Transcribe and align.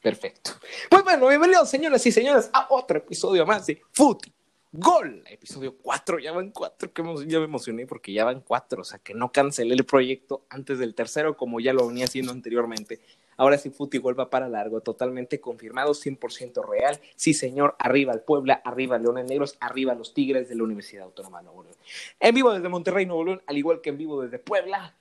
Perfecto. 0.00 0.52
Pues 0.88 1.04
bueno, 1.04 1.28
bienvenidos 1.28 1.68
señoras 1.68 2.04
y 2.06 2.10
señores 2.10 2.48
a 2.54 2.68
otro 2.70 2.96
episodio 2.96 3.44
más 3.44 3.66
de 3.66 3.82
Footy 3.92 4.32
Gol. 4.72 5.22
Episodio 5.26 5.76
4, 5.76 6.18
ya 6.20 6.32
van 6.32 6.52
4, 6.52 6.90
que 6.90 7.02
ya 7.26 7.38
me 7.38 7.44
emocioné 7.44 7.86
porque 7.86 8.10
ya 8.14 8.24
van 8.24 8.40
4, 8.40 8.80
o 8.80 8.84
sea 8.84 8.98
que 9.00 9.12
no 9.12 9.30
cancelé 9.30 9.74
el 9.74 9.84
proyecto 9.84 10.46
antes 10.48 10.78
del 10.78 10.94
tercero 10.94 11.36
como 11.36 11.60
ya 11.60 11.74
lo 11.74 11.86
venía 11.86 12.06
haciendo 12.06 12.32
anteriormente. 12.32 13.00
Ahora 13.36 13.58
sí, 13.58 13.68
Footy 13.68 13.98
Gol 13.98 14.18
va 14.18 14.30
para 14.30 14.48
largo, 14.48 14.80
totalmente 14.80 15.38
confirmado, 15.38 15.92
100% 15.92 16.66
real. 16.66 16.98
Sí, 17.16 17.34
señor, 17.34 17.76
arriba 17.78 18.14
el 18.14 18.20
Puebla, 18.20 18.62
arriba 18.64 18.98
Leones 18.98 19.26
Negros, 19.26 19.58
arriba 19.60 19.94
los 19.94 20.14
Tigres 20.14 20.48
de 20.48 20.54
la 20.54 20.62
Universidad 20.62 21.04
Autónoma 21.04 21.38
de 21.38 21.44
Nuevo 21.44 21.64
León. 21.64 21.76
En 22.20 22.34
vivo 22.34 22.54
desde 22.54 22.70
Monterrey, 22.70 23.04
Nuevo 23.04 23.24
León, 23.24 23.42
al 23.46 23.58
igual 23.58 23.82
que 23.82 23.90
en 23.90 23.98
vivo 23.98 24.22
desde 24.22 24.38
Puebla, 24.38 24.94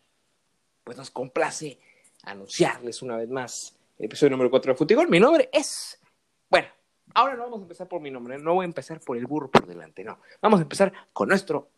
pues 0.84 0.97
nos 0.97 1.09
complace 1.09 1.79
anunciarles 2.23 3.02
una 3.02 3.16
vez 3.16 3.29
más 3.29 3.78
episodio 3.99 4.31
número 4.31 4.49
4 4.49 4.73
de 4.73 4.77
Futigol. 4.77 5.09
Mi 5.09 5.20
nombre 5.20 5.49
es. 5.52 5.99
Bueno, 6.49 6.67
ahora 7.13 7.35
no 7.35 7.44
vamos 7.44 7.59
a 7.59 7.63
empezar 7.63 7.88
por 7.88 8.02
mi 8.02 8.09
nombre, 8.09 8.38
no 8.38 8.55
voy 8.55 8.63
a 8.63 8.66
empezar 8.66 8.99
por 9.02 9.17
el 9.17 9.27
burro 9.27 9.52
por 9.52 9.67
delante, 9.67 10.03
no. 10.03 10.20
Vamos 10.41 10.59
a 10.59 10.63
empezar 10.63 10.91
con 11.13 11.30
nuestro 11.30 11.70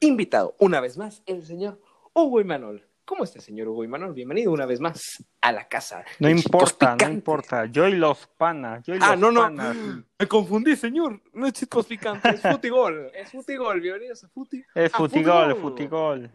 invitado, 0.00 0.56
una 0.58 0.80
vez 0.80 0.98
más, 0.98 1.22
el 1.26 1.44
señor 1.44 1.80
Hugo 2.12 2.40
Imanol. 2.40 2.86
¿Cómo 3.04 3.22
está, 3.22 3.38
señor 3.40 3.68
Hugo 3.68 3.84
Imanol? 3.84 4.14
Bienvenido 4.14 4.50
una 4.50 4.64
vez 4.64 4.80
más 4.80 5.22
a 5.42 5.52
la 5.52 5.68
casa. 5.68 6.04
No 6.18 6.28
importa, 6.30 6.96
no 6.96 7.10
importa. 7.10 7.66
Yo 7.66 7.86
y 7.86 7.92
los 7.92 8.26
panas. 8.26 8.82
Yo 8.86 8.94
y 8.94 8.98
ah, 9.02 9.14
los 9.14 9.32
no, 9.32 9.40
panas. 9.42 9.76
no. 9.76 10.04
Me 10.18 10.26
confundí, 10.26 10.74
señor. 10.74 11.20
No 11.34 11.46
es 11.46 11.52
chitos 11.52 11.86
picantes, 11.86 12.36
es 12.36 12.40
futigol. 12.40 13.10
Es 13.14 13.30
futigol. 13.30 13.80
Bienvenidos 13.80 14.24
a 14.24 14.28
Futi. 14.28 14.64
Es 14.74 14.94
a 14.94 14.96
futigol, 14.96 15.54
futigol. 15.56 16.30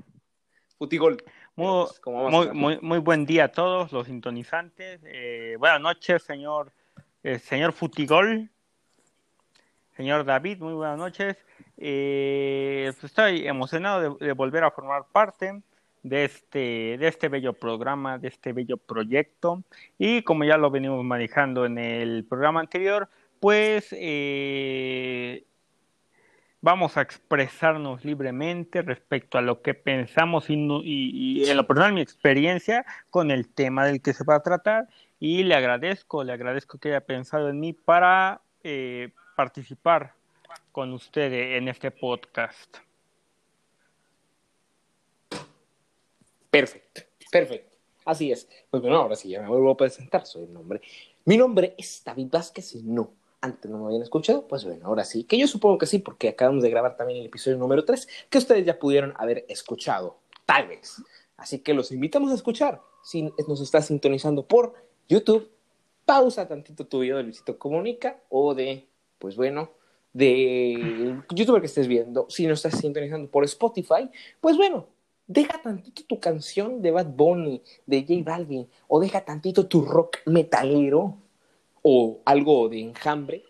Futigol. 0.77 1.17
Muy, 1.59 1.85
Pues, 1.87 1.99
¿cómo 1.99 2.23
vamos 2.23 2.47
a 2.47 2.53
muy, 2.53 2.57
muy, 2.57 2.79
muy 2.81 2.99
buen 2.99 3.25
día 3.25 3.43
a 3.43 3.47
todos 3.49 3.91
los 3.91 4.07
sintonizantes. 4.07 5.01
Eh, 5.03 5.57
buenas 5.59 5.81
noches, 5.81 6.23
señor, 6.23 6.71
eh, 7.21 7.37
señor 7.37 7.73
Futigol. 7.73 8.49
Señor 9.97 10.23
David, 10.23 10.59
muy 10.59 10.71
buenas 10.71 10.97
noches. 10.97 11.35
Eh, 11.75 12.93
pues 12.93 13.11
estoy 13.11 13.45
emocionado 13.45 14.15
de, 14.15 14.25
de 14.27 14.31
volver 14.31 14.63
a 14.63 14.71
formar 14.71 15.03
parte 15.11 15.61
de 16.01 16.23
este, 16.23 16.97
de 16.97 17.07
este 17.09 17.27
bello 17.27 17.51
programa, 17.51 18.17
de 18.17 18.29
este 18.29 18.53
bello 18.53 18.77
proyecto. 18.77 19.61
Y 19.97 20.21
como 20.21 20.45
ya 20.45 20.55
lo 20.55 20.71
venimos 20.71 21.03
manejando 21.03 21.65
en 21.65 21.77
el 21.77 22.23
programa 22.23 22.61
anterior, 22.61 23.09
pues 23.41 23.89
eh, 23.91 25.43
vamos 26.61 26.97
a 26.97 27.01
expresarnos 27.01 28.03
libremente 28.03 28.81
respecto 28.81 29.37
a 29.37 29.41
lo 29.41 29.61
que 29.61 29.73
pensamos 29.73 30.49
y, 30.49 30.55
y- 30.83 31.49
en 31.49 31.55
lo 31.57 31.65
personal 31.65 31.93
mi 31.93 32.01
experiencia 32.01 32.85
con 33.09 33.31
el 33.31 33.47
tema 33.47 33.85
del 33.85 34.01
que 34.01 34.13
se 34.13 34.23
va 34.23 34.35
a 34.35 34.43
tratar 34.43 34.87
y 35.19 35.43
le 35.43 35.55
agradezco, 35.55 36.23
le 36.23 36.33
agradezco 36.33 36.77
que 36.77 36.89
haya 36.89 37.01
pensado 37.01 37.49
en 37.49 37.59
mí 37.59 37.73
para 37.73 38.41
eh, 38.63 39.11
participar 39.35 40.13
con 40.71 40.93
ustedes 40.93 41.57
en 41.57 41.67
este 41.67 41.91
podcast. 41.91 42.77
Perfecto, 46.49 47.01
perfecto. 47.31 47.77
Así 48.05 48.31
es. 48.31 48.49
Pues 48.71 48.81
bueno, 48.81 48.97
ahora 48.97 49.15
sí 49.15 49.29
ya 49.29 49.41
me 49.41 49.47
vuelvo 49.49 49.71
a 49.71 49.77
presentar. 49.77 50.25
Soy 50.25 50.43
el 50.45 50.53
nombre. 50.53 50.81
Mi 51.25 51.37
nombre 51.37 51.75
es 51.77 52.01
David 52.03 52.27
Vázquez 52.31 52.75
no. 52.83 53.13
Antes 53.41 53.71
no 53.71 53.77
me 53.79 53.85
habían 53.85 54.01
escuchado, 54.01 54.47
pues 54.47 54.65
bueno, 54.65 54.87
ahora 54.87 55.05
sí. 55.05 55.23
Que 55.23 55.37
yo 55.37 55.47
supongo 55.47 55.77
que 55.77 55.85
sí, 55.85 55.99
porque 55.99 56.29
acabamos 56.29 56.61
de 56.63 56.69
grabar 56.69 56.97
también 56.97 57.19
el 57.19 57.27
episodio 57.27 57.57
número 57.57 57.85
3, 57.85 58.07
que 58.29 58.37
ustedes 58.37 58.65
ya 58.65 58.77
pudieron 58.77 59.13
haber 59.17 59.45
escuchado, 59.47 60.17
tal 60.45 60.67
vez. 60.67 61.01
Así 61.37 61.59
que 61.59 61.73
los 61.73 61.91
invitamos 61.91 62.31
a 62.31 62.35
escuchar. 62.35 62.81
Si 63.03 63.31
nos 63.47 63.61
estás 63.61 63.87
sintonizando 63.87 64.45
por 64.45 64.73
YouTube, 65.07 65.49
pausa 66.05 66.47
tantito 66.47 66.85
tu 66.85 66.99
video 66.99 67.17
de 67.17 67.23
Luisito 67.23 67.57
Comunica 67.57 68.19
o 68.29 68.53
de, 68.53 68.87
pues 69.19 69.35
bueno, 69.37 69.71
de 70.11 71.21
youtuber 71.33 71.61
que 71.61 71.67
estés 71.67 71.87
viendo. 71.87 72.25
Si 72.29 72.45
nos 72.45 72.65
estás 72.65 72.81
sintonizando 72.81 73.29
por 73.31 73.45
Spotify, 73.45 74.09
pues 74.41 74.57
bueno, 74.57 74.87
deja 75.27 75.61
tantito 75.61 76.03
tu 76.03 76.19
canción 76.19 76.81
de 76.81 76.91
Bad 76.91 77.07
Bunny, 77.07 77.61
de 77.85 78.01
J 78.01 78.29
Balvin, 78.29 78.67
o 78.87 78.99
deja 78.99 79.23
tantito 79.23 79.67
tu 79.67 79.83
rock 79.83 80.17
metalero 80.25 81.15
o 81.81 82.21
algo 82.25 82.69
de 82.69 82.81
enjambre, 82.81 83.43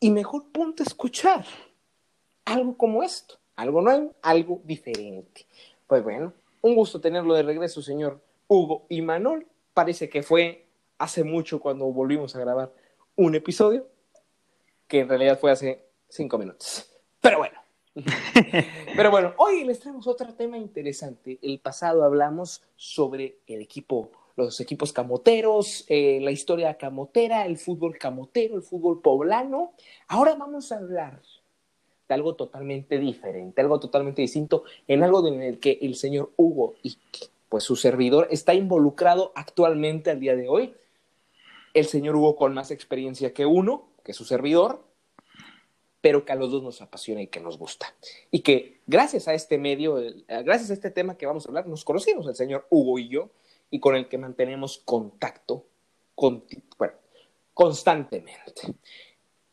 y 0.00 0.10
mejor 0.10 0.50
ponte 0.52 0.82
a 0.82 0.86
escuchar 0.86 1.44
algo 2.44 2.76
como 2.76 3.02
esto, 3.02 3.38
algo 3.56 3.80
nuevo, 3.80 4.14
algo 4.22 4.60
diferente. 4.64 5.46
Pues 5.86 6.02
bueno, 6.02 6.32
un 6.62 6.74
gusto 6.74 7.00
tenerlo 7.00 7.34
de 7.34 7.42
regreso, 7.42 7.82
señor 7.82 8.20
Hugo 8.48 8.86
y 8.88 9.02
Manol. 9.02 9.46
Parece 9.74 10.08
que 10.08 10.22
fue 10.22 10.66
hace 10.98 11.24
mucho 11.24 11.60
cuando 11.60 11.86
volvimos 11.86 12.34
a 12.34 12.40
grabar 12.40 12.72
un 13.16 13.34
episodio, 13.34 13.86
que 14.86 15.00
en 15.00 15.08
realidad 15.08 15.38
fue 15.38 15.50
hace 15.50 15.86
cinco 16.08 16.38
minutos. 16.38 16.90
Pero 17.20 17.38
bueno. 17.38 17.58
Pero 18.96 19.10
bueno, 19.10 19.32
hoy 19.38 19.64
les 19.64 19.80
traemos 19.80 20.06
otro 20.06 20.34
tema 20.34 20.58
interesante. 20.58 21.38
El 21.40 21.60
pasado 21.60 22.04
hablamos 22.04 22.62
sobre 22.76 23.38
el 23.46 23.62
equipo, 23.62 24.10
los 24.36 24.60
equipos 24.60 24.92
camoteros, 24.92 25.84
eh, 25.88 26.18
la 26.20 26.30
historia 26.30 26.76
camotera, 26.76 27.46
el 27.46 27.56
fútbol 27.56 27.98
camotero, 27.98 28.56
el 28.56 28.62
fútbol 28.62 29.00
poblano. 29.00 29.72
Ahora 30.08 30.34
vamos 30.34 30.70
a 30.72 30.76
hablar 30.76 31.22
de 32.08 32.14
algo 32.14 32.36
totalmente 32.36 32.98
diferente, 32.98 33.60
algo 33.62 33.80
totalmente 33.80 34.22
distinto, 34.22 34.64
en 34.86 35.02
algo 35.02 35.26
en 35.26 35.42
el 35.42 35.58
que 35.58 35.78
el 35.80 35.96
señor 35.96 36.32
Hugo 36.36 36.74
y 36.82 36.98
pues 37.48 37.64
su 37.64 37.76
servidor 37.76 38.28
está 38.30 38.54
involucrado 38.54 39.32
actualmente 39.34 40.10
al 40.10 40.20
día 40.20 40.36
de 40.36 40.48
hoy. 40.48 40.74
El 41.72 41.86
señor 41.86 42.16
Hugo 42.16 42.36
con 42.36 42.54
más 42.54 42.70
experiencia 42.70 43.32
que 43.32 43.46
uno, 43.46 43.88
que 44.04 44.12
su 44.12 44.24
servidor, 44.24 44.84
pero 46.00 46.24
que 46.24 46.32
a 46.32 46.36
los 46.36 46.50
dos 46.50 46.62
nos 46.62 46.82
apasiona 46.82 47.22
y 47.22 47.28
que 47.28 47.40
nos 47.40 47.58
gusta. 47.58 47.94
Y 48.30 48.40
que 48.40 48.80
gracias 48.86 49.28
a 49.28 49.34
este 49.34 49.58
medio, 49.58 49.96
gracias 50.28 50.70
a 50.70 50.74
este 50.74 50.90
tema 50.90 51.16
que 51.16 51.26
vamos 51.26 51.46
a 51.46 51.48
hablar, 51.48 51.66
nos 51.66 51.84
conocimos 51.84 52.26
el 52.28 52.34
señor 52.34 52.66
Hugo 52.70 52.98
y 52.98 53.08
yo, 53.08 53.30
y 53.70 53.80
con 53.80 53.96
el 53.96 54.08
que 54.08 54.18
mantenemos 54.18 54.78
contacto 54.78 55.66
constantemente. 57.54 58.74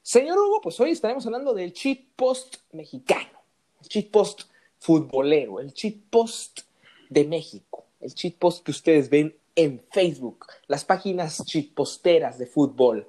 Señor 0.01 0.38
Hugo, 0.38 0.62
pues 0.62 0.79
hoy 0.79 0.91
estaremos 0.91 1.25
hablando 1.25 1.53
del 1.53 1.74
cheat 1.74 2.00
post 2.16 2.57
mexicano, 2.74 3.40
el 3.81 3.88
cheat 3.88 4.12
post 4.12 4.41
futbolero, 4.78 5.59
el 5.59 5.74
cheat 5.74 5.96
post 6.09 6.62
de 7.09 7.24
México, 7.25 7.85
el 8.01 8.13
cheat 8.13 8.35
post 8.35 8.66
que 8.66 8.72
ustedes 8.72 9.09
ven 9.09 9.35
en 9.56 9.81
Facebook, 9.91 10.45
las 10.68 10.84
páginas 10.84 11.45
cheat 11.45 11.74
posteras 11.74 12.38
de 12.38 12.47
fútbol 12.47 13.07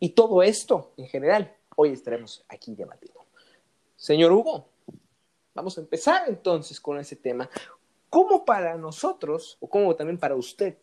y 0.00 0.10
todo 0.10 0.42
esto 0.42 0.92
en 0.96 1.06
general. 1.06 1.54
Hoy 1.76 1.90
estaremos 1.90 2.44
aquí 2.48 2.74
debatiendo. 2.74 3.24
Señor 3.96 4.32
Hugo, 4.32 4.66
vamos 5.54 5.78
a 5.78 5.80
empezar 5.80 6.28
entonces 6.28 6.80
con 6.80 6.98
ese 6.98 7.14
tema. 7.14 7.48
¿Cómo 8.12 8.44
para 8.44 8.76
nosotros, 8.76 9.56
o 9.58 9.70
cómo 9.70 9.96
también 9.96 10.18
para 10.18 10.34
usted, 10.34 10.76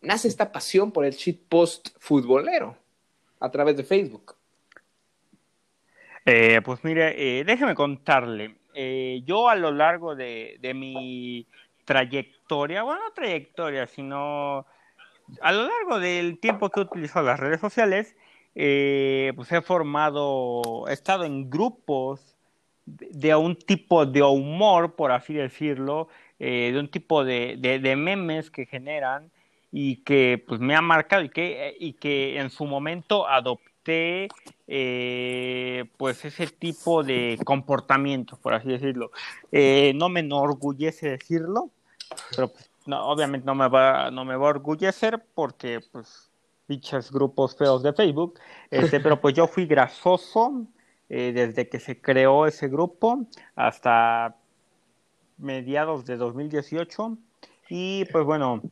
nace 0.00 0.26
esta 0.26 0.50
pasión 0.50 0.90
por 0.90 1.04
el 1.04 1.16
cheat 1.16 1.38
post 1.48 1.90
futbolero 2.00 2.76
a 3.38 3.48
través 3.48 3.76
de 3.76 3.84
Facebook? 3.84 4.34
Eh, 6.24 6.60
pues 6.64 6.82
mire, 6.82 7.14
eh, 7.38 7.44
déjeme 7.44 7.76
contarle. 7.76 8.56
eh, 8.74 9.22
yo 9.24 9.48
a 9.48 9.54
lo 9.54 9.70
largo 9.70 10.16
de, 10.16 10.56
de 10.60 10.74
mi 10.74 11.46
trayectoria, 11.84 12.82
bueno, 12.82 13.00
no 13.04 13.12
trayectoria, 13.12 13.86
sino 13.86 14.66
a 15.40 15.52
lo 15.52 15.68
largo 15.68 16.00
del 16.00 16.40
tiempo 16.40 16.68
que 16.68 16.80
he 16.80 16.82
utilizado 16.82 17.26
las 17.26 17.38
redes 17.38 17.60
sociales, 17.60 18.16
eh, 18.56 19.32
pues 19.36 19.52
he 19.52 19.62
formado, 19.62 20.88
he 20.88 20.94
estado 20.94 21.22
en 21.22 21.48
grupos 21.48 22.31
de, 22.86 23.34
un 23.34 23.56
tipo 23.56 24.06
de 24.06 24.22
humor, 24.22 24.94
por 24.94 25.12
así 25.12 25.34
decirlo, 25.34 26.08
eh, 26.38 26.70
de 26.72 26.80
un 26.80 26.88
tipo 26.88 27.24
de, 27.24 27.56
de- 27.58 27.96
memes 27.96 28.50
que 28.50 28.66
generan 28.66 29.30
y 29.70 29.96
que 29.96 30.42
pues 30.46 30.60
me 30.60 30.74
ha 30.74 30.82
marcado 30.82 31.22
y 31.22 31.28
que, 31.28 31.74
y 31.78 31.94
que 31.94 32.38
en 32.38 32.50
su 32.50 32.66
momento 32.66 33.26
adopté 33.26 34.28
eh, 34.66 35.84
pues 35.96 36.24
ese 36.24 36.46
tipo 36.46 37.02
de 37.02 37.38
comportamiento, 37.44 38.36
por 38.36 38.54
así 38.54 38.68
decirlo. 38.68 39.10
Eh, 39.50 39.92
no 39.94 40.08
me 40.08 40.20
enorgullece 40.20 41.10
decirlo, 41.10 41.70
pero 42.34 42.48
pues, 42.48 42.70
no, 42.86 43.06
obviamente 43.06 43.46
no 43.46 43.54
me 43.54 43.68
va, 43.68 44.10
no 44.10 44.24
me 44.24 44.36
va 44.36 44.46
a 44.46 44.50
orgullecer 44.50 45.24
porque 45.34 45.80
pues 45.92 46.30
dichos 46.68 47.10
grupos 47.10 47.56
feos 47.56 47.82
de 47.82 47.92
Facebook, 47.92 48.38
este, 48.70 49.00
pero 49.00 49.20
pues 49.20 49.34
yo 49.34 49.46
fui 49.46 49.66
grasoso 49.66 50.66
eh, 51.14 51.32
desde 51.34 51.68
que 51.68 51.78
se 51.78 52.00
creó 52.00 52.46
ese 52.46 52.68
grupo 52.68 53.26
hasta 53.54 54.36
mediados 55.36 56.06
de 56.06 56.16
2018 56.16 57.18
y 57.68 58.06
pues 58.06 58.24
bueno, 58.24 58.62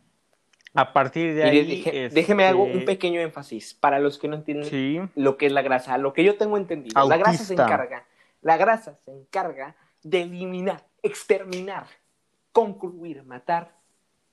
a 0.72 0.94
partir 0.94 1.34
de 1.34 1.44
ahí... 1.44 1.82
este, 1.84 2.08
déjeme 2.08 2.46
hago 2.46 2.64
un 2.64 2.86
pequeño 2.86 3.20
énfasis 3.20 3.74
para 3.74 3.98
los 3.98 4.18
que 4.18 4.28
no 4.28 4.36
entienden 4.36 4.70
Sí, 4.70 4.98
lo 5.16 5.36
que 5.36 5.44
es 5.44 5.52
la 5.52 5.60
grasa. 5.60 5.98
Lo 5.98 6.14
que 6.14 6.24
yo 6.24 6.38
tengo 6.38 6.56
entendido, 6.56 7.06
la 7.06 7.18
grasa 7.18 7.44
se 7.44 7.52
encarga, 7.52 8.06
la 8.40 8.56
grasa 8.56 8.98
se 9.04 9.12
encarga 9.12 9.76
de 10.02 10.22
eliminar, 10.22 10.86
exterminar, 11.02 11.88
concluir, 12.52 13.22
matar 13.22 13.76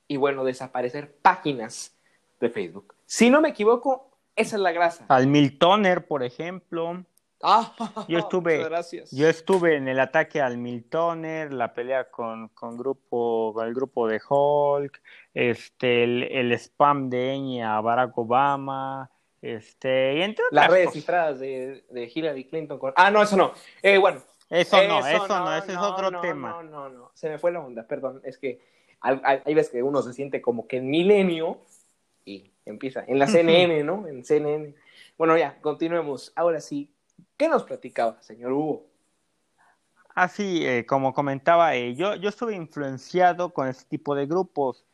y 0.07 0.15
bueno, 0.15 0.45
desaparecer 0.45 1.13
páginas 1.21 1.93
de 2.39 2.49
Facebook. 2.49 2.95
Si 3.05 3.29
no 3.29 3.41
me 3.41 3.49
equivoco, 3.49 4.17
esa 4.37 4.55
es 4.55 4.61
la 4.61 4.71
grasa. 4.71 5.03
Al 5.09 5.27
Miltoner, 5.27 6.07
por 6.07 6.23
ejemplo. 6.23 7.03
Ah, 7.41 7.73
yo 8.07 8.17
estuve, 8.19 8.63
gracias. 8.63 9.11
yo 9.11 9.27
estuve 9.27 9.75
en 9.75 9.87
el 9.87 9.99
ataque 9.99 10.41
al 10.41 10.57
Miltoner, 10.57 11.53
la 11.53 11.73
pelea 11.73 12.09
con, 12.09 12.49
con 12.49 12.77
grupo, 12.77 13.51
con 13.53 13.67
el 13.67 13.73
grupo 13.73 14.07
de 14.07 14.19
Hulk, 14.27 15.01
este, 15.33 16.03
el, 16.03 16.51
spam 16.53 17.09
de 17.09 17.35
Ñ 17.37 17.63
a 17.63 17.79
Barack 17.81 18.17
Obama, 18.17 19.11
este, 19.41 20.17
y 20.17 20.21
entre 20.21 20.45
Las 20.51 20.67
redes 20.67 20.93
cifradas 20.93 21.39
de, 21.39 21.85
de, 21.91 22.11
Hillary 22.13 22.45
Clinton 22.45 22.79
con... 22.79 22.93
Ah, 22.95 23.11
no, 23.11 23.21
eso 23.21 23.37
no. 23.37 23.53
Eh, 23.83 23.97
bueno. 23.97 24.21
Eso 24.49 24.77
no, 24.87 25.05
eso, 25.05 25.27
no, 25.27 25.57
ese 25.57 25.73
es 25.73 25.77
otro 25.77 26.21
tema. 26.21 26.49
No, 26.49 26.63
no, 26.63 26.89
no, 26.89 27.11
se 27.13 27.29
me 27.29 27.37
fue 27.37 27.51
la 27.51 27.59
onda, 27.59 27.85
perdón. 27.85 28.21
Es 28.23 28.37
que 28.37 28.61
hay, 29.01 29.19
hay 29.23 29.53
veces 29.53 29.73
que 29.73 29.83
uno 29.83 30.01
se 30.01 30.13
siente 30.13 30.41
como 30.41 30.67
que 30.67 30.77
en 30.77 30.89
milenio 30.89 31.59
y 32.23 32.51
empieza 32.65 33.03
en 33.07 33.19
la 33.19 33.27
CNN, 33.27 33.83
¿no? 33.83 34.07
En 34.07 34.23
CNN. 34.23 34.73
Bueno, 35.17 35.37
ya, 35.37 35.59
continuemos. 35.61 36.31
Ahora 36.35 36.61
sí, 36.61 36.89
¿qué 37.37 37.47
nos 37.49 37.63
platicaba, 37.63 38.21
señor 38.21 38.51
Hugo? 38.51 38.85
Así, 40.15 40.65
ah, 40.65 40.77
eh, 40.77 40.85
como 40.85 41.13
comentaba, 41.13 41.75
eh, 41.75 41.95
yo, 41.95 42.15
yo 42.15 42.29
estuve 42.29 42.55
influenciado 42.55 43.53
con 43.53 43.67
este 43.67 43.85
tipo 43.85 44.15
de 44.15 44.25
grupos. 44.25 44.85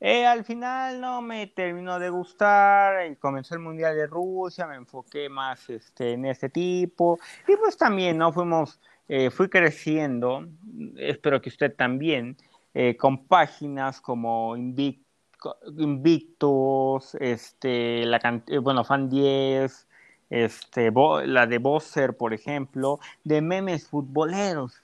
Eh, 0.00 0.24
al 0.26 0.44
final 0.44 1.00
no 1.00 1.20
me 1.20 1.46
terminó 1.48 1.98
de 1.98 2.08
gustar, 2.08 3.18
comenzó 3.18 3.54
el 3.54 3.60
Mundial 3.60 3.94
de 3.94 4.06
Rusia, 4.06 4.66
me 4.66 4.76
enfoqué 4.76 5.28
más 5.28 5.68
este, 5.68 6.12
en 6.12 6.24
este 6.24 6.48
tipo, 6.48 7.18
y 7.46 7.56
pues 7.56 7.76
también, 7.76 8.16
¿no? 8.16 8.32
Fuimos, 8.32 8.80
fui 9.32 9.50
creciendo, 9.50 10.46
espero 10.96 11.42
que 11.42 11.50
usted 11.50 11.74
también, 11.76 12.38
con 12.98 13.26
páginas 13.26 14.00
como 14.00 14.56
Invictus, 15.78 17.14
este, 17.16 18.04
la, 18.04 18.42
eh, 18.46 18.58
bueno, 18.58 18.84
Fan 18.84 19.08
10, 19.08 19.88
este, 20.30 20.92
la 21.26 21.46
de 21.46 21.58
Bosser, 21.58 22.16
por 22.16 22.32
ejemplo, 22.32 23.00
de 23.24 23.42
memes 23.42 23.86
futboleros. 23.86 24.82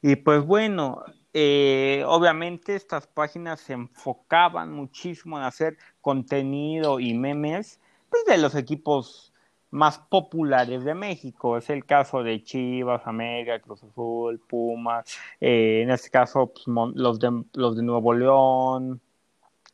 Y 0.00 0.16
pues 0.16 0.44
bueno, 0.46 1.04
eh, 1.34 2.02
obviamente 2.06 2.74
estas 2.74 3.06
páginas 3.06 3.60
se 3.60 3.74
enfocaban 3.74 4.72
muchísimo 4.72 5.38
en 5.38 5.44
hacer 5.44 5.76
contenido 6.00 6.98
y 7.00 7.14
memes 7.14 7.78
pues, 8.08 8.24
de 8.26 8.38
los 8.38 8.54
equipos 8.54 9.32
más 9.70 9.98
populares 9.98 10.84
de 10.84 10.94
México. 10.94 11.56
Es 11.56 11.70
el 11.70 11.84
caso 11.84 12.22
de 12.22 12.42
Chivas, 12.42 13.02
América, 13.06 13.60
Cruz 13.60 13.82
Azul, 13.84 14.40
Pumas, 14.40 15.06
eh, 15.40 15.82
en 15.82 15.90
este 15.90 16.10
caso 16.10 16.52
pues, 16.52 16.66
los, 16.94 17.20
de, 17.20 17.44
los 17.52 17.76
de 17.76 17.82
Nuevo 17.82 18.14
León, 18.14 19.00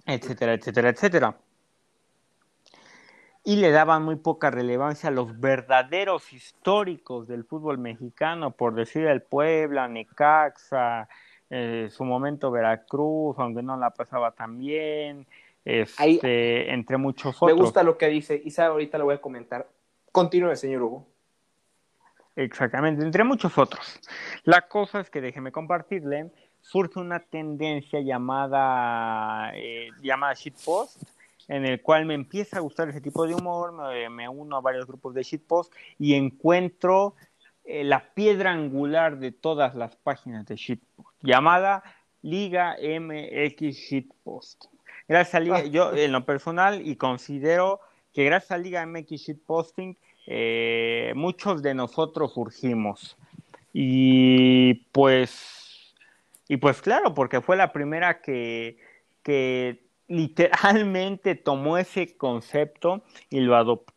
etcétera, 0.04 0.54
etcétera, 0.54 0.90
etcétera. 0.90 1.36
Y 3.46 3.54
le 3.56 3.70
daban 3.70 4.02
muy 4.02 4.16
poca 4.16 4.50
relevancia 4.50 5.08
a 5.08 5.12
los 5.12 5.38
verdaderos 5.38 6.32
históricos 6.32 7.28
del 7.28 7.44
fútbol 7.44 7.78
mexicano, 7.78 8.50
por 8.50 8.74
decir 8.74 9.06
el 9.06 9.22
Puebla, 9.22 9.86
Necaxa, 9.86 11.08
eh, 11.48 11.86
su 11.88 12.04
momento 12.04 12.50
Veracruz, 12.50 13.38
aunque 13.38 13.62
no 13.62 13.76
la 13.76 13.90
pasaba 13.90 14.32
tan 14.32 14.58
bien, 14.58 15.28
este, 15.64 16.72
entre 16.72 16.96
muchos 16.96 17.36
otros. 17.36 17.56
Me 17.56 17.62
gusta 17.62 17.84
lo 17.84 17.96
que 17.96 18.08
dice, 18.08 18.42
Isa, 18.44 18.66
ahorita 18.66 18.98
lo 18.98 19.04
voy 19.04 19.14
a 19.14 19.20
comentar. 19.20 19.68
Continúe, 20.10 20.56
señor 20.56 20.82
Hugo. 20.82 21.06
Exactamente, 22.34 23.04
entre 23.04 23.22
muchos 23.22 23.56
otros. 23.56 24.00
La 24.42 24.62
cosa 24.62 24.98
es 24.98 25.08
que 25.08 25.20
déjeme 25.20 25.52
compartirle 25.52 26.32
surge 26.66 26.98
una 26.98 27.20
tendencia 27.20 28.00
llamada, 28.00 29.52
eh, 29.54 29.90
llamada 30.02 30.34
shitpost, 30.34 31.00
en 31.48 31.64
el 31.64 31.80
cual 31.82 32.06
me 32.06 32.14
empieza 32.14 32.58
a 32.58 32.60
gustar 32.60 32.88
ese 32.88 33.00
tipo 33.00 33.26
de 33.26 33.34
humor, 33.34 33.72
me, 34.10 34.28
uno 34.28 34.56
a 34.56 34.60
varios 34.60 34.86
grupos 34.86 35.14
de 35.14 35.22
shitpost 35.22 35.72
y 35.98 36.14
encuentro 36.14 37.14
eh, 37.64 37.84
la 37.84 38.12
piedra 38.14 38.52
angular 38.52 39.18
de 39.18 39.32
todas 39.32 39.74
las 39.74 39.96
páginas 39.96 40.46
de 40.46 40.56
shitpost, 40.56 41.08
llamada 41.22 41.82
Liga 42.22 42.76
MX 42.80 43.60
Shitpost. 43.76 44.64
Gracias 45.08 45.34
a 45.34 45.40
Liga, 45.40 45.58
ah. 45.58 45.64
yo 45.64 45.94
en 45.94 46.12
lo 46.12 46.24
personal 46.24 46.86
y 46.86 46.96
considero 46.96 47.80
que 48.12 48.24
gracias 48.24 48.52
a 48.52 48.58
Liga 48.58 48.84
MX 48.84 49.10
Shitposting 49.10 49.96
eh, 50.26 51.12
muchos 51.14 51.62
de 51.62 51.74
nosotros 51.74 52.34
surgimos. 52.34 53.16
Y 53.72 54.74
pues 54.92 55.66
y 56.48 56.58
pues 56.58 56.80
claro, 56.80 57.14
porque 57.14 57.40
fue 57.40 57.56
la 57.56 57.72
primera 57.72 58.20
que, 58.20 58.78
que 59.22 59.85
literalmente 60.08 61.34
tomó 61.34 61.78
ese 61.78 62.16
concepto 62.16 63.02
y 63.30 63.40
lo 63.40 63.56
adoptó 63.56 63.96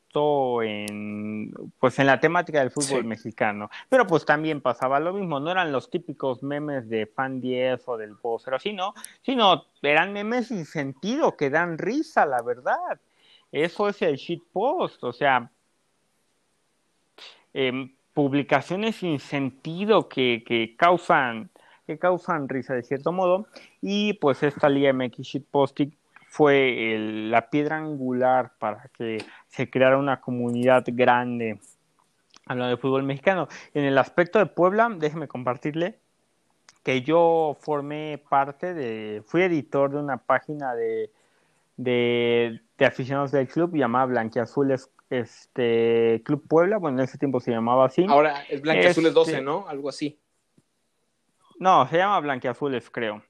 en 0.64 1.54
pues 1.80 2.00
en 2.00 2.08
la 2.08 2.20
temática 2.20 2.60
del 2.60 2.72
fútbol 2.72 3.04
mexicano. 3.06 3.70
Pero 3.90 4.08
pues 4.08 4.26
también 4.26 4.62
pasaba 4.62 5.00
lo 5.00 5.14
mismo, 5.14 5.40
no 5.40 5.52
eran 5.52 5.72
los 5.72 5.90
típicos 5.90 6.42
memes 6.42 6.90
de 6.90 7.06
fan 7.06 7.40
10 7.42 7.88
o 7.88 7.98
del 7.98 8.16
postero, 8.18 8.60
sino, 8.60 8.94
sino 9.22 9.66
eran 9.82 10.14
memes 10.14 10.48
sin 10.48 10.66
sentido 10.66 11.38
que 11.38 11.50
dan 11.50 11.78
risa, 11.78 12.26
la 12.26 12.42
verdad. 12.42 13.00
Eso 13.52 13.90
es 13.90 14.02
el 14.02 14.16
shitpost, 14.16 15.04
o 15.04 15.14
sea, 15.14 15.52
em, 17.54 17.94
publicaciones 18.14 18.98
sin 18.98 19.20
sentido 19.20 20.10
que, 20.10 20.44
que 20.46 20.76
causan 20.76 21.50
que 21.90 21.98
causan 21.98 22.48
risa 22.48 22.76
de 22.76 22.84
cierto 22.84 23.12
modo. 23.12 23.48
Y 23.82 24.14
pues 24.14 24.44
esta 24.44 24.70
Liga 24.70 24.94
MX 24.94 25.22
Shitposting 25.22 25.96
fue 26.30 26.96
la 27.30 27.50
piedra 27.50 27.78
angular 27.78 28.54
para 28.60 28.90
que 28.94 29.24
se 29.48 29.70
creara 29.70 29.98
una 29.98 30.22
comunidad 30.22 30.84
grande 30.88 31.60
hablando 32.46 32.76
de 32.76 32.82
fútbol 32.82 33.04
mexicano. 33.04 33.48
En 33.74 33.84
el 33.84 33.98
aspecto 33.98 34.40
de 34.40 34.46
Puebla, 34.46 34.90
déjeme 34.98 35.28
compartirle 35.28 36.00
que 36.84 37.02
yo 37.02 37.58
formé 37.60 38.24
parte 38.30 38.74
de, 38.74 39.24
fui 39.26 39.42
editor 39.42 39.92
de 39.92 39.98
una 39.98 40.18
página 40.18 40.74
de, 40.76 41.12
de, 41.78 42.62
aficionados 42.80 43.32
del 43.32 43.48
club 43.48 43.76
llamada 43.76 44.06
Blanquiazules 44.06 44.90
este, 45.10 46.22
Club 46.24 46.48
Puebla, 46.48 46.78
bueno, 46.78 47.00
en 47.00 47.06
ese 47.06 47.18
tiempo 47.18 47.40
se 47.40 47.52
llamaba 47.52 47.86
así. 47.86 48.06
Ahora 48.08 48.44
es 48.44 48.62
Blanquiazules 48.62 49.14
12, 49.14 49.32
este, 49.32 49.44
¿no? 49.44 49.68
Algo 49.68 49.90
así. 49.90 50.20
No, 51.58 51.88
se 51.88 51.98
llama 51.98 52.20
Blanquiazules, 52.20 52.90
creo. 52.90 53.24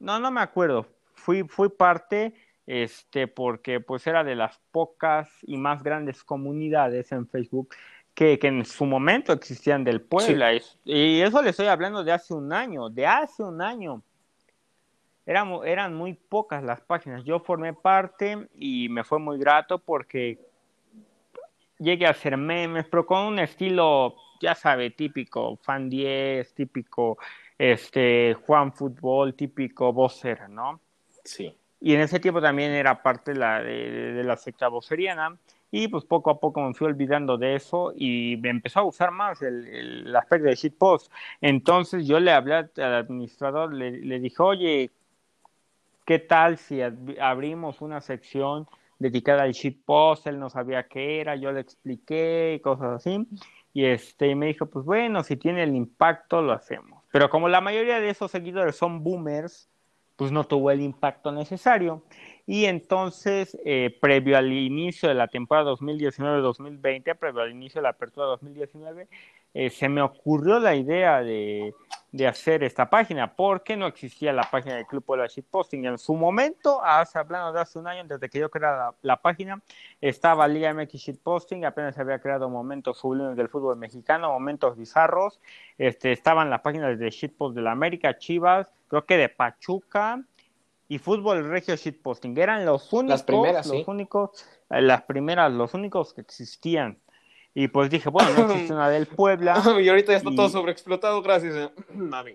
No, 0.00 0.18
no 0.18 0.30
me 0.32 0.40
acuerdo. 0.40 0.86
Fui, 1.22 1.44
fui 1.44 1.68
parte, 1.68 2.34
este, 2.66 3.28
porque 3.28 3.78
pues 3.80 4.06
era 4.06 4.24
de 4.24 4.34
las 4.34 4.58
pocas 4.72 5.30
y 5.42 5.56
más 5.56 5.82
grandes 5.82 6.24
comunidades 6.24 7.12
en 7.12 7.28
Facebook 7.28 7.74
que, 8.12 8.38
que 8.38 8.48
en 8.48 8.64
su 8.64 8.84
momento 8.84 9.32
existían 9.32 9.84
del 9.84 10.00
Puebla. 10.00 10.52
Y 10.84 11.20
eso 11.20 11.40
le 11.40 11.50
estoy 11.50 11.66
hablando 11.66 12.02
de 12.02 12.12
hace 12.12 12.34
un 12.34 12.52
año, 12.52 12.90
de 12.90 13.06
hace 13.06 13.42
un 13.42 13.62
año. 13.62 14.02
Eran, 15.24 15.52
eran 15.64 15.94
muy 15.94 16.14
pocas 16.14 16.64
las 16.64 16.80
páginas. 16.80 17.24
Yo 17.24 17.38
formé 17.38 17.72
parte 17.72 18.48
y 18.54 18.88
me 18.88 19.04
fue 19.04 19.20
muy 19.20 19.38
grato 19.38 19.78
porque 19.78 20.40
llegué 21.78 22.06
a 22.06 22.10
hacer 22.10 22.36
memes, 22.36 22.86
pero 22.90 23.06
con 23.06 23.26
un 23.26 23.38
estilo, 23.38 24.16
ya 24.40 24.54
sabe, 24.54 24.90
típico, 24.90 25.56
fan 25.62 25.88
10, 25.88 26.52
típico 26.54 27.18
este, 27.56 28.34
Juan 28.34 28.72
Fútbol, 28.72 29.34
típico 29.34 29.92
vocer, 29.92 30.48
¿no? 30.48 30.80
Sí. 31.24 31.54
Y 31.80 31.94
en 31.94 32.00
ese 32.00 32.20
tiempo 32.20 32.40
también 32.40 32.70
era 32.70 33.02
parte 33.02 33.34
la, 33.34 33.60
de, 33.62 34.22
la 34.24 34.36
secta 34.36 34.68
voceriana. 34.68 35.36
Y 35.70 35.88
pues 35.88 36.04
poco 36.04 36.30
a 36.30 36.38
poco 36.38 36.60
me 36.60 36.74
fui 36.74 36.86
olvidando 36.86 37.38
de 37.38 37.54
eso 37.56 37.92
y 37.96 38.36
me 38.42 38.50
empezó 38.50 38.80
a 38.80 38.84
usar 38.84 39.10
más 39.10 39.40
el, 39.40 39.66
el 39.66 40.16
aspecto 40.16 40.48
de 40.48 40.54
shitpost. 40.54 41.10
Entonces 41.40 42.06
yo 42.06 42.20
le 42.20 42.30
hablé 42.30 42.54
al 42.54 42.94
administrador, 42.94 43.72
le, 43.72 43.90
le 43.90 44.20
dije, 44.20 44.42
oye, 44.42 44.90
¿qué 46.04 46.18
tal 46.18 46.58
si 46.58 46.80
abrimos 46.82 47.80
una 47.80 48.00
sección 48.00 48.68
dedicada 48.98 49.44
al 49.44 49.52
shitpost? 49.52 50.26
Él 50.26 50.38
no 50.38 50.50
sabía 50.50 50.86
qué 50.88 51.20
era, 51.20 51.36
yo 51.36 51.50
le 51.52 51.60
expliqué 51.60 52.54
y 52.56 52.60
cosas 52.60 52.96
así. 52.96 53.26
Y 53.72 53.86
este, 53.86 54.34
me 54.34 54.46
dijo, 54.46 54.66
pues 54.66 54.84
bueno, 54.84 55.24
si 55.24 55.36
tiene 55.36 55.62
el 55.62 55.74
impacto, 55.74 56.42
lo 56.42 56.52
hacemos. 56.52 57.02
Pero 57.10 57.30
como 57.30 57.48
la 57.48 57.60
mayoría 57.60 58.00
de 58.00 58.10
esos 58.10 58.30
seguidores 58.30 58.76
son 58.76 59.02
boomers, 59.02 59.70
pues 60.22 60.30
no 60.30 60.44
tuvo 60.44 60.70
el 60.70 60.80
impacto 60.80 61.32
necesario. 61.32 62.04
Y 62.46 62.66
entonces, 62.66 63.58
eh, 63.64 63.98
previo 64.00 64.38
al 64.38 64.52
inicio 64.52 65.08
de 65.08 65.16
la 65.16 65.26
temporada 65.26 65.72
2019-2020, 65.72 67.16
previo 67.16 67.40
al 67.40 67.50
inicio 67.50 67.80
de 67.80 67.82
la 67.82 67.88
apertura 67.88 68.26
2019, 68.26 69.08
eh, 69.54 69.70
se 69.70 69.88
me 69.88 70.00
ocurrió 70.00 70.58
la 70.58 70.74
idea 70.74 71.22
de, 71.22 71.74
de, 72.10 72.26
hacer 72.26 72.62
esta 72.62 72.88
página, 72.88 73.34
porque 73.34 73.76
no 73.76 73.86
existía 73.86 74.32
la 74.32 74.48
página 74.50 74.76
del 74.76 74.86
Club 74.86 75.04
Puebla 75.04 75.26
Shitposting. 75.26 75.84
En 75.84 75.98
su 75.98 76.14
momento, 76.14 76.82
hace, 76.82 77.18
hablando 77.18 77.52
de 77.52 77.60
hace 77.60 77.78
un 77.78 77.86
año, 77.86 78.04
desde 78.04 78.30
que 78.30 78.38
yo 78.38 78.50
creara 78.50 78.94
la, 79.02 79.16
página, 79.20 79.60
estaba 80.00 80.48
Liga 80.48 80.72
MX 80.72 80.94
Shitposting, 80.94 81.64
apenas 81.66 81.94
se 81.94 82.00
había 82.00 82.18
creado 82.18 82.48
momentos 82.48 82.98
sublimes 82.98 83.36
del 83.36 83.48
fútbol 83.48 83.76
mexicano, 83.76 84.32
momentos 84.32 84.76
bizarros, 84.76 85.40
este, 85.76 86.12
estaban 86.12 86.48
las 86.48 86.60
páginas 86.62 86.98
de 86.98 87.10
Shitpost 87.10 87.54
de 87.54 87.62
la 87.62 87.72
América, 87.72 88.16
Chivas, 88.16 88.70
creo 88.88 89.04
que 89.04 89.18
de 89.18 89.28
Pachuca, 89.28 90.24
y 90.92 90.98
Fútbol 90.98 91.48
Regio 91.48 91.74
Shitposting. 91.74 92.36
Eran 92.36 92.66
los 92.66 92.92
únicos, 92.92 93.08
Las 93.08 93.22
primeras, 93.22 93.66
los 93.66 93.76
sí. 93.76 93.84
únicos, 93.86 94.46
eh, 94.68 94.82
las 94.82 95.02
primeras, 95.04 95.50
los 95.50 95.72
únicos 95.72 96.12
que 96.12 96.20
existían. 96.20 96.98
Y 97.54 97.68
pues 97.68 97.90
dije, 97.90 98.08
bueno, 98.08 98.30
no 98.36 98.44
existe 98.52 98.72
una 98.72 98.88
del 98.88 99.06
Puebla. 99.06 99.62
y 99.80 99.88
ahorita 99.88 100.12
ya 100.12 100.18
está 100.18 100.30
Y- 100.30 100.36
todo 100.36 100.48
sobreexplotado, 100.48 101.22
gracias. 101.22 101.54
eh. 101.54 101.70
Mami. 101.94 102.34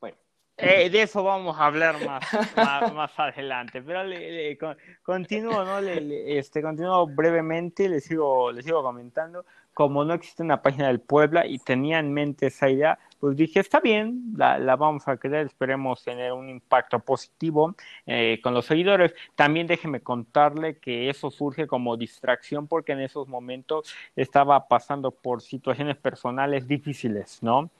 Bueno, 0.00 0.16
Eh, 0.56 0.88
de 0.90 1.02
eso 1.02 1.22
vamos 1.24 1.58
a 1.58 1.66
hablar 1.66 1.96
más, 2.06 2.22
más, 2.56 2.92
más 2.94 3.18
adelante, 3.18 3.82
pero 3.82 4.04
le, 4.04 4.30
le- 4.50 4.58
con- 4.58 4.76
continúo, 5.02 5.64
¿no? 5.64 5.80
Le- 5.80 6.00
le- 6.00 6.38
este, 6.38 6.62
continúo 6.62 7.06
brevemente, 7.06 7.88
le 7.88 8.00
sigo, 8.00 8.52
le 8.52 8.62
sigo 8.62 8.82
comentando. 8.82 9.44
Como 9.74 10.04
no 10.04 10.12
existe 10.14 10.42
una 10.42 10.60
página 10.62 10.88
del 10.88 11.00
Puebla 11.00 11.46
y 11.46 11.58
tenía 11.58 11.98
en 11.98 12.12
mente 12.12 12.48
esa 12.48 12.68
idea, 12.68 12.98
pues 13.22 13.36
dije, 13.36 13.60
está 13.60 13.78
bien, 13.78 14.34
la, 14.36 14.58
la 14.58 14.74
vamos 14.74 15.06
a 15.06 15.16
crear, 15.16 15.46
esperemos 15.46 16.02
tener 16.02 16.32
un 16.32 16.48
impacto 16.48 16.98
positivo 16.98 17.76
eh, 18.04 18.40
con 18.42 18.52
los 18.52 18.66
seguidores. 18.66 19.14
También 19.36 19.68
déjeme 19.68 20.00
contarle 20.00 20.78
que 20.78 21.08
eso 21.08 21.30
surge 21.30 21.68
como 21.68 21.96
distracción 21.96 22.66
porque 22.66 22.90
en 22.90 23.00
esos 23.00 23.28
momentos 23.28 23.94
estaba 24.16 24.66
pasando 24.66 25.12
por 25.12 25.40
situaciones 25.40 25.96
personales 25.98 26.66
difíciles, 26.66 27.40
¿no? 27.44 27.70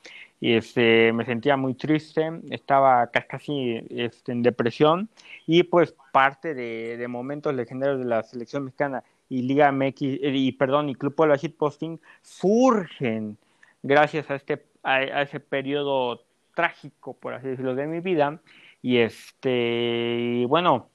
y 0.40 0.54
este, 0.54 1.12
me 1.12 1.24
sentía 1.24 1.56
muy 1.56 1.74
triste, 1.74 2.30
estaba 2.50 3.08
ca- 3.08 3.26
casi 3.26 3.84
este, 3.90 4.30
en 4.30 4.42
depresión 4.42 5.08
y 5.44 5.64
pues 5.64 5.92
parte 6.12 6.54
de, 6.54 6.96
de 6.96 7.08
momentos 7.08 7.52
legendarios 7.52 7.98
de 7.98 8.04
la 8.04 8.22
selección 8.22 8.64
mexicana 8.66 9.02
y 9.28 9.42
Liga 9.42 9.72
MX, 9.72 10.02
eh, 10.02 10.18
y 10.34 10.52
perdón, 10.52 10.88
y 10.88 10.94
Club 10.94 11.16
Puebla 11.16 11.34
Shitposting 11.34 11.98
surgen 12.22 13.38
gracias 13.82 14.30
a 14.30 14.36
este 14.36 14.62
a, 14.82 15.02
ese 15.22 15.40
periodo 15.40 16.24
trágico, 16.54 17.14
por 17.14 17.34
así 17.34 17.48
decirlo, 17.48 17.74
de 17.74 17.86
mi 17.86 18.00
vida 18.00 18.40
y 18.82 18.98
este, 18.98 20.44
bueno, 20.48 20.90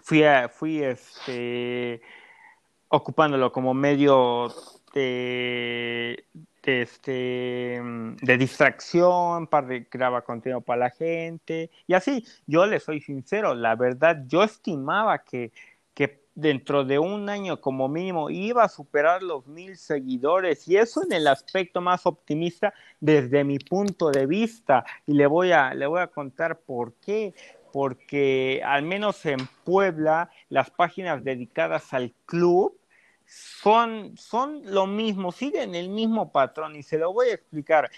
fui, 0.00 0.22
fui 0.50 0.82
este, 0.82 2.02
ocupándolo 2.88 3.50
como 3.50 3.72
medio 3.72 4.52
de, 4.92 6.26
este, 6.62 7.80
de 8.20 8.36
distracción, 8.38 9.46
para 9.46 9.84
creaba 9.84 10.22
contenido 10.22 10.60
para 10.60 10.80
la 10.80 10.90
gente 10.90 11.70
y 11.86 11.94
así. 11.94 12.26
Yo 12.46 12.66
le 12.66 12.78
soy 12.78 13.00
sincero, 13.00 13.54
la 13.54 13.74
verdad, 13.74 14.24
yo 14.26 14.42
estimaba 14.42 15.24
que 15.24 15.52
dentro 16.34 16.84
de 16.84 16.98
un 16.98 17.28
año 17.28 17.60
como 17.60 17.88
mínimo 17.88 18.30
iba 18.30 18.64
a 18.64 18.68
superar 18.68 19.22
los 19.22 19.46
mil 19.46 19.76
seguidores 19.76 20.66
y 20.66 20.76
eso 20.76 21.02
en 21.04 21.12
el 21.12 21.26
aspecto 21.26 21.80
más 21.80 22.06
optimista 22.06 22.72
desde 23.00 23.44
mi 23.44 23.58
punto 23.58 24.10
de 24.10 24.26
vista. 24.26 24.84
Y 25.06 25.14
le 25.14 25.26
voy 25.26 25.52
a, 25.52 25.74
le 25.74 25.86
voy 25.86 26.00
a 26.00 26.06
contar 26.06 26.58
por 26.60 26.94
qué. 26.94 27.34
Porque 27.72 28.60
al 28.62 28.82
menos 28.82 29.24
en 29.24 29.38
Puebla 29.64 30.28
las 30.50 30.70
páginas 30.70 31.24
dedicadas 31.24 31.94
al 31.94 32.12
club 32.26 32.78
son, 33.24 34.14
son 34.18 34.60
lo 34.66 34.86
mismo, 34.86 35.32
siguen 35.32 35.74
el 35.74 35.88
mismo 35.88 36.32
patrón 36.32 36.76
y 36.76 36.82
se 36.82 36.98
lo 36.98 37.14
voy 37.14 37.28
a 37.28 37.34
explicar 37.34 37.90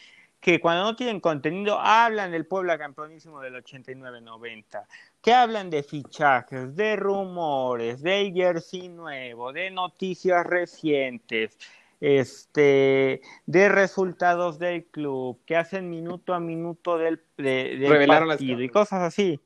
que 0.44 0.60
cuando 0.60 0.84
no 0.84 0.94
tienen 0.94 1.20
contenido 1.20 1.78
hablan 1.80 2.30
del 2.30 2.44
Puebla 2.44 2.76
campeonísimo 2.76 3.40
del 3.40 3.54
89-90, 3.64 4.84
que 5.22 5.32
hablan 5.32 5.70
de 5.70 5.82
fichajes, 5.82 6.76
de 6.76 6.96
rumores, 6.96 8.02
del 8.02 8.30
jersey 8.34 8.88
nuevo, 8.90 9.54
de 9.54 9.70
noticias 9.70 10.44
recientes, 10.44 11.58
este, 11.98 13.22
de 13.46 13.68
resultados 13.70 14.58
del 14.58 14.84
club, 14.84 15.40
que 15.46 15.56
hacen 15.56 15.88
minuto 15.88 16.34
a 16.34 16.40
minuto 16.40 16.98
del, 16.98 17.22
de- 17.38 17.78
del 17.78 17.88
partido 18.06 18.60
y 18.60 18.68
cosas 18.68 19.00
así. 19.00 19.40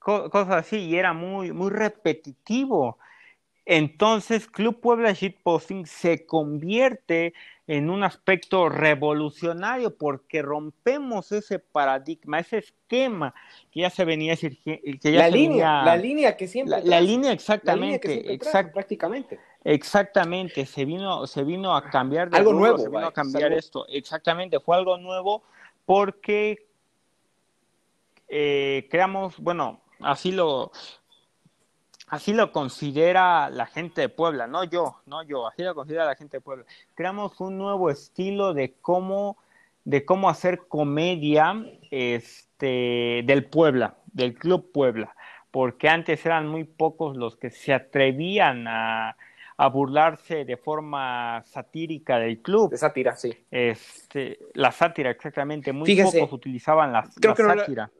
Co- 0.00 0.28
cosas 0.30 0.56
así, 0.66 0.78
y 0.78 0.96
era 0.96 1.12
muy, 1.12 1.52
muy 1.52 1.70
repetitivo. 1.70 2.98
Entonces, 3.64 4.48
Club 4.48 4.80
Puebla 4.80 5.12
Shitposting 5.12 5.86
se 5.86 6.26
convierte 6.26 7.34
en 7.68 7.90
un 7.90 8.04
aspecto 8.04 8.68
revolucionario 8.68 9.96
porque 9.96 10.40
rompemos 10.40 11.32
ese 11.32 11.58
paradigma, 11.58 12.38
ese 12.38 12.58
esquema 12.58 13.34
que 13.72 13.80
ya 13.80 13.90
se 13.90 14.04
venía 14.04 14.36
que 14.36 14.98
ya 15.02 15.10
la 15.18 15.24
se 15.26 15.32
línea, 15.32 15.48
venía- 15.48 15.84
la 15.84 15.96
línea 15.96 16.36
que 16.36 16.46
siempre 16.46 16.78
la- 16.78 16.84
la 16.84 17.00
línea 17.00 17.30
La 17.30 17.34
exactamente, 17.34 18.32
exact- 18.32 18.72
prácticamente. 18.72 19.40
exactamente, 19.64 20.64
se 20.64 20.84
vino, 20.84 21.26
se 21.26 21.42
vino 21.42 21.74
a 21.74 21.90
cambiar 21.90 22.30
de 22.30 22.36
Algo 22.36 22.52
nuevo, 22.52 22.78
se 22.78 22.84
vino 22.84 22.94
vaya, 22.98 23.08
a 23.08 23.12
cambiar 23.12 23.52
esto, 23.52 23.84
exactamente, 23.88 24.60
fue 24.60 24.76
algo 24.76 24.96
nuevo 24.96 25.42
porque 25.84 26.64
eh, 28.28 28.86
creamos, 28.90 29.38
bueno, 29.38 29.80
así 30.00 30.32
lo, 30.32 30.72
así 32.08 32.32
lo 32.32 32.52
considera 32.52 33.50
la 33.50 33.66
gente 33.66 34.00
de 34.02 34.08
Puebla, 34.08 34.46
no 34.46 34.64
yo, 34.64 35.00
no 35.06 35.22
yo, 35.22 35.46
así 35.48 35.62
lo 35.62 35.74
considera 35.74 36.04
la 36.04 36.14
gente 36.16 36.38
de 36.38 36.40
Puebla. 36.40 36.64
Creamos 36.94 37.40
un 37.40 37.58
nuevo 37.58 37.90
estilo 37.90 38.54
de 38.54 38.74
cómo, 38.80 39.36
de 39.84 40.04
cómo 40.04 40.28
hacer 40.30 40.66
comedia 40.68 41.54
este, 41.90 43.22
del 43.24 43.46
Puebla, 43.46 43.96
del 44.12 44.34
Club 44.34 44.70
Puebla, 44.72 45.14
porque 45.50 45.88
antes 45.88 46.24
eran 46.26 46.46
muy 46.48 46.64
pocos 46.64 47.16
los 47.16 47.36
que 47.36 47.50
se 47.50 47.72
atrevían 47.72 48.66
a, 48.68 49.16
a 49.56 49.68
burlarse 49.68 50.44
de 50.44 50.56
forma 50.56 51.42
satírica 51.46 52.18
del 52.18 52.40
club. 52.40 52.70
De 52.70 52.76
sátira, 52.76 53.16
sí. 53.16 53.32
Este, 53.50 54.38
la 54.54 54.70
sátira, 54.70 55.10
exactamente. 55.10 55.72
Muy 55.72 55.86
Fíjese, 55.86 56.20
pocos 56.20 56.34
utilizaban 56.34 56.92
la, 56.92 57.02
creo 57.18 57.30
la 57.32 57.36
que 57.36 57.42
no 57.42 57.54
la- 57.54 57.60
sátira. 57.62 57.90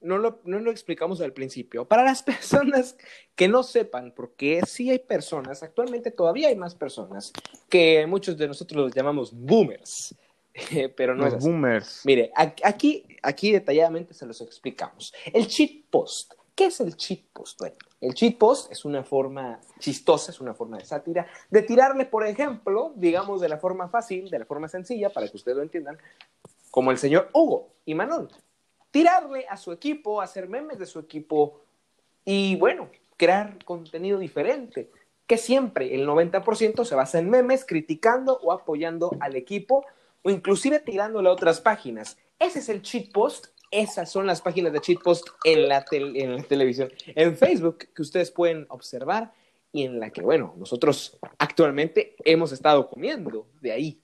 No 0.00 0.18
lo, 0.18 0.40
no 0.44 0.58
lo 0.60 0.70
explicamos 0.70 1.20
al 1.20 1.32
principio. 1.32 1.86
Para 1.86 2.02
las 2.04 2.22
personas 2.24 2.96
que 3.34 3.48
no 3.48 3.62
sepan, 3.62 4.12
porque 4.14 4.60
sí 4.66 4.90
hay 4.90 4.98
personas, 4.98 5.62
actualmente 5.62 6.10
todavía 6.10 6.48
hay 6.48 6.56
más 6.56 6.74
personas, 6.74 7.32
que 7.68 8.06
muchos 8.06 8.36
de 8.36 8.48
nosotros 8.48 8.84
los 8.84 8.94
llamamos 8.94 9.32
boomers, 9.32 10.14
pero 10.96 11.14
no 11.14 11.24
Los 11.24 11.34
es 11.34 11.38
así. 11.38 11.48
boomers. 11.48 12.02
Mire, 12.04 12.32
aquí, 12.34 13.06
aquí 13.22 13.52
detalladamente 13.52 14.14
se 14.14 14.26
los 14.26 14.40
explicamos. 14.40 15.12
El 15.32 15.46
cheat 15.46 15.84
post. 15.90 16.34
¿Qué 16.54 16.66
es 16.66 16.80
el 16.80 16.94
cheat 16.96 17.20
post? 17.32 17.58
Bueno, 17.58 17.76
el 18.02 18.12
cheat 18.12 18.36
post 18.36 18.70
es 18.70 18.84
una 18.84 19.02
forma 19.02 19.60
chistosa, 19.78 20.30
es 20.30 20.40
una 20.40 20.52
forma 20.52 20.76
de 20.76 20.84
sátira, 20.84 21.26
de 21.48 21.62
tirarle, 21.62 22.04
por 22.04 22.26
ejemplo, 22.26 22.92
digamos 22.96 23.40
de 23.40 23.48
la 23.48 23.56
forma 23.56 23.88
fácil, 23.88 24.28
de 24.28 24.40
la 24.40 24.44
forma 24.44 24.68
sencilla, 24.68 25.08
para 25.08 25.26
que 25.28 25.36
ustedes 25.36 25.56
lo 25.56 25.62
entiendan, 25.62 25.96
como 26.70 26.90
el 26.90 26.98
señor 26.98 27.30
Hugo 27.32 27.72
y 27.86 27.94
Manuel. 27.94 28.28
Tirarle 28.90 29.46
a 29.48 29.56
su 29.56 29.72
equipo, 29.72 30.20
hacer 30.20 30.48
memes 30.48 30.78
de 30.78 30.86
su 30.86 30.98
equipo 30.98 31.60
y, 32.24 32.56
bueno, 32.56 32.90
crear 33.16 33.64
contenido 33.64 34.18
diferente, 34.18 34.90
que 35.26 35.36
siempre 35.36 35.94
el 35.94 36.06
90% 36.06 36.84
se 36.84 36.94
basa 36.94 37.18
en 37.18 37.30
memes, 37.30 37.64
criticando 37.64 38.38
o 38.42 38.52
apoyando 38.52 39.16
al 39.20 39.36
equipo 39.36 39.84
o 40.22 40.30
inclusive 40.30 40.80
tirándole 40.80 41.28
a 41.28 41.32
otras 41.32 41.60
páginas. 41.60 42.18
Ese 42.38 42.58
es 42.58 42.68
el 42.68 42.82
cheat 42.82 43.12
post. 43.12 43.48
Esas 43.70 44.10
son 44.10 44.26
las 44.26 44.40
páginas 44.40 44.72
de 44.72 44.80
cheat 44.80 45.00
post 45.00 45.28
en 45.44 45.68
la, 45.68 45.84
en 45.92 46.36
la 46.36 46.42
televisión, 46.42 46.90
en 47.06 47.36
Facebook, 47.36 47.88
que 47.94 48.02
ustedes 48.02 48.32
pueden 48.32 48.66
observar 48.68 49.32
y 49.72 49.84
en 49.84 50.00
la 50.00 50.10
que, 50.10 50.22
bueno, 50.22 50.54
nosotros 50.56 51.18
actualmente 51.38 52.16
hemos 52.24 52.50
estado 52.50 52.88
comiendo 52.88 53.46
de 53.60 53.72
ahí. 53.72 54.02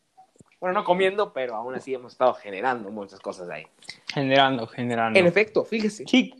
Bueno, 0.60 0.80
no 0.80 0.84
comiendo, 0.84 1.32
pero 1.32 1.54
aún 1.54 1.74
así 1.74 1.94
hemos 1.94 2.12
estado 2.12 2.34
generando 2.34 2.90
muchas 2.90 3.20
cosas 3.20 3.48
ahí. 3.50 3.66
Generando, 4.12 4.66
generando. 4.66 5.18
En 5.18 5.26
efecto, 5.26 5.64
fíjese. 5.64 6.04
Sí, 6.06 6.34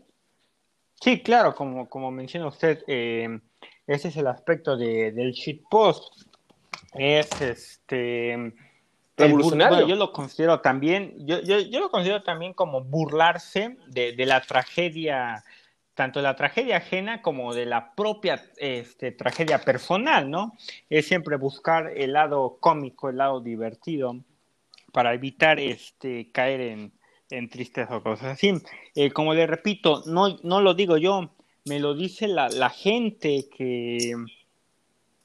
sí, 1.01 1.21
claro, 1.21 1.55
como, 1.55 1.89
como 1.89 2.11
menciona 2.11 2.47
usted, 2.47 2.83
eh, 2.87 3.41
ese 3.87 4.09
es 4.09 4.17
el 4.17 4.27
aspecto 4.27 4.77
de, 4.77 5.13
del 5.13 5.33
shitpost. 5.33 6.23
Es 6.95 7.41
este. 7.41 8.53
Revolucionario. 9.19 9.77
bueno, 9.77 9.89
yo 9.89 9.97
lo 9.97 10.13
considero 10.13 10.61
también, 10.61 11.15
yo, 11.27 11.41
yo, 11.41 11.59
yo 11.61 11.81
lo 11.81 11.91
considero 11.91 12.23
también 12.23 12.53
como 12.53 12.83
burlarse 12.83 13.79
de, 13.87 14.13
de 14.13 14.27
la 14.27 14.43
tragedia, 14.43 15.43
tanto 15.97 16.21
de 16.21 16.25
la 16.25 16.37
tragedia 16.37 16.76
ajena 16.76 17.23
como 17.23 17.55
de 17.55 17.65
la 17.65 17.95
propia 17.95 18.45
este, 18.59 19.12
tragedia 19.12 19.62
personal, 19.62 20.31
¿no? 20.31 20.55
Es 20.91 21.09
siempre 21.09 21.37
buscar 21.37 21.91
el 21.97 22.12
lado 22.12 22.59
cómico, 22.61 23.09
el 23.09 23.17
lado 23.17 23.41
divertido, 23.41 24.17
para 24.93 25.15
evitar 25.15 25.59
este, 25.59 26.31
caer 26.33 26.61
en, 26.61 26.93
en 27.31 27.50
o 27.91 28.03
cosas 28.03 28.35
así. 28.35 28.53
Eh, 28.95 29.11
como 29.11 29.33
le 29.33 29.47
repito, 29.47 30.03
no, 30.07 30.37
no 30.43 30.61
lo 30.61 30.75
digo 30.75 30.99
yo, 30.99 31.31
me 31.65 31.81
lo 31.81 31.95
dice 31.95 32.29
la, 32.29 32.71
gente 32.71 33.49
que, 33.49 34.12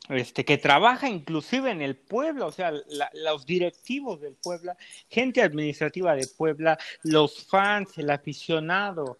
este, 0.08 0.46
que 0.46 0.58
trabaja 0.58 1.10
inclusive 1.10 1.70
en 1.70 1.82
el 1.82 1.98
pueblo, 1.98 2.48
o 2.48 2.51
sea, 2.54 2.72
la- 2.72 3.12
los 3.13 3.46
directivos 3.46 4.22
del 4.22 4.36
Puebla, 4.36 4.78
gente 5.10 5.42
administrativa 5.42 6.16
de 6.16 6.28
Puebla, 6.28 6.80
los 7.04 7.46
fans, 7.46 7.98
el 7.98 8.10
aficionado, 8.10 9.18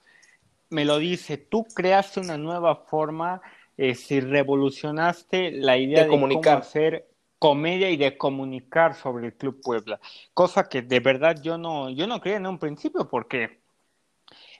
me 0.72 0.86
lo 0.86 0.98
dice, 0.98 1.38
tú 1.38 1.66
creaste 1.66 2.20
una 2.20 2.38
nueva 2.38 2.76
forma, 2.76 3.42
eh, 3.78 3.94
si 3.94 4.20
revolucionaste 4.20 5.52
la 5.52 5.78
idea 5.78 6.04
De 6.04 6.10
cómo 6.10 6.28
hacer 6.50 7.08
comedia 7.38 7.90
y 7.90 7.98
de 7.98 8.18
comunicar 8.18 8.96
sobre 8.96 9.28
el 9.28 9.34
Club 9.34 9.62
Puebla, 9.62 10.00
cosa 10.34 10.70
que 10.70 10.82
de 10.82 11.00
verdad 11.00 11.42
yo 11.42 11.58
no, 11.58 11.90
yo 11.90 12.08
no 12.08 12.22
creía 12.22 12.38
en 12.38 12.48
un 12.48 12.58
principio 12.58 13.10
porque 13.10 13.60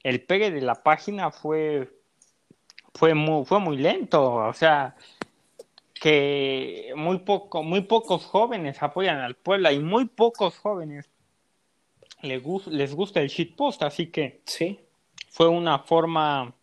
el 0.04 0.24
pegue 0.24 0.52
de 0.52 0.62
la 0.62 0.84
página 0.84 1.32
fue, 1.32 1.90
fue, 2.94 3.14
muy, 3.14 3.46
fue 3.46 3.60
muy 3.60 3.78
lento, 3.78 4.34
o 4.34 4.54
sea, 4.54 4.96
que 5.94 6.92
muy, 6.96 7.20
poco, 7.20 7.64
muy 7.64 7.82
pocos 7.82 8.26
jóvenes 8.26 8.82
apoyan 8.82 9.20
al 9.20 9.36
Puebla 9.36 9.72
y 9.72 9.80
muy 9.80 10.06
pocos 10.06 10.58
jóvenes 10.58 11.10
les, 12.22 12.44
les 12.68 12.96
gusta 12.96 13.22
el 13.22 13.30
shitpost, 13.30 13.84
así 13.84 14.08
que 14.08 14.42
sí. 14.46 14.80
Fue 15.32 15.48
una 15.48 15.80
forma 15.80 16.54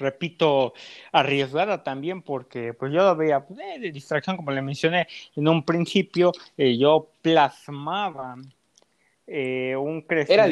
repito, 0.00 0.72
arriesgada 1.12 1.84
también 1.84 2.22
porque 2.22 2.74
pues 2.74 2.92
yo 2.92 3.04
lo 3.04 3.14
veía 3.14 3.46
pues, 3.46 3.60
eh, 3.60 3.78
de 3.78 3.92
distracción, 3.92 4.36
como 4.36 4.50
le 4.50 4.62
mencioné 4.62 5.06
en 5.36 5.46
un 5.46 5.62
principio, 5.62 6.32
eh, 6.56 6.76
yo 6.76 7.10
plasmaba 7.22 8.36
eh, 9.26 9.76
un 9.76 10.02
crecimiento 10.02 10.48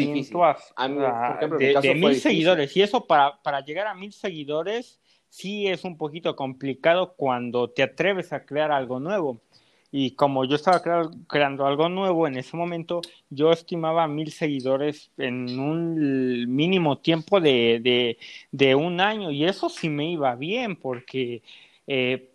de, 1.57 1.95
mil 1.95 2.15
seguidores. 2.15 2.77
Y 2.77 2.83
eso 2.83 3.07
para, 3.07 3.43
para 3.43 3.65
llegar 3.65 3.87
a 3.87 3.95
mil 3.95 4.13
seguidores 4.13 5.01
sí 5.29 5.67
es 5.67 5.85
un 5.85 5.97
poquito 5.97 6.37
complicado 6.37 7.15
cuando 7.17 7.71
te 7.71 7.83
atreves 7.83 8.33
a 8.33 8.45
crear 8.45 8.71
algo 8.71 9.01
nuevo. 9.01 9.41
Y 9.91 10.13
como 10.13 10.45
yo 10.45 10.57
estaba 10.57 10.83
creando 11.27 11.67
algo 11.67 11.89
nuevo 11.89 12.27
en 12.27 12.37
ese 12.37 12.57
momento, 12.57 13.01
yo 13.31 13.53
estimaba 13.53 14.07
mil 14.07 14.31
seguidores 14.33 15.11
en 15.17 15.59
un 15.59 16.55
mínimo 16.55 16.99
tiempo 16.99 17.41
de, 17.41 18.19
de, 18.53 18.75
un 18.75 19.01
año. 19.01 19.31
Y 19.31 19.45
eso 19.45 19.71
sí 19.71 19.89
me 19.89 20.11
iba 20.11 20.35
bien 20.37 20.77
porque 20.77 21.43
eh, 21.87 22.31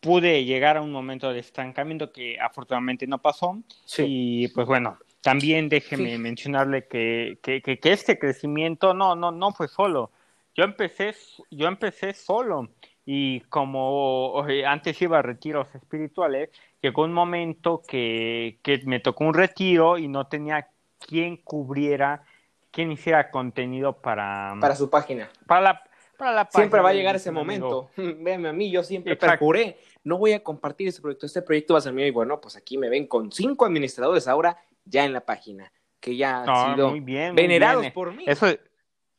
pude 0.00 0.44
llegar 0.44 0.78
a 0.78 0.82
un 0.82 0.90
momento 0.90 1.32
de 1.32 1.40
estancamiento 1.40 2.12
que 2.12 2.40
afortunadamente 2.40 3.06
no 3.06 3.18
pasó. 3.18 3.62
Y 3.98 4.48
pues 4.48 4.66
bueno, 4.66 4.98
también 5.20 5.68
déjeme 5.68 6.16
mencionarle 6.16 6.86
que, 6.86 7.38
que, 7.42 7.60
que, 7.60 7.78
que, 7.78 7.92
este 7.92 8.18
crecimiento 8.18 8.94
no, 8.94 9.14
no, 9.14 9.30
no 9.30 9.52
fue 9.52 9.68
solo. 9.68 10.10
Yo 10.54 10.64
empecé, 10.64 11.14
yo 11.50 11.68
empecé 11.68 12.14
solo 12.14 12.70
y 13.04 13.40
como 13.40 14.44
antes 14.66 15.00
iba 15.02 15.18
a 15.18 15.22
retiros 15.22 15.74
espirituales, 15.74 16.50
llegó 16.82 17.04
un 17.04 17.12
momento 17.12 17.82
que, 17.86 18.58
que 18.62 18.80
me 18.84 19.00
tocó 19.00 19.24
un 19.24 19.34
retiro 19.34 19.98
y 19.98 20.08
no 20.08 20.26
tenía 20.26 20.68
quien 20.98 21.36
cubriera, 21.36 22.24
quien 22.70 22.92
hiciera 22.92 23.30
contenido 23.30 23.94
para... 23.94 24.54
Para 24.60 24.76
su 24.76 24.90
página. 24.90 25.30
Para 25.46 25.60
la, 25.60 25.82
para 26.16 26.32
la 26.32 26.48
Siempre 26.50 26.80
va 26.80 26.90
a 26.90 26.94
llegar 26.94 27.16
ese 27.16 27.30
momento. 27.30 27.90
Véanme 27.96 28.48
a 28.48 28.52
mí, 28.52 28.70
yo 28.70 28.82
siempre 28.82 29.16
procuré, 29.16 29.78
no 30.04 30.18
voy 30.18 30.32
a 30.32 30.42
compartir 30.42 30.88
ese 30.88 31.00
proyecto, 31.00 31.26
este 31.26 31.42
proyecto 31.42 31.74
va 31.74 31.78
a 31.78 31.82
ser 31.82 31.92
mío 31.92 32.06
y 32.06 32.10
bueno, 32.10 32.40
pues 32.40 32.56
aquí 32.56 32.78
me 32.78 32.88
ven 32.88 33.06
con 33.06 33.32
cinco 33.32 33.64
administradores 33.64 34.28
ahora 34.28 34.56
ya 34.84 35.04
en 35.04 35.12
la 35.12 35.20
página, 35.20 35.72
que 36.00 36.16
ya 36.16 36.42
han 36.42 36.74
sido 36.74 36.92
venerados 37.34 37.90
por 37.92 38.14
mí. 38.14 38.24
Eso, 38.26 38.46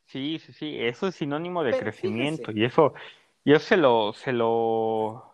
sí, 0.06 0.38
sí, 0.38 0.52
sí, 0.52 0.76
eso 0.78 1.08
es 1.08 1.14
sinónimo 1.14 1.62
de 1.62 1.78
crecimiento 1.78 2.52
y 2.52 2.64
eso, 2.64 2.94
yo 3.44 3.58
se 3.58 3.76
lo, 3.76 4.12
se 4.12 4.32
lo 4.32 5.31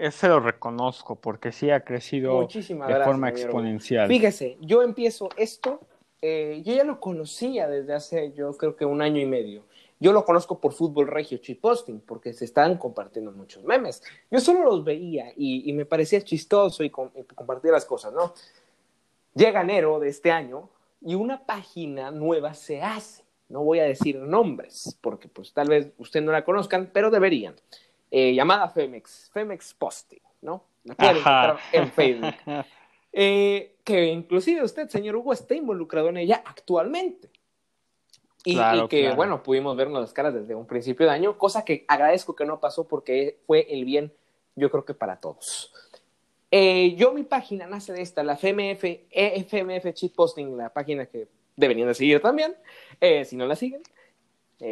ese 0.00 0.28
lo 0.28 0.40
reconozco 0.40 1.16
porque 1.16 1.52
sí 1.52 1.70
ha 1.70 1.84
crecido 1.84 2.46
de 2.46 3.04
forma 3.04 3.28
exponencial. 3.28 4.08
Fíjese, 4.08 4.56
yo 4.60 4.82
empiezo 4.82 5.28
esto, 5.36 5.80
eh, 6.22 6.62
yo 6.64 6.74
ya 6.74 6.84
lo 6.84 7.00
conocía 7.00 7.68
desde 7.68 7.92
hace 7.94 8.32
yo 8.32 8.56
creo 8.56 8.76
que 8.76 8.84
un 8.84 9.02
año 9.02 9.20
y 9.20 9.26
medio. 9.26 9.64
Yo 10.02 10.14
lo 10.14 10.24
conozco 10.24 10.58
por 10.58 10.72
Fútbol 10.72 11.08
Regio 11.08 11.38
Posting, 11.60 12.00
porque 12.00 12.32
se 12.32 12.46
están 12.46 12.78
compartiendo 12.78 13.32
muchos 13.32 13.62
memes. 13.64 14.02
Yo 14.30 14.40
solo 14.40 14.64
los 14.64 14.82
veía 14.82 15.34
y, 15.36 15.70
me 15.74 15.84
parecía 15.84 16.22
chistoso 16.22 16.82
y, 16.82 16.88
compartía 16.88 17.72
las 17.72 17.84
cosas, 17.84 18.14
¿no? 18.14 18.32
Llega 19.34 19.60
enero 19.60 20.00
de 20.00 20.08
este 20.08 20.30
año 20.30 20.70
y 21.02 21.14
una 21.14 21.44
página 21.44 22.10
nueva 22.10 22.54
se 22.54 22.80
hace. 22.80 23.24
No 23.50 23.62
voy 23.62 23.80
a 23.80 23.84
decir 23.84 24.16
nombres, 24.16 24.96
porque 25.02 25.28
pues 25.28 25.52
tal 25.52 25.68
vez 25.68 25.92
ustedes 25.98 26.24
no 26.24 26.32
la 26.32 26.46
conozcan, 26.46 26.88
pero 26.90 27.10
deberían. 27.10 27.56
Eh, 28.10 28.34
llamada 28.34 28.68
Femex, 28.68 29.30
Femex 29.32 29.74
Posting, 29.74 30.20
¿no? 30.42 30.64
La 30.84 30.94
pueden 30.94 31.16
encontrar 31.16 31.58
en 31.72 31.92
Facebook. 31.92 32.34
Eh, 33.12 33.76
que 33.84 34.06
inclusive 34.06 34.62
usted, 34.64 34.88
señor 34.88 35.16
Hugo, 35.16 35.32
está 35.32 35.54
involucrado 35.54 36.08
en 36.08 36.16
ella 36.16 36.42
actualmente. 36.44 37.30
Y, 38.44 38.58
que, 38.88 39.12
bueno, 39.14 39.42
pudimos 39.42 39.76
vernos 39.76 40.00
las 40.00 40.12
caras 40.14 40.32
desde 40.32 40.54
un 40.54 40.66
principio 40.66 41.06
de 41.06 41.12
año, 41.12 41.36
cosa 41.36 41.64
que 41.64 41.84
agradezco 41.86 42.34
que 42.34 42.46
no 42.46 42.58
pasó 42.58 42.88
porque 42.88 43.38
fue 43.46 43.66
el 43.68 43.84
bien, 43.84 44.14
yo 44.56 44.70
creo 44.70 44.84
que 44.84 44.94
para 44.94 45.16
todos. 45.20 45.72
Eh, 46.50 46.94
yo, 46.96 47.12
mi 47.12 47.22
página 47.22 47.66
nace 47.66 47.92
de 47.92 48.00
esta, 48.00 48.22
la 48.24 48.36
FMF, 48.36 48.82
FMF 49.10 49.92
Cheat 49.92 50.14
Posting, 50.14 50.56
la 50.56 50.72
página 50.72 51.04
que 51.04 51.28
deberían 51.54 51.88
de 51.88 51.94
seguir 51.94 52.20
también. 52.20 52.56
si 53.24 53.36
no 53.36 53.46
la 53.46 53.56
siguen, 53.56 53.82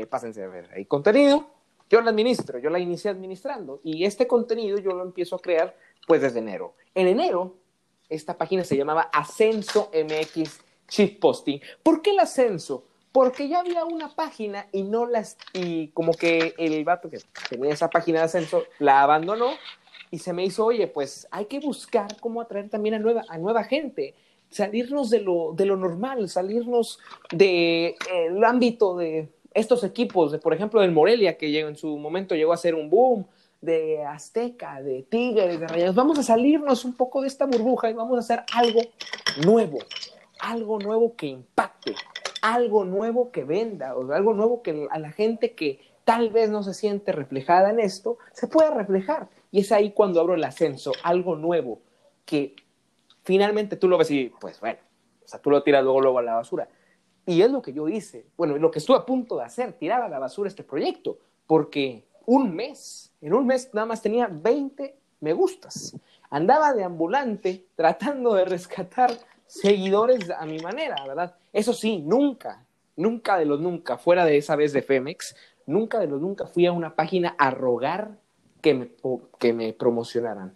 pásense 0.08 0.42
a 0.42 0.48
ver 0.48 0.70
ahí 0.74 0.86
contenido. 0.86 1.57
Yo 1.90 2.00
la 2.00 2.10
administro, 2.10 2.58
yo 2.58 2.70
la 2.70 2.78
inicié 2.78 3.10
administrando 3.10 3.80
y 3.82 4.04
este 4.04 4.26
contenido 4.26 4.78
yo 4.78 4.92
lo 4.92 5.02
empiezo 5.02 5.36
a 5.36 5.40
crear 5.40 5.74
pues 6.06 6.20
desde 6.20 6.40
enero. 6.40 6.74
En 6.94 7.06
enero, 7.06 7.56
esta 8.08 8.36
página 8.36 8.64
se 8.64 8.76
llamaba 8.76 9.10
Ascenso 9.12 9.90
MX 9.92 10.60
Chief 10.86 11.18
Posting. 11.18 11.60
¿Por 11.82 12.02
qué 12.02 12.10
el 12.10 12.20
ascenso? 12.20 12.84
Porque 13.12 13.48
ya 13.48 13.60
había 13.60 13.84
una 13.84 14.14
página 14.14 14.68
y 14.72 14.82
no 14.82 15.06
las, 15.06 15.36
y 15.52 15.88
como 15.88 16.12
que 16.12 16.54
el 16.58 16.84
vato 16.84 17.10
que 17.10 17.18
tenía 17.48 17.72
esa 17.72 17.88
página 17.88 18.20
de 18.20 18.26
ascenso 18.26 18.64
la 18.78 19.02
abandonó 19.02 19.50
y 20.10 20.18
se 20.18 20.32
me 20.32 20.44
hizo, 20.44 20.66
oye, 20.66 20.86
pues 20.86 21.26
hay 21.30 21.46
que 21.46 21.60
buscar 21.60 22.18
cómo 22.20 22.40
atraer 22.40 22.68
también 22.68 22.94
a 22.94 22.98
nueva, 22.98 23.24
a 23.28 23.38
nueva 23.38 23.64
gente 23.64 24.14
salirnos 24.50 25.10
de 25.10 25.20
lo, 25.20 25.52
de 25.54 25.66
lo 25.66 25.76
normal, 25.76 26.28
salirnos 26.28 26.98
del 27.30 27.96
de, 27.98 28.46
ámbito 28.46 28.96
de, 28.96 29.28
estos 29.54 29.84
equipos, 29.84 30.32
de, 30.32 30.38
por 30.38 30.52
ejemplo, 30.54 30.80
del 30.80 30.92
Morelia, 30.92 31.36
que 31.36 31.58
en 31.58 31.76
su 31.76 31.96
momento 31.98 32.34
llegó 32.34 32.52
a 32.52 32.56
ser 32.56 32.74
un 32.74 32.90
boom, 32.90 33.26
de 33.60 34.04
Azteca, 34.04 34.80
de 34.82 35.02
Tigres, 35.02 35.58
de 35.58 35.66
Rayados, 35.66 35.96
vamos 35.96 36.18
a 36.18 36.22
salirnos 36.22 36.84
un 36.84 36.94
poco 36.94 37.22
de 37.22 37.28
esta 37.28 37.46
burbuja 37.46 37.90
y 37.90 37.94
vamos 37.94 38.16
a 38.16 38.20
hacer 38.20 38.44
algo 38.54 38.80
nuevo, 39.44 39.78
algo 40.38 40.78
nuevo 40.78 41.16
que 41.16 41.26
impacte, 41.26 41.94
algo 42.40 42.84
nuevo 42.84 43.32
que 43.32 43.44
venda, 43.44 43.96
o 43.96 44.12
algo 44.12 44.34
nuevo 44.34 44.62
que 44.62 44.86
a 44.90 44.98
la 44.98 45.10
gente 45.10 45.54
que 45.54 45.80
tal 46.04 46.30
vez 46.30 46.50
no 46.50 46.62
se 46.62 46.72
siente 46.72 47.12
reflejada 47.12 47.70
en 47.70 47.80
esto, 47.80 48.18
se 48.32 48.46
pueda 48.46 48.70
reflejar. 48.70 49.28
Y 49.50 49.60
es 49.60 49.72
ahí 49.72 49.90
cuando 49.90 50.20
abro 50.20 50.34
el 50.34 50.44
ascenso, 50.44 50.92
algo 51.02 51.36
nuevo 51.36 51.80
que 52.24 52.54
finalmente 53.24 53.76
tú 53.76 53.88
lo 53.88 53.98
ves 53.98 54.10
y, 54.10 54.30
pues 54.40 54.60
bueno, 54.60 54.78
o 55.24 55.28
sea, 55.28 55.40
tú 55.40 55.50
lo 55.50 55.62
tiras 55.62 55.82
luego, 55.82 56.00
luego 56.00 56.18
a 56.18 56.22
la 56.22 56.34
basura. 56.36 56.68
Y 57.28 57.42
es 57.42 57.50
lo 57.50 57.60
que 57.60 57.74
yo 57.74 57.86
hice, 57.90 58.24
bueno, 58.38 58.56
lo 58.56 58.70
que 58.70 58.78
estuve 58.78 58.96
a 58.96 59.04
punto 59.04 59.36
de 59.36 59.44
hacer, 59.44 59.74
tirar 59.74 60.00
a 60.00 60.08
la 60.08 60.18
basura 60.18 60.48
este 60.48 60.64
proyecto, 60.64 61.18
porque 61.46 62.06
un 62.24 62.56
mes, 62.56 63.12
en 63.20 63.34
un 63.34 63.46
mes 63.46 63.68
nada 63.74 63.86
más 63.86 64.00
tenía 64.00 64.28
20 64.32 64.96
me 65.20 65.34
gustas. 65.34 65.94
Andaba 66.30 66.72
de 66.72 66.84
ambulante 66.84 67.66
tratando 67.76 68.32
de 68.32 68.46
rescatar 68.46 69.10
seguidores 69.46 70.30
a 70.30 70.46
mi 70.46 70.58
manera, 70.60 70.96
¿verdad? 71.06 71.34
Eso 71.52 71.74
sí, 71.74 71.98
nunca, 71.98 72.64
nunca 72.96 73.36
de 73.36 73.44
los 73.44 73.60
nunca, 73.60 73.98
fuera 73.98 74.24
de 74.24 74.38
esa 74.38 74.56
vez 74.56 74.72
de 74.72 74.80
Femex, 74.80 75.36
nunca 75.66 75.98
de 75.98 76.06
los 76.06 76.22
nunca 76.22 76.46
fui 76.46 76.64
a 76.64 76.72
una 76.72 76.94
página 76.94 77.34
a 77.36 77.50
rogar 77.50 78.12
que 78.62 78.72
me, 78.72 78.88
que 79.38 79.52
me 79.52 79.74
promocionaran. 79.74 80.54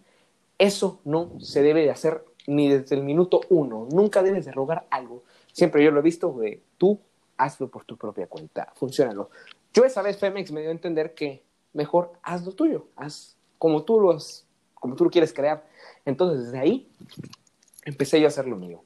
Eso 0.57 1.01
no 1.05 1.39
se 1.39 1.61
debe 1.61 1.83
de 1.83 1.91
hacer 1.91 2.25
ni 2.47 2.67
desde 2.67 2.95
el 2.95 3.03
minuto 3.03 3.41
uno. 3.49 3.87
Nunca 3.91 4.23
debes 4.23 4.45
de 4.45 4.51
rogar 4.51 4.87
algo. 4.89 5.21
Siempre 5.53 5.83
yo 5.83 5.91
lo 5.91 5.99
he 5.99 6.03
visto 6.03 6.33
de 6.33 6.61
tú 6.77 6.99
hazlo 7.37 7.69
por 7.69 7.85
tu 7.85 7.97
propia 7.97 8.27
cuenta, 8.27 8.71
funcionalo. 8.75 9.29
Yo 9.73 9.85
esa 9.85 10.01
vez 10.01 10.17
Femex 10.17 10.51
me 10.51 10.61
dio 10.61 10.69
a 10.69 10.73
entender 10.73 11.13
que 11.13 11.43
mejor 11.73 12.13
haz 12.21 12.45
lo 12.45 12.51
tuyo, 12.51 12.87
haz 12.95 13.37
como 13.57 13.83
tú 13.83 13.99
lo, 13.99 14.17
como 14.73 14.95
tú 14.95 15.05
lo 15.05 15.09
quieres 15.09 15.33
crear. 15.33 15.65
Entonces 16.05 16.45
desde 16.45 16.59
ahí 16.59 16.91
empecé 17.85 18.19
yo 18.19 18.27
a 18.27 18.29
hacer 18.29 18.47
lo 18.47 18.55
mío. 18.55 18.83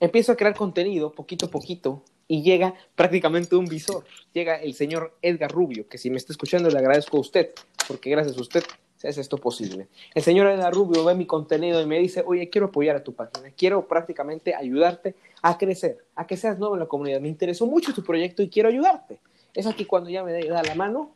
Empiezo 0.00 0.32
a 0.32 0.36
crear 0.36 0.54
contenido 0.54 1.12
poquito 1.12 1.46
a 1.46 1.50
poquito 1.50 2.02
y 2.28 2.42
llega 2.42 2.74
prácticamente 2.94 3.56
un 3.56 3.66
visor. 3.66 4.04
Llega 4.32 4.56
el 4.56 4.74
señor 4.74 5.16
Edgar 5.22 5.50
Rubio, 5.50 5.88
que 5.88 5.98
si 5.98 6.10
me 6.10 6.16
está 6.16 6.32
escuchando 6.32 6.68
le 6.68 6.78
agradezco 6.78 7.16
a 7.16 7.20
usted, 7.20 7.52
porque 7.88 8.10
gracias 8.10 8.36
a 8.36 8.40
usted 8.40 8.64
es 9.04 9.18
esto 9.18 9.38
posible. 9.38 9.88
El 10.14 10.22
señor 10.22 10.48
Edgar 10.48 10.72
Rubio 10.72 11.04
ve 11.04 11.14
mi 11.14 11.26
contenido 11.26 11.80
y 11.80 11.86
me 11.86 11.98
dice, 11.98 12.24
oye, 12.26 12.48
quiero 12.48 12.68
apoyar 12.68 12.96
a 12.96 13.04
tu 13.04 13.14
página, 13.14 13.50
quiero 13.56 13.86
prácticamente 13.86 14.54
ayudarte 14.54 15.14
a 15.42 15.58
crecer, 15.58 15.98
a 16.14 16.26
que 16.26 16.36
seas 16.36 16.58
nuevo 16.58 16.74
en 16.74 16.80
la 16.80 16.86
comunidad. 16.86 17.20
Me 17.20 17.28
interesó 17.28 17.66
mucho 17.66 17.92
tu 17.92 18.02
proyecto 18.02 18.42
y 18.42 18.48
quiero 18.48 18.68
ayudarte. 18.68 19.20
Es 19.52 19.66
aquí 19.66 19.84
cuando 19.84 20.10
ya 20.10 20.24
me 20.24 20.32
da 20.46 20.62
la 20.62 20.74
mano 20.74 21.12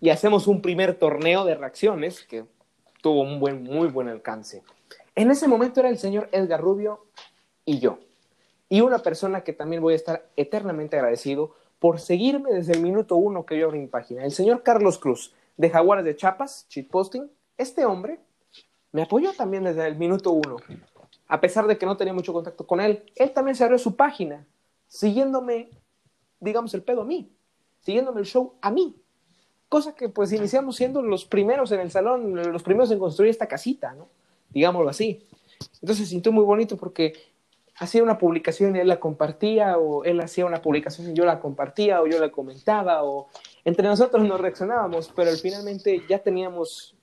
y 0.00 0.10
hacemos 0.10 0.46
un 0.46 0.60
primer 0.60 0.94
torneo 0.94 1.44
de 1.44 1.54
reacciones 1.54 2.24
que 2.24 2.44
tuvo 3.00 3.22
un 3.22 3.38
buen, 3.38 3.62
muy 3.62 3.88
buen 3.88 4.08
alcance. 4.08 4.62
En 5.14 5.30
ese 5.30 5.46
momento 5.46 5.80
era 5.80 5.88
el 5.88 5.98
señor 5.98 6.28
Edgar 6.32 6.60
Rubio 6.60 7.06
y 7.64 7.78
yo. 7.78 7.98
Y 8.68 8.80
una 8.80 8.98
persona 8.98 9.42
que 9.42 9.52
también 9.52 9.82
voy 9.82 9.92
a 9.92 9.96
estar 9.96 10.26
eternamente 10.36 10.96
agradecido 10.96 11.54
por 11.78 12.00
seguirme 12.00 12.50
desde 12.50 12.72
el 12.72 12.80
minuto 12.80 13.16
uno 13.16 13.44
que 13.44 13.58
yo 13.58 13.66
abrí 13.66 13.78
mi 13.78 13.86
página. 13.86 14.24
El 14.24 14.32
señor 14.32 14.62
Carlos 14.62 14.98
Cruz, 14.98 15.34
de 15.56 15.70
Jaguares 15.70 16.04
de 16.04 16.16
Chapas, 16.16 16.66
cheat 16.68 16.88
posting. 16.88 17.30
Este 17.56 17.84
hombre 17.84 18.20
me 18.92 19.02
apoyó 19.02 19.32
también 19.32 19.64
desde 19.64 19.86
el 19.86 19.96
minuto 19.96 20.32
uno 20.32 20.56
a 21.26 21.40
pesar 21.40 21.66
de 21.66 21.78
que 21.78 21.86
no 21.86 21.96
tenía 21.96 22.12
mucho 22.12 22.32
contacto 22.32 22.66
con 22.66 22.80
él, 22.80 23.02
él 23.16 23.32
también 23.32 23.56
se 23.56 23.64
abrió 23.64 23.78
su 23.78 23.96
página, 23.96 24.46
siguiéndome 24.86 25.70
digamos, 26.44 26.74
el 26.74 26.82
pedo 26.82 27.02
a 27.02 27.04
mí, 27.04 27.32
siguiéndome 27.80 28.20
el 28.20 28.26
show 28.26 28.54
a 28.60 28.70
mí. 28.70 28.94
Cosa 29.68 29.94
que 29.94 30.08
pues 30.08 30.32
iniciamos 30.32 30.76
siendo 30.76 31.02
los 31.02 31.24
primeros 31.24 31.72
en 31.72 31.80
el 31.80 31.90
salón, 31.90 32.36
los 32.52 32.62
primeros 32.62 32.90
en 32.90 32.98
construir 32.98 33.30
esta 33.30 33.48
casita, 33.48 33.94
¿no? 33.94 34.08
Digámoslo 34.50 34.90
así. 34.90 35.26
Entonces 35.80 36.06
se 36.06 36.10
sintió 36.10 36.30
muy 36.30 36.44
bonito 36.44 36.76
porque 36.76 37.14
hacía 37.76 38.02
una 38.02 38.18
publicación 38.18 38.76
y 38.76 38.80
él 38.80 38.88
la 38.88 39.00
compartía, 39.00 39.78
o 39.78 40.04
él 40.04 40.20
hacía 40.20 40.46
una 40.46 40.62
publicación 40.62 41.10
y 41.10 41.14
yo 41.14 41.24
la 41.24 41.40
compartía, 41.40 42.02
o 42.02 42.06
yo 42.06 42.20
la 42.20 42.30
comentaba, 42.30 43.02
o 43.02 43.28
entre 43.64 43.86
nosotros 43.88 44.22
nos 44.26 44.40
reaccionábamos, 44.40 45.12
pero 45.14 45.30
finalmente 45.32 46.02
ya 46.08 46.18
teníamos 46.18 46.94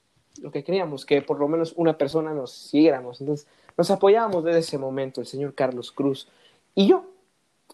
lo 0.41 0.51
que 0.51 0.63
queríamos, 0.63 1.05
que 1.05 1.21
por 1.21 1.39
lo 1.39 1.47
menos 1.47 1.73
una 1.75 1.97
persona 1.97 2.33
nos 2.33 2.51
siguiéramos. 2.51 3.19
Entonces 3.21 3.47
nos 3.77 3.89
apoyábamos 3.91 4.43
desde 4.43 4.59
ese 4.59 4.77
momento, 4.77 5.21
el 5.21 5.27
señor 5.27 5.55
Carlos 5.55 5.91
Cruz 5.91 6.27
y 6.75 6.87
yo, 6.87 7.05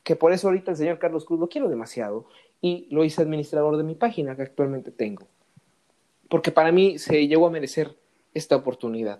que 0.03 0.15
por 0.15 0.31
eso 0.31 0.47
ahorita 0.47 0.71
el 0.71 0.77
señor 0.77 0.99
Carlos 0.99 1.25
Cruz 1.25 1.39
lo 1.39 1.49
quiero 1.49 1.69
demasiado 1.69 2.25
y 2.61 2.87
lo 2.89 3.03
hice 3.03 3.21
administrador 3.21 3.77
de 3.77 3.83
mi 3.83 3.95
página 3.95 4.35
que 4.35 4.43
actualmente 4.43 4.91
tengo. 4.91 5.27
Porque 6.29 6.51
para 6.51 6.71
mí 6.71 6.97
se 6.97 7.27
llegó 7.27 7.47
a 7.47 7.51
merecer 7.51 7.95
esta 8.33 8.55
oportunidad. 8.55 9.19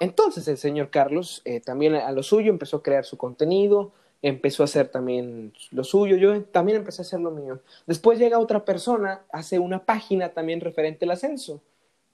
Entonces 0.00 0.46
el 0.48 0.58
señor 0.58 0.90
Carlos 0.90 1.42
eh, 1.44 1.60
también 1.60 1.94
a 1.94 2.10
lo 2.12 2.22
suyo 2.22 2.50
empezó 2.50 2.78
a 2.78 2.82
crear 2.82 3.04
su 3.04 3.16
contenido, 3.16 3.92
empezó 4.28 4.62
a 4.62 4.64
hacer 4.64 4.88
también 4.88 5.52
lo 5.70 5.84
suyo, 5.84 6.16
yo 6.16 6.42
también 6.44 6.78
empecé 6.78 7.02
a 7.02 7.04
hacer 7.04 7.20
lo 7.20 7.30
mío. 7.30 7.60
Después 7.86 8.18
llega 8.18 8.38
otra 8.38 8.64
persona, 8.64 9.22
hace 9.30 9.58
una 9.58 9.84
página 9.84 10.30
también 10.30 10.60
referente 10.60 11.04
al 11.04 11.12
ascenso 11.12 11.62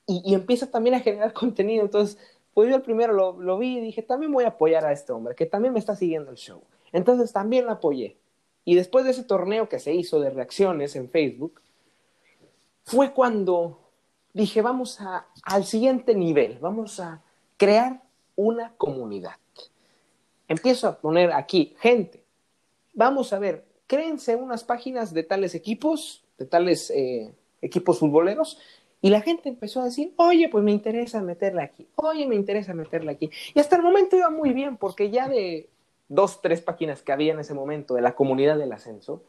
y, 0.06 0.34
empieza 0.34 0.70
también 0.70 0.94
a 0.94 1.00
generar 1.00 1.32
contenido. 1.32 1.82
Entonces, 1.82 2.18
pues 2.52 2.68
yo 2.68 2.76
el 2.76 2.82
primero 2.82 3.14
lo, 3.14 3.40
lo, 3.40 3.58
vi 3.58 3.78
y 3.78 3.80
dije, 3.80 4.02
también 4.02 4.30
voy 4.30 4.44
a 4.44 4.48
apoyar 4.48 4.84
a 4.84 4.92
este 4.92 5.12
hombre, 5.12 5.34
que 5.34 5.46
también 5.46 5.72
me 5.72 5.80
está 5.80 5.96
siguiendo 5.96 6.30
el 6.30 6.36
show. 6.36 6.62
Entonces 6.92 7.32
también 7.32 7.64
lo 7.64 7.72
apoyé. 7.72 8.18
Y 8.64 8.74
después 8.74 9.04
de 9.04 9.12
ese 9.12 9.24
torneo 9.24 9.68
que 9.68 9.78
se 9.78 9.94
hizo 9.94 10.20
de 10.20 10.30
reacciones 10.30 10.94
en 10.96 11.08
Facebook, 11.08 11.62
fue 12.84 13.12
cuando 13.12 13.78
dije, 14.34 14.60
vamos 14.60 15.00
a, 15.00 15.26
al 15.44 15.64
siguiente 15.64 16.14
nivel, 16.14 16.58
vamos 16.60 17.00
a 17.00 17.22
crear 17.56 18.02
una 18.36 18.74
comunidad. 18.76 19.36
Empiezo 20.52 20.86
a 20.86 20.98
poner 20.98 21.32
aquí, 21.32 21.74
gente, 21.80 22.22
vamos 22.92 23.32
a 23.32 23.38
ver, 23.38 23.64
créense 23.86 24.36
unas 24.36 24.64
páginas 24.64 25.14
de 25.14 25.22
tales 25.22 25.54
equipos, 25.54 26.26
de 26.36 26.44
tales 26.44 26.90
eh, 26.90 27.32
equipos 27.62 27.98
futboleros, 27.98 28.58
y 29.00 29.08
la 29.08 29.22
gente 29.22 29.48
empezó 29.48 29.80
a 29.80 29.86
decir, 29.86 30.12
oye, 30.16 30.50
pues 30.50 30.62
me 30.62 30.70
interesa 30.70 31.22
meterla 31.22 31.62
aquí, 31.62 31.88
oye, 31.94 32.26
me 32.26 32.34
interesa 32.34 32.74
meterla 32.74 33.12
aquí. 33.12 33.30
Y 33.54 33.60
hasta 33.60 33.76
el 33.76 33.82
momento 33.82 34.14
iba 34.14 34.28
muy 34.28 34.52
bien, 34.52 34.76
porque 34.76 35.08
ya 35.08 35.26
de 35.26 35.70
dos, 36.08 36.42
tres 36.42 36.60
páginas 36.60 37.02
que 37.02 37.12
había 37.12 37.32
en 37.32 37.40
ese 37.40 37.54
momento 37.54 37.94
de 37.94 38.02
la 38.02 38.14
comunidad 38.14 38.58
del 38.58 38.72
ascenso, 38.72 39.22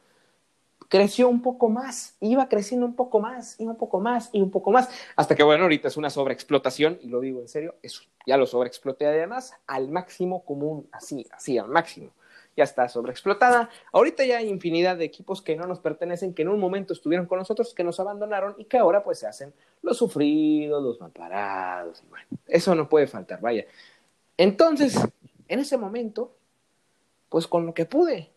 creció 0.90 1.30
un 1.30 1.42
poco 1.42 1.70
más, 1.70 2.16
iba 2.20 2.48
creciendo 2.50 2.86
un 2.86 2.96
poco 2.96 3.20
más, 3.20 3.60
y 3.60 3.66
un 3.66 3.76
poco 3.76 4.00
más, 4.00 4.30
y 4.32 4.42
un 4.42 4.52
poco 4.52 4.72
más, 4.72 4.90
hasta 5.16 5.36
que 5.36 5.44
bueno, 5.44 5.64
ahorita 5.64 5.88
es 5.88 5.98
una 5.98 6.10
sobreexplotación, 6.10 7.00
y 7.02 7.08
lo 7.08 7.20
digo 7.20 7.42
en 7.42 7.48
serio, 7.48 7.76
eso, 7.82 8.04
ya 8.26 8.38
lo 8.38 8.46
sobreexploté 8.46 9.06
además 9.06 9.54
al 9.68 9.90
máximo 9.90 10.44
común, 10.44 10.88
así, 10.92 11.28
así, 11.32 11.58
al 11.58 11.70
máximo. 11.70 12.12
Ya 12.56 12.66
está 12.66 12.88
sobreexplotada. 12.88 13.72
Ahorita 13.92 14.24
ya 14.26 14.38
hay 14.38 14.48
infinidad 14.48 14.96
de 14.96 15.06
equipos 15.06 15.42
que 15.42 15.56
no 15.56 15.66
nos 15.66 15.80
pertenecen, 15.80 16.36
que 16.36 16.44
en 16.44 16.50
un 16.50 16.60
momento 16.60 16.94
estuvieron 16.94 17.26
con 17.26 17.40
nosotros, 17.40 17.74
que 17.74 17.84
nos 17.84 18.00
abandonaron 18.00 18.54
y 18.60 18.66
que 18.66 18.78
ahora 18.78 19.04
pues 19.04 19.18
se 19.18 19.26
hacen 19.26 19.52
los 19.82 19.98
sufridos, 19.98 20.84
los 20.84 21.02
malparados, 21.02 22.04
y 22.06 22.10
bueno, 22.10 22.28
eso 22.46 22.76
no 22.76 22.88
puede 22.88 23.08
faltar, 23.08 23.42
vaya. 23.42 23.66
Entonces, 24.38 25.00
en 25.48 25.60
ese 25.60 25.78
momento, 25.78 26.36
pues 27.30 27.48
con 27.48 27.66
lo 27.66 27.74
que 27.74 27.88
pude, 27.88 28.32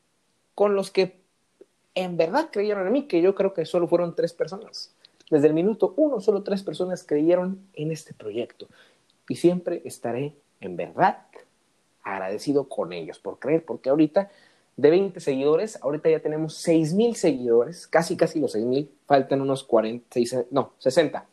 con 0.55 0.75
los 0.75 0.91
que 0.91 1.26
en 1.97 2.17
verdad 2.17 2.51
creyeron 2.53 2.87
en 2.87 2.93
mí, 2.93 3.09
que 3.09 3.21
yo 3.21 3.35
creo 3.35 3.55
que 3.55 3.65
solo 3.65 3.89
fueron 3.89 4.15
tres 4.15 4.33
personas. 4.33 4.95
Desde 5.31 5.49
el 5.49 5.55
minuto 5.55 5.95
uno, 5.97 6.21
solo 6.21 6.43
tres 6.43 6.63
personas 6.63 7.03
creyeron 7.03 7.59
en 7.73 7.91
este 7.91 8.15
proyecto. 8.15 8.69
Y 9.29 9.37
siempre 9.37 9.83
estaré 9.85 10.35
en 10.61 10.77
verdad 10.77 11.23
agradecido 12.05 12.69
con 12.69 12.93
ellos 12.93 13.19
por 13.19 13.41
creer, 13.41 13.65
porque 13.65 13.89
ahorita 13.89 14.31
de 14.77 14.91
20 14.91 15.19
seguidores, 15.21 15.83
ahorita 15.83 16.11
ya 16.11 16.21
tenemos 16.21 16.55
6 16.59 16.93
mil 16.93 17.17
seguidores, 17.17 17.87
casi 17.89 18.17
casi 18.17 18.39
los 18.39 18.53
6 18.53 18.67
mil, 18.67 18.91
faltan 19.07 19.41
unos 19.41 19.65
40, 19.65 20.21
no, 20.51 20.75
60, 20.79 21.27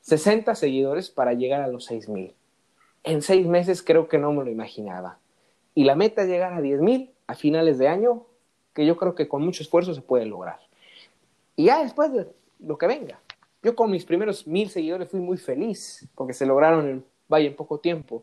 60 0.00 0.54
seguidores 0.56 1.10
para 1.10 1.32
llegar 1.32 1.62
a 1.62 1.68
los 1.68 1.84
6 1.86 2.08
mil. 2.08 2.34
En 3.04 3.22
seis 3.22 3.46
meses 3.46 3.82
creo 3.82 4.08
que 4.08 4.18
no 4.18 4.32
me 4.32 4.44
lo 4.44 4.50
imaginaba. 4.50 5.18
Y 5.74 5.84
la 5.84 5.94
meta 5.94 6.22
es 6.22 6.28
llegar 6.28 6.52
a 6.52 6.60
10 6.60 6.80
mil 6.80 7.12
a 7.28 7.34
finales 7.34 7.78
de 7.78 7.86
año 7.86 8.26
que 8.78 8.86
yo 8.86 8.96
creo 8.96 9.12
que 9.16 9.26
con 9.26 9.44
mucho 9.44 9.64
esfuerzo 9.64 9.92
se 9.92 10.02
puede 10.02 10.24
lograr. 10.24 10.60
Y 11.56 11.64
ya 11.64 11.82
después 11.82 12.12
de 12.12 12.28
lo 12.60 12.78
que 12.78 12.86
venga. 12.86 13.20
Yo 13.60 13.74
con 13.74 13.90
mis 13.90 14.04
primeros 14.04 14.46
mil 14.46 14.70
seguidores 14.70 15.08
fui 15.08 15.18
muy 15.18 15.36
feliz 15.36 16.08
porque 16.14 16.32
se 16.32 16.46
lograron 16.46 16.88
en, 16.88 17.04
vaya, 17.26 17.48
en 17.48 17.56
poco 17.56 17.80
tiempo. 17.80 18.22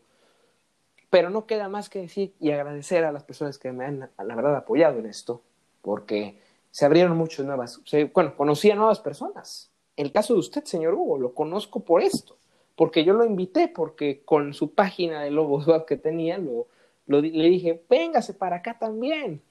Pero 1.09 1.29
no 1.29 1.45
queda 1.45 1.67
más 1.67 1.89
que 1.89 1.99
decir 1.99 2.35
y 2.39 2.51
agradecer 2.51 3.03
a 3.03 3.11
las 3.11 3.25
personas 3.25 3.57
que 3.57 3.73
me 3.73 3.83
han, 3.83 3.99
la 3.99 4.35
verdad, 4.35 4.55
apoyado 4.55 4.97
en 4.99 5.07
esto, 5.07 5.41
porque 5.81 6.39
se 6.71 6.85
abrieron 6.85 7.17
muchas 7.17 7.45
nuevas, 7.45 7.81
bueno, 8.13 8.37
conocí 8.37 8.71
a 8.71 8.75
nuevas 8.75 9.01
personas. 9.01 9.73
El 9.97 10.13
caso 10.13 10.35
de 10.35 10.39
usted, 10.39 10.63
señor 10.63 10.93
Hugo, 10.93 11.19
lo 11.19 11.33
conozco 11.33 11.81
por 11.81 12.01
esto, 12.01 12.37
porque 12.77 13.03
yo 13.03 13.11
lo 13.11 13.25
invité, 13.25 13.67
porque 13.67 14.23
con 14.23 14.53
su 14.53 14.73
página 14.73 15.21
de 15.21 15.31
Lobos 15.31 15.67
Web 15.67 15.83
que 15.83 15.97
tenía, 15.97 16.37
lo, 16.37 16.67
le 17.07 17.49
dije, 17.49 17.83
véngase 17.89 18.33
para 18.33 18.55
acá 18.55 18.79
también. 18.79 19.41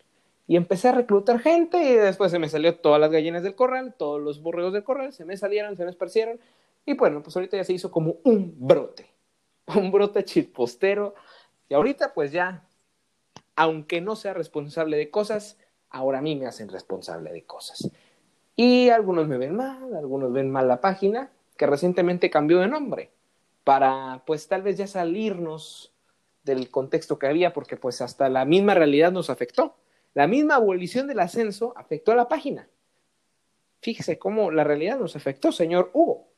Y 0.47 0.57
empecé 0.57 0.89
a 0.89 0.93
reclutar 0.93 1.41
gente 1.41 1.83
y 1.83 1.95
después 1.95 2.31
se 2.31 2.39
me 2.39 2.49
salió 2.49 2.77
todas 2.77 3.01
las 3.01 3.11
gallinas 3.11 3.43
del 3.43 3.55
corral, 3.55 3.95
todos 3.97 4.21
los 4.21 4.43
borregos 4.43 4.73
del 4.73 4.85
corral, 4.85 5.13
se 5.13 5.25
me 5.25 5.37
salieron, 5.37 5.77
se 5.77 5.85
me 5.85 5.91
esparcieron. 5.91 6.39
Y 6.85 6.95
bueno, 6.95 7.23
pues 7.23 7.35
ahorita 7.37 7.57
ya 7.57 7.65
se 7.65 7.73
hizo 7.73 7.91
como 7.91 8.17
un 8.25 8.55
brote, 8.59 9.11
un 9.77 9.91
brote 9.91 10.25
chipostero. 10.25 11.15
Y 11.69 11.75
ahorita 11.75 12.13
pues 12.13 12.31
ya, 12.31 12.67
aunque 13.57 14.01
no 14.01 14.17
sea 14.17 14.35
responsable 14.35 14.99
de 14.99 15.11
cosas, 15.11 15.59
ahora 15.89 16.19
a 16.19 16.23
mí 16.23 16.37
me 16.37 16.47
hacen 16.47 16.69
responsable 16.69 17.33
de 17.33 17.45
cosas. 17.45 17.91
Y 18.57 18.91
algunos 18.91 19.27
me 19.27 19.39
ven 19.39 19.57
mal, 19.57 19.95
algunos 19.97 20.33
ven 20.33 20.51
mal 20.51 20.69
la 20.69 20.81
página, 20.81 21.31
que 21.57 21.67
recientemente 21.67 22.31
cambió 22.31 22.61
de 22.61 22.69
nombre, 22.69 23.11
para 23.65 24.23
pues 24.27 24.47
tal 24.47 24.63
vez 24.63 24.77
ya 24.77 24.87
salirnos 24.87 25.93
del 26.45 26.71
contexto 26.71 27.19
que 27.19 27.27
había, 27.27 27.53
porque 27.53 27.77
pues 27.77 28.03
hasta 28.03 28.29
la 28.29 28.45
misma 28.45 28.75
realidad 28.75 29.11
nos 29.11 29.31
afectó. 29.31 29.75
La 30.15 30.27
misma 30.29 30.55
abolición 30.55 31.09
del 31.09 31.21
ascenso 31.21 31.75
afectó 31.77 32.13
a 32.13 32.17
la 32.17 32.29
página. 32.29 32.69
Fíjese 33.83 34.19
cómo 34.19 34.51
la 34.51 34.65
realidad 34.65 34.99
nos 34.99 35.17
afectó, 35.17 35.53
señor 35.53 35.91
Hugo. 35.93 36.29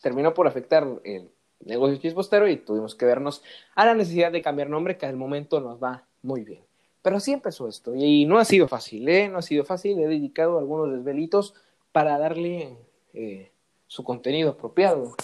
Terminó 0.00 0.34
por 0.34 0.46
afectar 0.46 0.86
el 1.04 1.30
negocio 1.60 1.98
chispostero 1.98 2.48
y 2.48 2.56
tuvimos 2.56 2.94
que 2.94 3.06
vernos 3.06 3.42
a 3.74 3.86
la 3.86 3.94
necesidad 3.94 4.32
de 4.32 4.42
cambiar 4.42 4.68
nombre, 4.68 4.96
que 4.96 5.06
al 5.06 5.16
momento 5.16 5.60
nos 5.60 5.82
va 5.82 6.04
muy 6.22 6.42
bien. 6.42 6.64
Pero 7.02 7.18
así 7.18 7.32
empezó 7.32 7.68
esto 7.68 7.94
y 7.94 8.24
no 8.24 8.38
ha 8.38 8.44
sido 8.44 8.66
fácil, 8.66 9.08
¿eh? 9.08 9.28
No 9.28 9.38
ha 9.38 9.42
sido 9.42 9.64
fácil. 9.64 9.98
He 10.00 10.08
dedicado 10.08 10.58
algunos 10.58 10.90
desvelitos 10.90 11.54
para 11.92 12.18
darle 12.18 12.76
eh, 13.14 13.52
su 13.86 14.02
contenido 14.02 14.50
apropiado. 14.50 15.14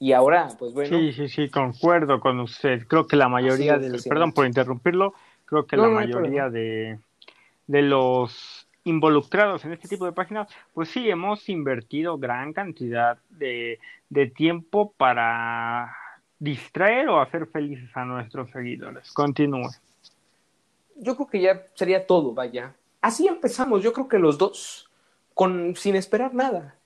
Y 0.00 0.12
ahora, 0.12 0.48
pues 0.58 0.72
bueno. 0.72 0.98
Sí, 0.98 1.12
sí, 1.12 1.28
sí, 1.28 1.48
concuerdo 1.48 2.18
con 2.18 2.40
usted. 2.40 2.86
Creo 2.88 3.06
que 3.06 3.16
la 3.16 3.28
mayoría 3.28 3.78
del. 3.78 4.02
Perdón 4.02 4.32
por 4.32 4.46
interrumpirlo 4.46 5.14
Creo 5.50 5.66
que 5.66 5.76
la 5.76 5.88
mayoría 5.88 6.48
de, 6.48 7.00
de 7.66 7.82
los 7.82 8.68
involucrados 8.84 9.64
en 9.64 9.72
este 9.72 9.88
tipo 9.88 10.06
de 10.06 10.12
páginas, 10.12 10.48
pues 10.72 10.90
sí, 10.90 11.10
hemos 11.10 11.48
invertido 11.48 12.18
gran 12.18 12.52
cantidad 12.52 13.18
de, 13.30 13.80
de 14.08 14.26
tiempo 14.28 14.94
para 14.96 15.92
distraer 16.38 17.08
o 17.08 17.20
hacer 17.20 17.48
felices 17.48 17.90
a 17.94 18.04
nuestros 18.04 18.48
seguidores. 18.52 19.10
Continúe. 19.12 19.70
Yo 20.94 21.16
creo 21.16 21.26
que 21.26 21.40
ya 21.40 21.66
sería 21.74 22.06
todo, 22.06 22.32
vaya. 22.32 22.74
Así 23.00 23.26
empezamos, 23.26 23.82
yo 23.82 23.92
creo 23.92 24.06
que 24.06 24.20
los 24.20 24.38
dos, 24.38 24.88
con, 25.34 25.74
sin 25.74 25.96
esperar 25.96 26.32
nada, 26.32 26.76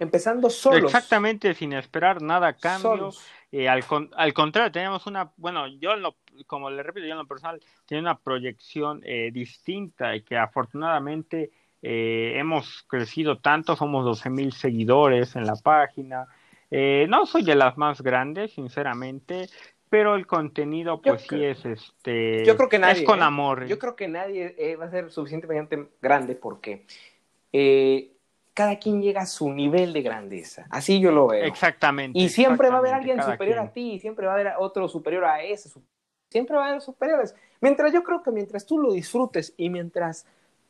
empezando 0.00 0.50
solos. 0.50 0.84
Exactamente, 0.92 1.54
sin 1.54 1.72
esperar 1.72 2.20
nada 2.20 2.48
a 2.48 2.52
cambio. 2.54 3.10
Eh, 3.52 3.68
al, 3.68 3.84
al, 4.16 4.34
contrario, 4.34 4.72
teníamos 4.72 5.06
una, 5.06 5.30
bueno, 5.36 5.68
yo 5.68 5.94
lo 5.96 6.16
como 6.44 6.70
le 6.70 6.82
repito, 6.82 7.06
yo 7.06 7.12
en 7.12 7.18
lo 7.18 7.26
personal, 7.26 7.60
tiene 7.86 8.02
una 8.02 8.18
proyección 8.18 9.02
eh, 9.04 9.30
distinta 9.32 10.14
y 10.14 10.22
que 10.22 10.36
afortunadamente 10.36 11.50
eh, 11.82 12.34
hemos 12.36 12.84
crecido 12.88 13.38
tanto, 13.38 13.76
somos 13.76 14.04
12 14.04 14.30
mil 14.30 14.52
seguidores 14.52 15.36
en 15.36 15.46
la 15.46 15.56
página. 15.56 16.26
Eh, 16.70 17.06
no 17.08 17.26
soy 17.26 17.44
de 17.44 17.54
las 17.54 17.78
más 17.78 18.02
grandes, 18.02 18.52
sinceramente, 18.52 19.48
pero 19.88 20.16
el 20.16 20.26
contenido 20.26 21.00
pues 21.00 21.22
sí 21.22 21.42
es 21.42 21.64
este 21.64 22.44
yo 22.44 22.56
creo 22.56 22.68
que 22.68 22.78
nadie, 22.78 23.00
es 23.00 23.06
con 23.06 23.22
amor. 23.22 23.66
Yo 23.66 23.78
creo 23.78 23.96
que 23.96 24.08
nadie 24.08 24.76
va 24.76 24.86
a 24.86 24.90
ser 24.90 25.10
suficientemente 25.10 25.88
grande 26.00 26.34
porque 26.34 26.84
cada 28.58 28.76
quien 28.80 29.00
llega 29.00 29.20
a 29.20 29.26
su 29.26 29.52
nivel 29.52 29.92
de 29.92 30.02
grandeza. 30.02 30.66
Así 30.68 30.98
yo 30.98 31.12
lo 31.12 31.28
veo. 31.28 31.44
Exactamente 31.44 32.18
y 32.18 32.28
siempre 32.28 32.68
va 32.70 32.74
a 32.74 32.78
haber 32.78 32.92
alguien 32.92 33.22
superior 33.22 33.60
a 33.60 33.72
ti 33.72 33.92
y 33.92 34.00
siempre 34.00 34.26
va 34.26 34.32
a 34.32 34.34
haber 34.34 34.52
otro 34.58 34.88
superior 34.88 35.24
a 35.26 35.44
ese 35.44 35.68
Siempre 36.30 36.56
va 36.56 36.66
a 36.66 36.68
haber 36.70 36.82
superiores. 36.82 37.34
Mientras 37.60 37.92
yo 37.92 38.02
creo 38.04 38.22
que 38.22 38.30
mientras 38.30 38.66
tú 38.66 38.78
lo 38.78 38.92
disfrutes 38.92 39.54
y 39.56 39.70
mientras 39.70 40.26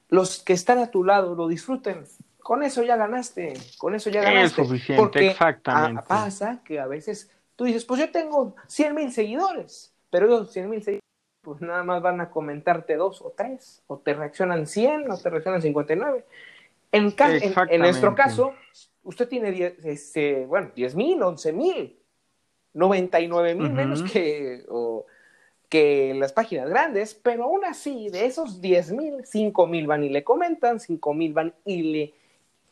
los 0.08 0.42
que 0.42 0.52
están 0.52 0.78
a 0.78 0.90
tu 0.90 1.04
lado 1.04 1.34
lo 1.34 1.48
disfruten. 1.48 2.04
Con 2.38 2.62
eso 2.62 2.82
ya 2.82 2.96
ganaste, 2.96 3.54
con 3.76 3.94
eso 3.94 4.08
ya 4.08 4.22
ganaste. 4.22 4.62
Es 4.62 4.68
suficiente, 4.68 5.02
Porque 5.02 5.26
exactamente. 5.28 6.00
a- 6.00 6.04
pasa 6.04 6.62
que 6.64 6.80
a 6.80 6.86
veces 6.86 7.30
tú 7.56 7.64
dices, 7.64 7.84
pues 7.84 8.00
yo 8.00 8.10
tengo 8.10 8.54
100 8.68 8.94
mil 8.94 9.12
seguidores, 9.12 9.92
pero 10.10 10.26
esos 10.26 10.52
100 10.52 10.70
mil 10.70 10.82
seguidores, 10.82 11.02
pues 11.42 11.60
nada 11.60 11.82
más 11.82 12.00
van 12.00 12.20
a 12.20 12.30
comentarte 12.30 12.96
dos 12.96 13.20
o 13.20 13.34
tres, 13.36 13.82
o 13.86 13.98
te 13.98 14.14
reaccionan 14.14 14.66
100, 14.66 15.10
o 15.10 15.18
te 15.18 15.28
reaccionan 15.28 15.60
59. 15.60 16.24
En, 16.92 17.14
en- 17.18 17.54
en 17.68 17.80
nuestro 17.82 18.14
caso, 18.14 18.54
usted 19.02 19.28
tiene 19.28 19.50
10, 19.50 19.84
este, 19.84 20.46
bueno, 20.46 20.70
10 20.74 20.94
mil, 20.94 21.22
11 21.22 21.52
mil, 21.52 21.98
99 22.72 23.54
mil 23.54 23.66
Ujú. 23.66 23.74
menos 23.74 24.02
que, 24.04 24.64
o- 24.70 25.04
que 25.68 26.14
las 26.14 26.32
páginas 26.32 26.68
grandes, 26.68 27.14
pero 27.14 27.44
aún 27.44 27.64
así, 27.64 28.08
de 28.08 28.26
esos 28.26 28.60
10 28.60 28.92
mil, 28.92 29.24
5 29.24 29.66
mil 29.66 29.86
van 29.86 30.04
y 30.04 30.08
le 30.08 30.24
comentan, 30.24 30.80
5 30.80 31.14
mil 31.14 31.32
van 31.32 31.54
y 31.64 31.82
le 31.82 32.14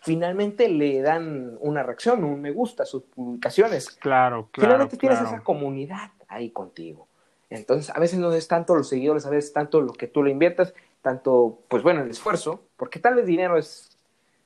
finalmente 0.00 0.68
le 0.68 1.00
dan 1.02 1.56
una 1.60 1.82
reacción, 1.82 2.22
un 2.22 2.40
me 2.40 2.52
gusta 2.52 2.84
a 2.84 2.86
sus 2.86 3.02
publicaciones. 3.02 3.90
Claro, 3.90 4.48
claro. 4.52 4.68
finalmente 4.68 4.96
tienes 4.96 5.20
esa 5.20 5.40
comunidad 5.40 6.12
ahí 6.28 6.50
contigo. 6.50 7.08
Entonces, 7.50 7.94
a 7.94 7.98
veces 7.98 8.18
no 8.18 8.32
es 8.32 8.46
tanto 8.46 8.76
los 8.76 8.88
seguidores, 8.88 9.26
a 9.26 9.30
veces 9.30 9.52
tanto 9.52 9.80
lo 9.80 9.92
que 9.92 10.06
tú 10.06 10.22
le 10.22 10.30
inviertas, 10.30 10.74
tanto, 11.02 11.60
pues 11.68 11.82
bueno, 11.82 12.02
el 12.02 12.10
esfuerzo, 12.10 12.62
porque 12.76 12.98
tal 13.00 13.14
vez 13.16 13.26
dinero 13.26 13.56
es, 13.58 13.98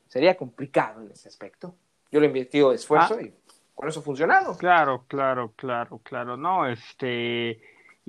sería 0.08 0.36
complicado 0.36 1.02
en 1.02 1.10
ese 1.10 1.28
aspecto. 1.28 1.74
Yo 2.10 2.20
le 2.20 2.26
he 2.26 2.28
invertido 2.28 2.72
esfuerzo 2.72 3.16
Ah. 3.18 3.22
y 3.22 3.32
con 3.74 3.88
eso 3.88 4.00
ha 4.00 4.02
funcionado. 4.02 4.56
Claro, 4.56 5.04
claro, 5.08 5.52
claro, 5.56 6.00
claro. 6.02 6.36
No, 6.36 6.66
este, 6.66 7.60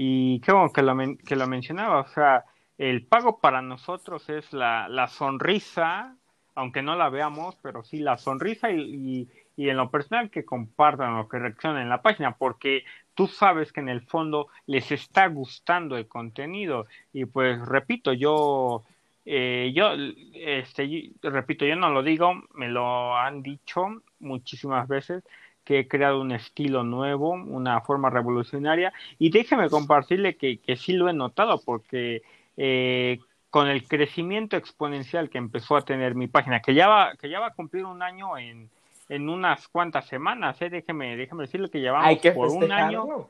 y 0.03 0.39
qué 0.41 0.51
bueno 0.51 0.71
que 0.71 0.81
lo, 0.81 0.95
men- 0.95 1.17
que 1.17 1.35
lo 1.35 1.47
mencionaba, 1.47 1.99
o 2.01 2.07
sea, 2.07 2.45
el 2.77 3.05
pago 3.05 3.39
para 3.39 3.61
nosotros 3.61 4.27
es 4.29 4.51
la, 4.53 4.87
la 4.89 5.07
sonrisa, 5.07 6.15
aunque 6.55 6.81
no 6.81 6.95
la 6.95 7.09
veamos, 7.09 7.55
pero 7.61 7.83
sí 7.83 7.99
la 7.99 8.17
sonrisa 8.17 8.71
y, 8.71 8.81
y, 8.81 9.29
y 9.65 9.69
en 9.69 9.77
lo 9.77 9.89
personal 9.91 10.29
que 10.31 10.45
compartan 10.45 11.15
o 11.15 11.29
que 11.29 11.39
reaccionen 11.39 11.83
en 11.83 11.89
la 11.89 12.01
página, 12.01 12.35
porque 12.37 12.83
tú 13.13 13.27
sabes 13.27 13.71
que 13.71 13.79
en 13.81 13.89
el 13.89 14.01
fondo 14.01 14.47
les 14.65 14.91
está 14.91 15.27
gustando 15.27 15.95
el 15.97 16.07
contenido. 16.07 16.87
Y 17.13 17.25
pues 17.25 17.59
repito, 17.67 18.11
yo, 18.13 18.83
eh, 19.25 19.71
yo, 19.75 19.91
este, 20.33 21.11
repito, 21.21 21.65
yo 21.65 21.75
no 21.75 21.89
lo 21.89 22.01
digo, 22.03 22.33
me 22.55 22.69
lo 22.69 23.15
han 23.17 23.43
dicho 23.43 24.01
muchísimas 24.19 24.87
veces 24.87 25.23
que 25.71 25.79
he 25.79 25.87
creado 25.87 26.19
un 26.19 26.33
estilo 26.33 26.83
nuevo, 26.83 27.29
una 27.31 27.79
forma 27.79 28.09
revolucionaria, 28.09 28.91
y 29.17 29.29
déjeme 29.29 29.69
compartirle 29.69 30.35
que, 30.35 30.57
que 30.59 30.75
sí 30.75 30.91
lo 30.91 31.07
he 31.07 31.13
notado, 31.13 31.61
porque 31.63 32.23
eh, 32.57 33.19
con 33.49 33.69
el 33.69 33.87
crecimiento 33.87 34.57
exponencial 34.57 35.29
que 35.29 35.37
empezó 35.37 35.77
a 35.77 35.85
tener 35.85 36.13
mi 36.13 36.27
página, 36.27 36.61
que 36.61 36.73
ya 36.73 36.89
va, 36.89 37.15
que 37.15 37.29
ya 37.29 37.39
va 37.39 37.47
a 37.47 37.53
cumplir 37.53 37.85
un 37.85 38.03
año 38.03 38.37
en, 38.37 38.69
en 39.07 39.29
unas 39.29 39.69
cuantas 39.69 40.07
semanas, 40.07 40.61
¿eh? 40.61 40.69
déjeme, 40.69 41.15
déjeme 41.15 41.43
decirle 41.43 41.69
que 41.69 41.79
llevamos 41.79 42.07
Hay 42.07 42.19
que 42.19 42.33
por 42.33 42.49
un 42.49 42.69
año. 42.69 43.29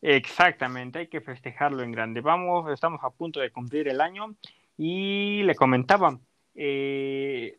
Exactamente, 0.00 1.00
hay 1.00 1.08
que 1.08 1.20
festejarlo 1.20 1.82
en 1.82 1.92
grande. 1.92 2.22
Vamos, 2.22 2.72
estamos 2.72 3.04
a 3.04 3.10
punto 3.10 3.40
de 3.40 3.50
cumplir 3.50 3.88
el 3.88 4.00
año 4.00 4.34
y 4.78 5.42
le 5.42 5.54
comentaba, 5.54 6.18
eh, 6.54 7.58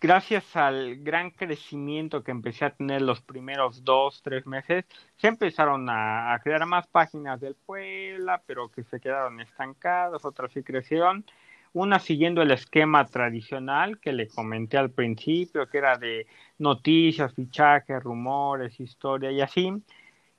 gracias 0.00 0.56
al 0.56 0.96
gran 0.96 1.30
crecimiento 1.30 2.22
que 2.22 2.30
empecé 2.30 2.64
a 2.64 2.70
tener 2.70 3.02
los 3.02 3.20
primeros 3.20 3.84
dos, 3.84 4.22
tres 4.22 4.46
meses, 4.46 4.84
se 5.16 5.28
empezaron 5.28 5.86
a, 5.88 6.38
crear 6.42 6.64
más 6.66 6.86
páginas 6.86 7.40
del 7.40 7.54
Puebla, 7.54 8.42
pero 8.46 8.68
que 8.70 8.84
se 8.84 9.00
quedaron 9.00 9.40
estancadas, 9.40 10.24
otras 10.24 10.52
sí 10.52 10.62
crecieron. 10.62 11.24
Una 11.72 11.98
siguiendo 11.98 12.40
el 12.42 12.52
esquema 12.52 13.04
tradicional 13.06 14.00
que 14.00 14.12
le 14.12 14.28
comenté 14.28 14.78
al 14.78 14.90
principio, 14.90 15.68
que 15.68 15.78
era 15.78 15.98
de 15.98 16.26
noticias, 16.58 17.34
fichajes, 17.34 18.02
rumores, 18.02 18.80
historia 18.80 19.30
y 19.30 19.40
así 19.42 19.82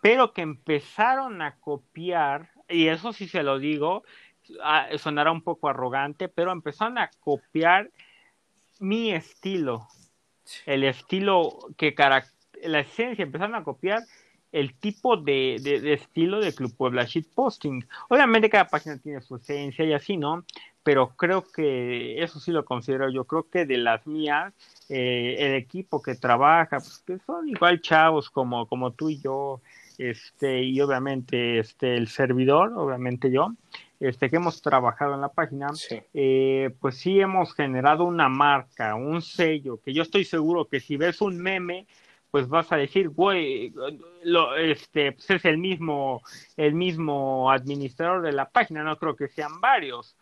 pero 0.01 0.33
que 0.33 0.41
empezaron 0.41 1.41
a 1.41 1.55
copiar, 1.59 2.49
y 2.69 2.87
eso 2.87 3.13
sí 3.13 3.27
se 3.27 3.43
lo 3.43 3.59
digo, 3.59 4.03
ah, 4.63 4.87
sonará 4.97 5.31
un 5.31 5.41
poco 5.41 5.69
arrogante, 5.69 6.29
pero 6.29 6.51
empezaron 6.51 6.97
a 6.97 7.09
copiar 7.19 7.91
mi 8.79 9.11
estilo, 9.11 9.87
el 10.65 10.83
estilo 10.83 11.57
que 11.77 11.93
la 12.63 12.79
esencia, 12.79 13.23
empezaron 13.23 13.55
a 13.55 13.63
copiar 13.63 14.03
el 14.51 14.73
tipo 14.75 15.17
de, 15.17 15.57
de, 15.61 15.81
de 15.81 15.93
estilo 15.93 16.39
de 16.39 16.53
Club 16.53 16.75
Puebla 16.75 17.05
Shitposting. 17.05 17.87
Obviamente 18.09 18.49
cada 18.49 18.67
página 18.67 18.97
tiene 18.97 19.21
su 19.21 19.35
esencia 19.35 19.85
y 19.85 19.93
así, 19.93 20.17
¿no? 20.17 20.45
Pero 20.83 21.09
creo 21.17 21.43
que 21.43 22.23
eso 22.23 22.39
sí 22.39 22.51
lo 22.51 22.63
considero 22.63 23.09
yo, 23.11 23.25
creo 23.25 23.49
que 23.49 23.65
de 23.65 23.77
las 23.77 24.07
mías, 24.07 24.53
eh, 24.87 25.35
el 25.39 25.55
equipo 25.55 26.01
que 26.01 26.15
trabaja, 26.15 26.79
pues, 26.79 27.03
que 27.05 27.19
son 27.25 27.49
igual 27.49 27.81
chavos 27.81 28.29
como, 28.29 28.67
como 28.67 28.91
tú 28.91 29.09
y 29.09 29.19
yo, 29.19 29.61
este, 29.97 30.63
y 30.63 30.79
obviamente 30.79 31.59
este, 31.59 31.97
el 31.97 32.07
servidor, 32.07 32.71
obviamente 32.77 33.29
yo, 33.31 33.53
este, 33.99 34.29
que 34.29 34.35
hemos 34.35 34.61
trabajado 34.61 35.15
en 35.15 35.21
la 35.21 35.29
página, 35.29 35.69
Sí. 35.73 36.01
eh, 36.13 36.69
pues 36.79 36.97
sí 36.97 37.19
hemos 37.19 37.53
generado 37.53 38.03
una 38.05 38.29
marca, 38.29 38.95
un 38.95 39.21
sello, 39.21 39.79
que 39.83 39.93
yo 39.93 40.03
estoy 40.03 40.23
seguro 40.25 40.65
que 40.65 40.79
si 40.79 40.97
ves 40.97 41.21
un 41.21 41.37
meme, 41.37 41.87
pues 42.29 42.47
vas 42.49 42.71
a 42.71 42.77
decir, 42.77 43.09
güey, 43.09 43.73
lo, 44.23 44.55
este, 44.55 45.13
pues 45.13 45.29
es 45.29 45.45
el 45.45 45.57
mismo, 45.57 46.21
el 46.57 46.73
mismo 46.73 47.49
administrador 47.49 48.21
de 48.21 48.33
la 48.33 48.49
página, 48.49 48.83
no 48.83 48.97
creo 48.97 49.15
que 49.15 49.29
sean 49.29 49.59
varios, 49.61 50.15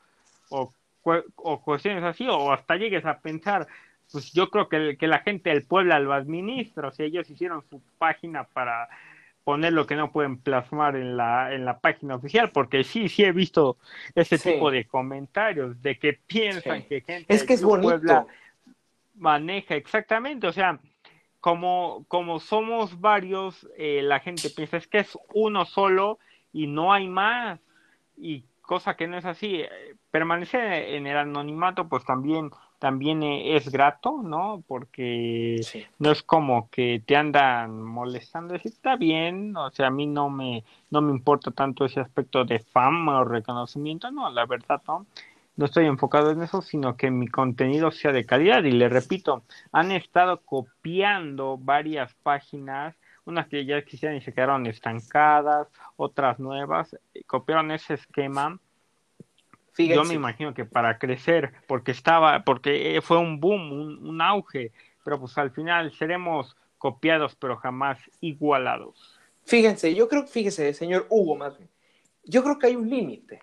o 0.50 0.72
cuestiones 1.64 2.04
así, 2.04 2.28
o 2.28 2.52
hasta 2.52 2.78
llegues 2.78 3.06
a 3.06 3.20
pensar, 3.20 3.68
pues 4.12 4.32
yo 4.34 4.50
creo 4.50 4.70
que, 4.70 4.98
que 4.98 5.08
la 5.08 5.20
gente 5.20 5.50
del 5.50 5.64
Puebla 5.64 6.00
lo 6.00 6.14
administra, 6.14 6.88
o 6.88 6.92
sea, 6.92 7.06
ellos 7.06 7.30
hicieron 7.30 7.64
su 7.70 7.82
página 7.98 8.44
para 8.44 8.88
poner 9.46 9.72
lo 9.72 9.86
que 9.86 9.96
no 9.96 10.12
pueden 10.12 10.38
plasmar 10.40 10.98
en 10.98 11.16
la, 11.16 11.54
en 11.54 11.64
la 11.64 11.80
página 11.80 12.16
oficial, 12.16 12.50
porque 12.52 12.84
sí, 12.84 13.08
sí 13.08 13.24
he 13.24 13.32
visto 13.32 13.78
ese 14.16 14.38
Sí. 14.38 14.52
tipo 14.54 14.72
de 14.72 14.86
comentarios, 14.86 15.82
de 15.82 15.98
que 15.98 16.14
piensan 16.14 16.82
Sí. 16.82 16.88
que 16.90 17.02
gente 17.02 17.34
Es 17.34 17.44
que 17.46 17.54
es 17.54 17.62
Club 17.62 17.70
bonito. 17.70 17.88
Puebla 17.90 18.26
maneja 19.18 19.76
exactamente, 19.76 20.48
o 20.48 20.52
sea, 20.52 20.80
como, 21.40 22.06
como 22.08 22.40
somos 22.40 23.00
varios, 23.00 23.70
eh, 23.78 24.02
la 24.04 24.20
gente 24.20 24.50
piensa 24.50 24.78
es 24.78 24.88
que 24.88 24.98
es 24.98 25.18
uno 25.34 25.64
solo 25.66 26.18
y 26.52 26.66
no 26.68 26.92
hay 26.92 27.08
más, 27.08 27.60
y 28.18 28.44
cosa 28.64 28.96
que 28.98 29.08
no 29.08 29.18
es 29.18 29.26
así. 29.26 29.62
Eh, 29.62 29.96
Permanecer 30.10 30.64
en 30.96 31.06
el 31.08 31.18
anonimato, 31.18 31.88
pues 31.88 32.04
también, 32.06 32.50
también 32.80 33.24
eh, 33.24 33.56
es 33.56 33.70
grato, 33.72 34.22
¿no? 34.24 34.64
Porque 34.68 35.60
Sí. 35.64 35.86
no 36.00 36.12
es 36.12 36.24
como 36.24 36.70
que 36.70 37.02
te 37.06 37.16
andan 37.16 37.82
molestando, 37.82 38.56
está 38.56 38.96
bien, 38.96 39.56
o 39.58 39.70
sea, 39.72 39.88
a 39.88 39.92
mí 39.92 40.08
no 40.08 40.30
me, 40.30 40.64
no 40.90 41.02
me 41.02 41.12
importa 41.12 41.52
tanto 41.52 41.86
ese 41.86 42.00
aspecto 42.00 42.46
de 42.46 42.60
fama 42.60 43.20
o 43.20 43.24
reconocimiento, 43.26 44.12
no, 44.12 44.30
la 44.30 44.46
verdad, 44.46 44.82
no. 44.88 45.06
No 45.58 45.66
estoy 45.66 45.86
enfocado 45.86 46.32
en 46.32 46.42
eso, 46.44 46.62
sino 46.62 46.98
que 46.98 47.10
mi 47.10 47.28
contenido 47.30 47.90
sea 47.90 48.12
de 48.12 48.26
calidad. 48.26 48.64
Y 48.66 48.72
le 48.72 48.90
repito, 48.90 49.44
han 49.72 49.94
estado 49.94 50.42
copiando 50.42 51.58
varias 51.58 52.14
páginas, 52.24 52.94
unas 53.24 53.48
que 53.48 53.66
ya 53.66 53.82
quisieran 53.84 54.18
y 54.18 54.22
se 54.22 54.34
quedaron 54.34 54.66
estancadas, 54.68 55.70
otras 55.96 56.40
nuevas, 56.40 56.94
eh, 57.14 57.24
copiaron 57.26 57.72
ese 57.72 57.94
esquema. 57.94 58.60
Fíjense. 59.76 60.02
Yo 60.02 60.08
me 60.08 60.14
imagino 60.14 60.54
que 60.54 60.64
para 60.64 60.98
crecer, 60.98 61.52
porque 61.68 61.92
estaba, 61.92 62.46
porque 62.46 62.96
eh, 62.96 63.02
fue 63.02 63.18
un 63.18 63.42
boom, 63.42 63.74
un, 63.74 64.08
un 64.08 64.22
auge, 64.22 64.72
pero 65.04 65.20
pues 65.20 65.38
al 65.38 65.52
final 65.52 65.92
seremos 65.92 66.56
copiados, 66.78 67.36
pero 67.36 67.58
jamás 67.58 68.00
igualados. 68.22 69.20
Fíjense, 69.44 69.94
yo 69.94 70.08
creo, 70.08 70.26
fíjese, 70.26 70.74
señor 70.74 71.08
Hugo, 71.10 71.36
más 71.36 71.58
bien. 71.58 71.70
Yo 72.24 72.42
creo 72.42 72.58
que 72.58 72.68
hay 72.68 72.78
un 72.78 72.90
límite. 72.90 73.42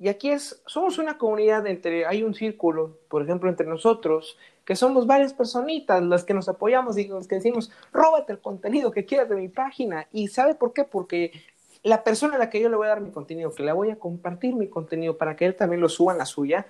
Y 0.00 0.08
aquí 0.08 0.30
es, 0.30 0.62
somos 0.66 0.98
una 0.98 1.16
comunidad 1.16 1.66
entre, 1.68 2.06
hay 2.06 2.24
un 2.24 2.34
círculo, 2.34 2.98
por 3.08 3.22
ejemplo, 3.22 3.48
entre 3.48 3.66
nosotros, 3.66 4.36
que 4.64 4.74
somos 4.74 5.06
varias 5.06 5.32
personitas 5.32 6.02
las 6.02 6.24
que 6.24 6.34
nos 6.34 6.48
apoyamos 6.48 6.98
y 6.98 7.06
los 7.06 7.28
que 7.28 7.36
decimos, 7.36 7.70
róbate 7.92 8.32
el 8.32 8.40
contenido 8.40 8.90
que 8.90 9.04
quieras 9.04 9.28
de 9.28 9.36
mi 9.36 9.48
página. 9.48 10.08
¿Y 10.12 10.28
sabe 10.28 10.56
por 10.56 10.72
qué? 10.72 10.82
Porque 10.82 11.32
la 11.82 12.04
persona 12.04 12.36
a 12.36 12.38
la 12.38 12.50
que 12.50 12.60
yo 12.60 12.68
le 12.68 12.76
voy 12.76 12.86
a 12.86 12.90
dar 12.90 13.00
mi 13.00 13.10
contenido, 13.10 13.54
que 13.54 13.62
le 13.62 13.72
voy 13.72 13.90
a 13.90 13.98
compartir 13.98 14.54
mi 14.54 14.68
contenido 14.68 15.16
para 15.16 15.36
que 15.36 15.46
él 15.46 15.56
también 15.56 15.80
lo 15.80 15.88
suba 15.88 16.12
en 16.12 16.18
la 16.18 16.26
suya, 16.26 16.66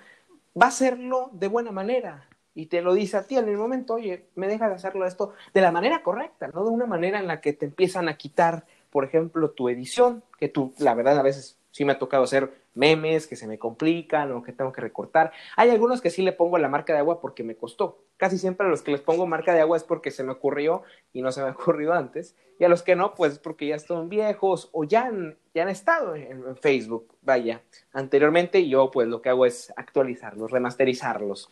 va 0.59 0.67
a 0.67 0.69
hacerlo 0.69 1.29
de 1.33 1.47
buena 1.47 1.71
manera. 1.71 2.27
Y 2.55 2.65
te 2.65 2.81
lo 2.81 2.93
dice 2.93 3.17
a 3.17 3.23
ti 3.23 3.37
en 3.37 3.47
el 3.47 3.57
momento, 3.57 3.93
oye, 3.93 4.25
me 4.35 4.47
deja 4.47 4.67
de 4.67 4.75
hacerlo 4.75 5.05
esto 5.05 5.33
de 5.53 5.61
la 5.61 5.71
manera 5.71 6.03
correcta, 6.03 6.47
no 6.47 6.63
de 6.63 6.71
una 6.71 6.85
manera 6.85 7.19
en 7.19 7.27
la 7.27 7.41
que 7.41 7.53
te 7.53 7.65
empiezan 7.65 8.09
a 8.09 8.17
quitar, 8.17 8.65
por 8.89 9.05
ejemplo, 9.05 9.51
tu 9.51 9.69
edición, 9.69 10.23
que 10.37 10.49
tú, 10.49 10.73
la 10.79 10.95
verdad, 10.95 11.19
a 11.19 11.23
veces 11.23 11.58
Sí 11.71 11.85
me 11.85 11.93
ha 11.93 11.99
tocado 11.99 12.23
hacer 12.23 12.51
memes 12.73 13.27
que 13.27 13.35
se 13.35 13.47
me 13.47 13.59
complican 13.59 14.31
o 14.31 14.41
que 14.41 14.53
tengo 14.53 14.71
que 14.71 14.81
recortar. 14.81 15.31
Hay 15.55 15.69
algunos 15.69 16.01
que 16.01 16.09
sí 16.09 16.21
le 16.21 16.31
pongo 16.31 16.57
la 16.57 16.69
marca 16.69 16.93
de 16.93 16.99
agua 16.99 17.19
porque 17.21 17.43
me 17.43 17.55
costó. 17.55 18.03
Casi 18.17 18.37
siempre 18.37 18.67
a 18.67 18.69
los 18.69 18.81
que 18.81 18.91
les 18.91 19.01
pongo 19.01 19.27
marca 19.27 19.53
de 19.53 19.61
agua 19.61 19.77
es 19.77 19.83
porque 19.83 20.11
se 20.11 20.23
me 20.23 20.31
ocurrió 20.31 20.83
y 21.13 21.21
no 21.21 21.31
se 21.31 21.41
me 21.41 21.49
ha 21.49 21.51
ocurrido 21.59 21.93
antes. 21.93 22.35
Y 22.59 22.63
a 22.63 22.69
los 22.69 22.83
que 22.83 22.95
no, 22.95 23.15
pues 23.15 23.39
porque 23.39 23.67
ya 23.67 23.75
están 23.75 24.09
viejos 24.09 24.69
o 24.71 24.83
ya 24.83 25.05
han, 25.07 25.37
ya 25.53 25.63
han 25.63 25.69
estado 25.69 26.15
en, 26.15 26.57
Facebook, 26.57 27.15
vaya, 27.21 27.61
anteriormente. 27.93 28.67
yo 28.67 28.91
pues 28.91 29.07
lo 29.07 29.21
que 29.21 29.29
hago 29.29 29.45
es 29.45 29.71
actualizarlos, 29.75 30.51
remasterizarlos. 30.51 31.49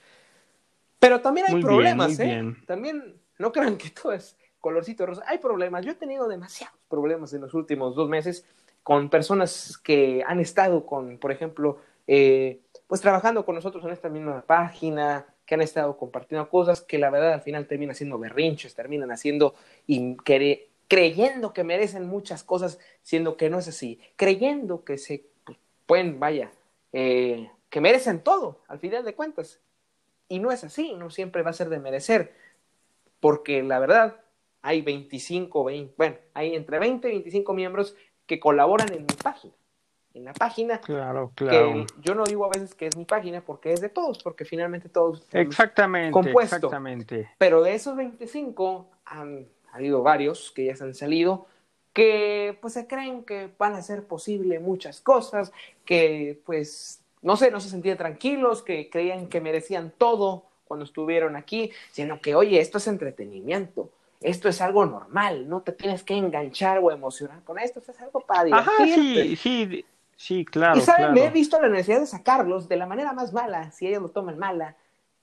Pero 0.99 1.21
también 1.21 1.47
hay 1.49 1.61
problemas, 1.61 2.19
¿eh? 2.19 2.55
También 2.65 3.21
no 3.37 3.51
crean 3.51 3.77
que 3.77 3.89
todo 4.01 4.13
es 4.13 4.37
colorcito 4.59 5.05
rosa. 5.05 5.23
Hay 5.27 5.37
problemas. 5.37 5.85
Yo 5.85 5.91
he 5.91 5.95
tenido 5.95 6.27
demasiados 6.27 6.77
problemas 6.89 7.33
en 7.33 7.41
los 7.41 7.53
últimos 7.53 7.95
dos 7.95 8.09
meses 8.09 8.45
con 8.87 9.09
personas 9.09 9.77
que 9.77 10.23
han 10.25 10.39
estado 10.39 10.85
con, 10.85 11.17
por 11.17 11.33
ejemplo, 11.33 11.77
eh, 12.07 12.61
pues 12.87 13.01
trabajando 13.01 13.43
con 13.43 13.55
nosotros 13.55 13.83
en 13.83 13.91
esta 13.91 14.07
misma 14.07 14.43
página, 14.47 15.25
que 15.45 15.55
han 15.55 15.61
estado 15.61 15.97
compartiendo 15.97 16.49
cosas 16.49 16.79
que 16.79 16.97
la 16.97 17.09
verdad 17.09 17.33
al 17.33 17.41
final 17.41 17.67
terminan 17.67 17.91
haciendo 17.91 18.17
berrinches, 18.17 18.75
terminan 18.75 19.11
haciendo 19.11 19.55
y 19.87 20.15
creyendo 20.87 21.51
que 21.51 21.65
merecen 21.65 22.07
muchas 22.07 22.45
cosas, 22.45 22.79
siendo 23.01 23.35
que 23.35 23.49
no 23.49 23.59
es 23.59 23.67
así, 23.67 23.99
creyendo 24.15 24.85
que 24.85 24.97
se 24.97 25.25
pueden, 25.85 26.17
vaya, 26.21 26.53
eh, 26.93 27.51
que 27.69 27.81
merecen 27.81 28.21
todo, 28.21 28.61
al 28.69 28.79
final 28.79 29.03
de 29.03 29.15
cuentas. 29.15 29.59
Y 30.29 30.39
no 30.39 30.49
es 30.49 30.63
así, 30.63 30.93
no 30.93 31.09
siempre 31.09 31.41
va 31.41 31.49
a 31.49 31.53
ser 31.53 31.67
de 31.67 31.79
merecer, 31.79 32.33
porque 33.19 33.63
la 33.63 33.79
verdad 33.79 34.21
hay 34.61 34.81
25, 34.81 35.65
20, 35.65 35.93
bueno, 35.97 36.15
hay 36.33 36.55
entre 36.55 36.79
20 36.79 37.09
y 37.09 37.11
25 37.11 37.53
miembros 37.53 37.93
que 38.27 38.39
colaboran 38.39 38.91
en 38.93 39.01
mi 39.01 39.15
página. 39.23 39.53
En 40.13 40.25
la 40.25 40.33
página. 40.33 40.79
Claro, 40.81 41.31
claro. 41.35 41.85
yo 42.01 42.15
no 42.15 42.23
digo 42.23 42.45
a 42.45 42.49
veces 42.49 42.73
que 42.73 42.87
es 42.87 42.97
mi 42.97 43.05
página 43.05 43.41
porque 43.41 43.71
es 43.71 43.81
de 43.81 43.89
todos, 43.89 44.21
porque 44.21 44.45
finalmente 44.45 44.89
todos. 44.89 45.23
Exactamente. 45.31 46.11
Compuesto. 46.11 46.55
Exactamente. 46.55 47.31
Pero 47.37 47.61
de 47.63 47.75
esos 47.75 47.95
25 47.95 48.87
han 49.05 49.47
habido 49.71 50.01
varios 50.03 50.51
que 50.51 50.65
ya 50.65 50.75
se 50.75 50.83
han 50.83 50.95
salido 50.95 51.47
que 51.93 52.55
pues 52.61 52.73
se 52.75 52.85
creen 52.85 53.23
que 53.23 53.49
van 53.57 53.73
a 53.73 53.81
ser 53.81 54.03
posible 54.03 54.59
muchas 54.59 55.01
cosas, 55.01 55.51
que 55.83 56.39
pues 56.45 57.01
no 57.23 57.37
sé, 57.37 57.49
no 57.49 57.59
se 57.59 57.69
sentían 57.69 57.97
tranquilos, 57.97 58.61
que 58.61 58.89
creían 58.91 59.27
que 59.27 59.41
merecían 59.41 59.91
todo 59.97 60.43
cuando 60.65 60.85
estuvieron 60.85 61.35
aquí, 61.35 61.71
sino 61.91 62.21
que 62.21 62.35
oye, 62.35 62.59
esto 62.59 62.77
es 62.77 62.87
entretenimiento 62.87 63.89
esto 64.21 64.49
es 64.49 64.61
algo 64.61 64.85
normal, 64.85 65.47
no 65.47 65.61
te 65.61 65.71
tienes 65.71 66.03
que 66.03 66.15
enganchar 66.15 66.79
o 66.79 66.91
emocionar 66.91 67.43
con 67.43 67.59
esto, 67.59 67.79
esto 67.79 67.91
es 67.91 68.01
algo 68.01 68.19
para 68.21 68.45
divertirte. 68.45 68.95
sí, 68.95 69.35
sí, 69.35 69.85
sí, 70.15 70.45
claro. 70.45 70.77
Y 70.77 70.81
saben, 70.81 71.13
me 71.13 71.25
he 71.25 71.29
visto 71.29 71.61
la 71.61 71.69
necesidad 71.69 71.99
de 71.99 72.07
sacarlos 72.07 72.67
de 72.67 72.77
la 72.77 72.87
manera 72.87 73.13
más 73.13 73.33
mala, 73.33 73.71
si 73.71 73.87
ellos 73.87 74.01
lo 74.01 74.09
toman 74.09 74.37
mala. 74.37 74.75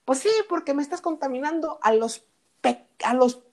Pues 0.05 0.19
sí, 0.19 0.29
porque 0.47 0.73
me 0.73 0.81
estás 0.81 1.01
contaminando 1.01 1.79
a 1.81 1.93
los, 1.93 2.25
a 3.03 3.13
los 3.13 3.43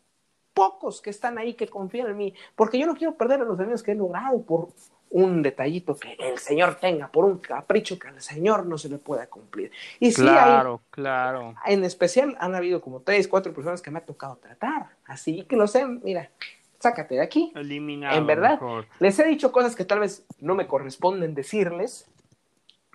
pocos 0.55 1.00
que 1.00 1.11
están 1.11 1.38
ahí 1.38 1.55
que 1.55 1.66
confían 1.66 2.09
en 2.09 2.16
mí, 2.16 2.35
porque 2.55 2.78
yo 2.78 2.87
no 2.87 2.94
quiero 2.94 3.16
perder 3.16 3.40
a 3.40 3.44
los 3.44 3.59
amigos 3.59 3.83
que 3.83 3.92
he 3.92 3.94
logrado 3.94 4.42
por 4.42 4.68
un 5.12 5.42
detallito 5.42 5.96
que 5.96 6.16
el 6.18 6.38
Señor 6.38 6.77
tenga, 6.77 7.09
por 7.09 7.25
un 7.25 7.38
capricho 7.38 7.98
que 7.98 8.09
al 8.09 8.20
Señor 8.20 8.66
no 8.66 8.79
se 8.79 8.88
le 8.88 8.98
pueda 8.98 9.27
cumplir. 9.27 9.70
Y 10.01 10.12
claro, 10.12 10.81
claro. 10.90 11.55
En 11.66 11.85
especial 11.85 12.37
han 12.40 12.55
habido 12.55 12.81
como 12.81 13.01
tres, 13.01 13.29
cuatro 13.29 13.53
personas 13.53 13.83
que 13.83 13.90
me 13.90 13.98
ha 13.98 14.05
tocado 14.05 14.37
tratar. 14.37 14.88
Así 15.05 15.44
que 15.44 15.57
lo 15.57 15.66
sé, 15.66 15.87
mira, 15.87 16.31
sácate 16.79 17.16
de 17.16 17.22
aquí. 17.22 17.53
Eliminado. 17.55 18.16
En 18.16 18.27
verdad, 18.27 18.59
les 19.01 19.18
he 19.18 19.25
dicho 19.25 19.53
cosas 19.53 19.77
que 19.77 19.85
tal 19.85 20.01
vez 20.01 20.25
no 20.40 20.55
me 20.55 20.66
corresponden 20.66 21.35
decirles, 21.35 22.07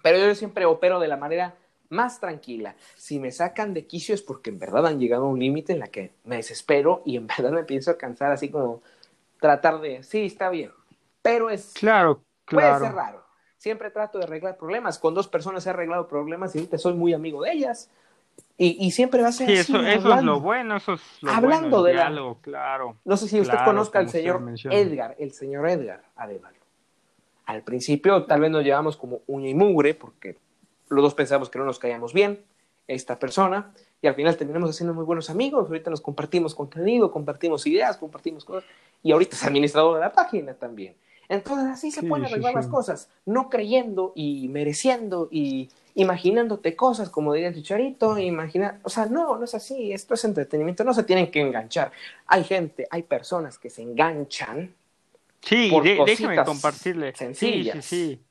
pero 0.02 0.18
yo 0.18 0.34
siempre 0.36 0.66
opero 0.66 1.00
de 1.00 1.08
la 1.08 1.18
manera 1.18 1.56
más 1.90 2.20
tranquila. 2.20 2.76
Si 2.96 3.20
me 3.20 3.32
sacan 3.32 3.74
de 3.74 3.86
quicio 3.86 4.16
es 4.16 4.22
porque 4.22 4.50
en 4.50 4.60
verdad 4.60 4.88
han 4.88 5.00
llegado 5.00 5.26
a 5.26 5.30
un 5.30 5.40
límite 5.40 5.74
en 5.74 5.80
la 5.80 5.88
que 5.88 6.12
me 6.26 6.38
desespero 6.38 7.04
y 7.06 7.16
en 7.16 7.28
verdad 7.38 7.52
me 7.52 7.64
pienso 7.64 7.92
alcanzar 7.92 8.32
así 8.32 8.50
como 8.50 8.82
tratar 9.40 9.80
de, 9.82 10.02
sí, 10.02 10.26
está 10.26 10.50
bien, 10.50 10.72
pero 11.28 11.50
es... 11.50 11.74
Claro, 11.74 12.24
claro. 12.46 12.78
Puede 12.78 12.90
ser 12.90 12.96
raro. 12.96 13.24
Siempre 13.58 13.92
trato 13.92 14.18
de 14.18 14.26
arreglar 14.26 14.58
problemas. 14.58 14.98
Con 15.00 15.14
dos 15.14 15.28
personas 15.28 15.66
he 15.66 15.70
arreglado 15.70 16.08
problemas 16.08 16.56
y 16.56 16.60
ahorita 16.60 16.78
soy 16.78 16.94
muy 16.94 17.14
amigo 17.14 17.42
de 17.44 17.52
ellas. 17.52 17.90
Y, 18.58 18.86
y 18.86 18.92
siempre 18.92 19.22
va 19.22 19.30
a 19.30 19.32
ser 19.32 19.48
sí, 19.48 19.54
Eso, 19.54 19.82
eso 19.82 20.14
es 20.14 20.24
lo 20.24 20.40
bueno, 20.40 20.78
eso 20.78 20.94
es 20.94 21.02
lo 21.22 21.32
hablando 21.32 21.82
de 21.84 21.94
diálogo, 21.94 22.38
claro. 22.42 22.96
No 23.04 23.18
sé 23.18 23.28
si 23.28 23.40
usted 23.40 23.58
conozca 23.66 23.98
al 24.00 24.10
señor 24.10 24.42
Edgar, 24.72 25.16
el 25.18 25.32
señor 25.32 25.68
Edgar 25.68 26.04
Adevalo. 26.16 26.58
Al 27.46 27.64
principio 27.64 28.26
tal 28.26 28.42
vez 28.42 28.52
nos 28.52 28.64
llevamos 28.64 28.96
como 28.96 29.22
uña 29.26 29.50
y 29.50 29.56
mugre 29.56 29.96
porque 29.96 30.38
los 30.90 31.02
dos 31.02 31.16
pensamos 31.16 31.50
que 31.50 31.58
no 31.58 31.66
nos 31.66 31.80
caíamos 31.80 32.14
bien, 32.14 32.44
esta 32.88 33.18
persona, 33.18 33.74
y 34.02 34.08
al 34.08 34.16
final 34.16 34.38
terminamos 34.38 34.70
haciendo 34.70 34.94
muy 34.94 35.04
buenos 35.04 35.30
amigos. 35.30 35.68
Ahorita 35.68 35.90
nos 35.90 36.02
compartimos 36.02 36.54
contenido, 36.54 37.12
compartimos 37.12 37.66
ideas, 37.66 37.98
compartimos 37.98 38.46
cosas, 38.46 38.70
y 39.02 39.12
ahorita 39.12 39.36
es 39.36 39.44
administrador 39.44 39.96
de 39.96 40.02
la 40.02 40.12
página 40.12 40.54
también. 40.54 40.96
Entonces 41.30 41.68
así 41.68 41.92
se 41.92 42.04
pueden 42.04 42.26
arreglar 42.26 42.54
las 42.54 42.68
cosas, 42.68 43.10
no 43.26 43.50
creyendo 43.50 44.14
y 44.16 44.48
mereciendo 44.48 45.28
y 45.30 45.70
imaginándote 45.96 46.76
cosas, 46.76 47.10
como 47.10 47.34
diría 47.34 47.50
el 47.50 47.56
chicharito, 47.56 48.18
imagina, 48.18 48.80
o 48.84 48.90
sea, 48.90 49.08
no, 49.08 49.38
no 49.38 49.44
es 49.44 49.54
así, 49.56 49.92
esto 49.92 50.14
es 50.14 50.24
entretenimiento, 50.24 50.84
no 50.84 50.94
se 50.94 51.04
tienen 51.04 51.30
que 51.30 51.42
enganchar. 51.42 51.92
Hay 52.28 52.44
gente, 52.44 52.88
hay 52.90 53.04
personas 53.04 53.58
que 53.58 53.70
se 53.70 53.82
enganchan. 53.82 54.74
Sí, 55.42 55.72
déjeme 56.06 56.44
compartirle. 56.44 57.14
Sencillas. 57.16 57.84
Sí, 57.86 58.16
sí, 58.16 58.24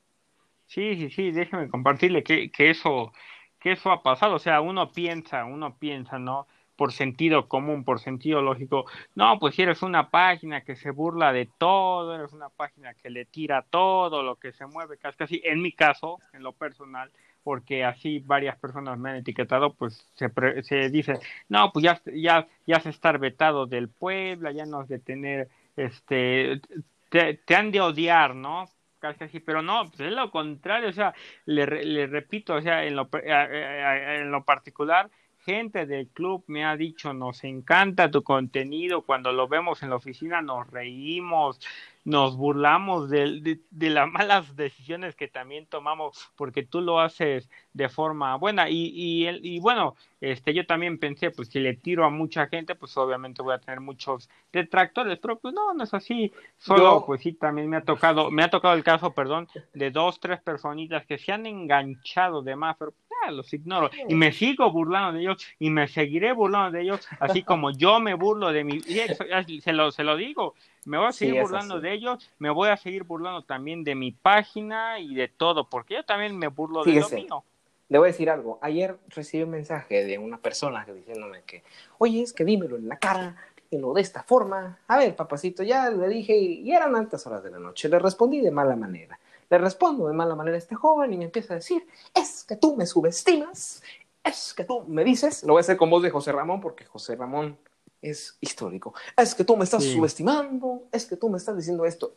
sí. 0.65 0.95
Sí, 0.97 1.09
sí, 1.09 1.31
déjeme 1.31 1.69
compartirle 1.69 2.23
que, 2.23 2.51
que 2.51 2.69
eso 2.69 3.13
que 3.59 3.71
eso 3.73 3.91
ha 3.91 4.03
pasado, 4.03 4.35
o 4.35 4.39
sea, 4.39 4.61
uno 4.61 4.91
piensa, 4.91 5.45
uno 5.45 5.77
piensa, 5.77 6.19
¿no? 6.19 6.47
Por 6.77 6.93
sentido 6.93 7.47
común, 7.47 7.83
por 7.83 7.99
sentido 7.99 8.41
lógico, 8.41 8.85
no, 9.15 9.39
pues 9.39 9.55
si 9.55 9.63
eres 9.63 9.81
una 9.81 10.09
página 10.09 10.61
que 10.61 10.75
se 10.75 10.91
burla 10.91 11.33
de 11.33 11.49
todo, 11.57 12.15
eres 12.15 12.31
una 12.33 12.49
página 12.49 12.93
que 12.93 13.09
le 13.09 13.25
tira 13.25 13.65
todo, 13.69 14.23
lo 14.23 14.35
que 14.35 14.53
se 14.53 14.65
mueve, 14.67 14.97
casi, 14.97 15.17
casi 15.17 15.41
en 15.43 15.61
mi 15.61 15.71
caso, 15.73 16.19
en 16.33 16.43
lo 16.43 16.53
personal, 16.53 17.11
porque 17.43 17.83
así 17.83 18.19
varias 18.19 18.57
personas 18.57 18.97
me 18.99 19.09
han 19.09 19.15
etiquetado, 19.17 19.73
pues 19.73 20.07
se, 20.15 20.31
se 20.63 20.89
dice, 20.89 21.19
no, 21.49 21.71
pues 21.71 21.83
ya, 21.83 22.01
ya, 22.05 22.47
ya 22.65 22.79
se 22.79 22.89
está 22.89 23.11
vetado 23.13 23.65
del 23.65 23.89
pueblo, 23.89 24.51
ya 24.51 24.65
no 24.65 24.81
has 24.81 24.87
de 24.87 24.99
tener, 24.99 25.49
este, 25.75 26.61
te, 27.09 27.33
te 27.33 27.55
han 27.55 27.71
de 27.71 27.81
odiar, 27.81 28.35
¿no? 28.35 28.65
casi 28.99 29.23
así, 29.23 29.39
pero 29.39 29.61
no, 29.61 29.85
pues 29.89 29.99
es 30.01 30.11
lo 30.11 30.31
contrario, 30.31 30.89
o 30.89 30.93
sea, 30.93 31.13
le, 31.45 31.65
le 31.85 32.07
repito, 32.07 32.55
o 32.55 32.61
sea, 32.61 32.83
en 32.85 32.95
lo, 32.95 33.09
en 33.13 34.31
lo 34.31 34.43
particular, 34.43 35.09
gente 35.47 35.85
del 35.85 36.09
club 36.09 36.43
me 36.47 36.65
ha 36.65 36.75
dicho, 36.75 37.13
nos 37.13 37.45
encanta 37.45 38.11
tu 38.11 38.21
contenido, 38.21 39.03
cuando 39.03 39.31
lo 39.31 39.47
vemos 39.47 39.81
en 39.81 39.89
la 39.89 39.95
oficina 39.95 40.41
nos 40.41 40.69
reímos, 40.69 41.61
nos 42.03 42.35
burlamos 42.35 43.09
de, 43.09 43.61
de, 43.69 43.89
las 43.89 44.11
malas 44.11 44.57
decisiones 44.57 45.15
que 45.15 45.29
también 45.29 45.65
tomamos 45.65 46.29
porque 46.35 46.63
tú 46.63 46.81
lo 46.81 46.99
haces 46.99 47.49
de 47.71 47.87
forma 47.87 48.35
buena 48.35 48.69
y, 48.69 48.91
y, 48.93 49.29
y 49.41 49.59
bueno, 49.61 49.95
este, 50.19 50.53
yo 50.53 50.65
también 50.65 50.99
pensé, 50.99 51.31
pues 51.31 51.47
si 51.47 51.59
le 51.59 51.75
tiro 51.75 52.03
a 52.03 52.09
mucha 52.09 52.47
gente, 52.47 52.75
pues 52.75 52.97
obviamente 52.97 53.41
voy 53.41 53.53
a 53.53 53.59
tener 53.59 53.79
muchos 53.79 54.29
detractores, 54.51 55.17
pero 55.19 55.39
pues 55.39 55.53
no, 55.53 55.73
no 55.73 55.83
es 55.85 55.93
así, 55.93 56.33
solo 56.57 57.05
pues 57.05 57.21
sí, 57.21 57.31
también 57.31 57.69
me 57.69 57.77
ha 57.77 57.85
tocado, 57.85 58.31
me 58.31 58.43
ha 58.43 58.49
tocado 58.49 58.73
el 58.73 58.83
caso, 58.83 59.11
perdón, 59.13 59.47
de 59.73 59.91
dos, 59.91 60.19
tres 60.19 60.41
personitas 60.41 61.05
que 61.05 61.17
se 61.17 61.31
han 61.31 61.45
enganchado 61.45 62.41
de 62.41 62.57
más, 62.57 62.75
pero 62.77 62.93
los 63.31 63.53
ignoro 63.53 63.89
y 64.07 64.15
me 64.15 64.31
sigo 64.31 64.71
burlando 64.71 65.13
de 65.13 65.21
ellos 65.21 65.45
y 65.59 65.69
me 65.69 65.87
seguiré 65.87 66.33
burlando 66.33 66.77
de 66.77 66.83
ellos, 66.83 67.07
así 67.19 67.43
como 67.43 67.71
yo 67.71 67.99
me 67.99 68.13
burlo 68.13 68.51
de 68.51 68.63
mi, 68.63 68.81
se 68.81 69.73
lo, 69.73 69.91
se 69.91 70.03
lo 70.03 70.15
digo, 70.15 70.55
me 70.85 70.97
voy 70.97 71.07
a 71.07 71.11
seguir 71.11 71.41
burlando 71.41 71.79
de 71.79 71.93
ellos, 71.93 72.29
me 72.39 72.49
voy 72.49 72.69
a 72.69 72.77
seguir 72.77 73.03
burlando 73.03 73.43
también 73.43 73.83
de 73.83 73.95
mi 73.95 74.11
página 74.11 74.99
y 74.99 75.15
de 75.15 75.27
todo, 75.27 75.69
porque 75.69 75.95
yo 75.95 76.03
también 76.03 76.37
me 76.37 76.47
burlo 76.47 76.83
de 76.83 76.93
lo 76.93 77.09
mío. 77.09 77.43
Le 77.89 77.99
voy 77.99 78.09
a 78.09 78.11
decir 78.11 78.29
algo. 78.29 78.59
Ayer 78.61 78.97
recibí 79.07 79.43
un 79.43 79.51
mensaje 79.51 80.03
de 80.03 80.17
una 80.17 80.37
persona 80.37 80.85
diciéndome 80.85 81.43
que, 81.43 81.63
oye, 81.99 82.21
es 82.21 82.33
que 82.33 82.43
dímelo 82.43 82.75
en 82.75 82.89
la 82.89 82.97
cara, 82.97 83.37
dímelo 83.71 83.93
de 83.93 84.01
esta 84.01 84.23
forma. 84.23 84.79
A 84.87 84.97
ver, 84.97 85.15
papacito, 85.15 85.63
ya 85.63 85.89
le 85.89 86.09
dije, 86.09 86.35
y 86.37 86.69
eran 86.69 86.95
altas 86.97 87.25
horas 87.27 87.43
de 87.43 87.51
la 87.51 87.59
noche. 87.59 87.87
Le 87.87 87.97
respondí 87.99 88.41
de 88.41 88.51
mala 88.51 88.75
manera. 88.75 89.17
Le 89.49 89.57
respondo 89.57 90.07
de 90.07 90.13
mala 90.13 90.35
manera 90.35 90.55
a 90.55 90.57
este 90.59 90.75
joven 90.75 91.13
y 91.13 91.17
me 91.17 91.25
empieza 91.25 91.53
a 91.53 91.57
decir, 91.57 91.85
es 92.13 92.43
que 92.43 92.55
tú 92.55 92.75
me 92.75 92.85
subestimas, 92.85 93.81
es 94.23 94.53
que 94.53 94.63
tú 94.63 94.83
me 94.87 95.03
dices, 95.03 95.43
lo 95.43 95.53
voy 95.53 95.59
a 95.59 95.61
hacer 95.61 95.77
con 95.77 95.89
voz 95.89 96.03
de 96.03 96.09
José 96.09 96.31
Ramón 96.31 96.59
porque 96.59 96.85
José 96.85 97.15
Ramón 97.15 97.57
es 98.01 98.37
histórico, 98.41 98.93
es 99.15 99.33
que 99.33 99.43
tú 99.43 99.55
me 99.55 99.63
estás 99.63 99.83
subestimando, 99.83 100.83
es 100.91 101.05
que 101.05 101.15
tú 101.15 101.29
me 101.29 101.37
estás 101.37 101.55
diciendo 101.55 101.85
esto. 101.85 102.13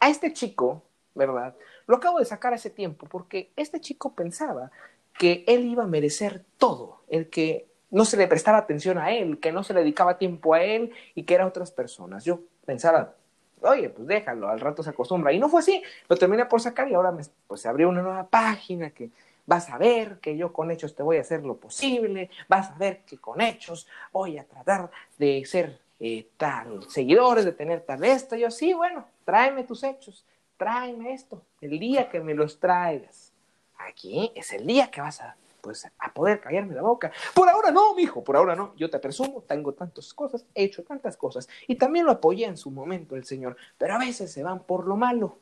A 0.00 0.10
este 0.10 0.32
chico, 0.32 0.82
¿verdad? 1.14 1.54
Lo 1.86 1.96
acabo 1.96 2.18
de 2.18 2.24
sacar 2.26 2.52
hace 2.52 2.70
tiempo 2.70 3.06
porque 3.06 3.50
este 3.56 3.80
chico 3.80 4.12
pensaba 4.12 4.70
que 5.18 5.44
él 5.46 5.64
iba 5.64 5.84
a 5.84 5.86
merecer 5.86 6.44
todo, 6.58 7.00
el 7.08 7.30
que 7.30 7.66
no 7.90 8.04
se 8.04 8.16
le 8.16 8.28
prestaba 8.28 8.58
atención 8.58 8.98
a 8.98 9.12
él, 9.12 9.40
que 9.40 9.52
no 9.52 9.62
se 9.62 9.72
le 9.72 9.80
dedicaba 9.80 10.18
tiempo 10.18 10.54
a 10.54 10.62
él 10.62 10.92
y 11.14 11.22
que 11.22 11.34
eran 11.34 11.48
otras 11.48 11.70
personas. 11.70 12.24
Yo 12.24 12.40
pensaba 12.66 13.14
oye, 13.60 13.90
pues 13.90 14.06
déjalo, 14.06 14.48
al 14.48 14.60
rato 14.60 14.82
se 14.82 14.90
acostumbra. 14.90 15.32
Y 15.32 15.38
no 15.38 15.48
fue 15.48 15.60
así, 15.60 15.82
lo 16.08 16.16
terminé 16.16 16.46
por 16.46 16.60
sacar 16.60 16.88
y 16.88 16.94
ahora 16.94 17.12
me, 17.12 17.22
pues 17.46 17.60
se 17.60 17.68
abrió 17.68 17.88
una 17.88 18.02
nueva 18.02 18.26
página 18.26 18.90
que 18.90 19.10
vas 19.46 19.70
a 19.70 19.78
ver 19.78 20.18
que 20.18 20.36
yo 20.36 20.52
con 20.52 20.70
hechos 20.70 20.94
te 20.94 21.02
voy 21.02 21.18
a 21.18 21.20
hacer 21.20 21.44
lo 21.44 21.56
posible, 21.56 22.30
vas 22.48 22.70
a 22.70 22.74
ver 22.74 23.00
que 23.06 23.18
con 23.18 23.40
hechos 23.40 23.86
voy 24.12 24.38
a 24.38 24.44
tratar 24.44 24.90
de 25.18 25.44
ser 25.46 25.78
eh, 26.00 26.28
tal 26.36 26.88
seguidores, 26.90 27.44
de 27.44 27.52
tener 27.52 27.80
tal 27.80 28.04
esto. 28.04 28.36
Yo, 28.36 28.50
sí, 28.50 28.74
bueno, 28.74 29.06
tráeme 29.24 29.64
tus 29.64 29.82
hechos, 29.84 30.24
tráeme 30.56 31.12
esto, 31.12 31.42
el 31.60 31.78
día 31.78 32.08
que 32.08 32.20
me 32.20 32.34
los 32.34 32.58
traigas. 32.58 33.32
Aquí 33.78 34.32
es 34.34 34.52
el 34.52 34.66
día 34.66 34.90
que 34.90 35.00
vas 35.00 35.20
a 35.20 35.36
pues 35.60 35.86
a 35.98 36.12
poder 36.12 36.40
callarme 36.40 36.74
la 36.74 36.82
boca. 36.82 37.12
Por 37.34 37.48
ahora 37.48 37.70
no, 37.70 37.94
mijo, 37.94 38.22
por 38.22 38.36
ahora 38.36 38.54
no. 38.54 38.74
Yo 38.76 38.90
te 38.90 38.98
presumo, 38.98 39.42
tengo 39.42 39.72
tantas 39.72 40.12
cosas, 40.14 40.46
he 40.54 40.64
hecho 40.64 40.84
tantas 40.84 41.16
cosas. 41.16 41.48
Y 41.66 41.76
también 41.76 42.06
lo 42.06 42.12
apoyé 42.12 42.46
en 42.46 42.56
su 42.56 42.70
momento 42.70 43.16
el 43.16 43.24
Señor, 43.24 43.56
pero 43.78 43.94
a 43.94 43.98
veces 43.98 44.32
se 44.32 44.42
van 44.42 44.60
por 44.60 44.86
lo 44.86 44.96
malo 44.96 45.38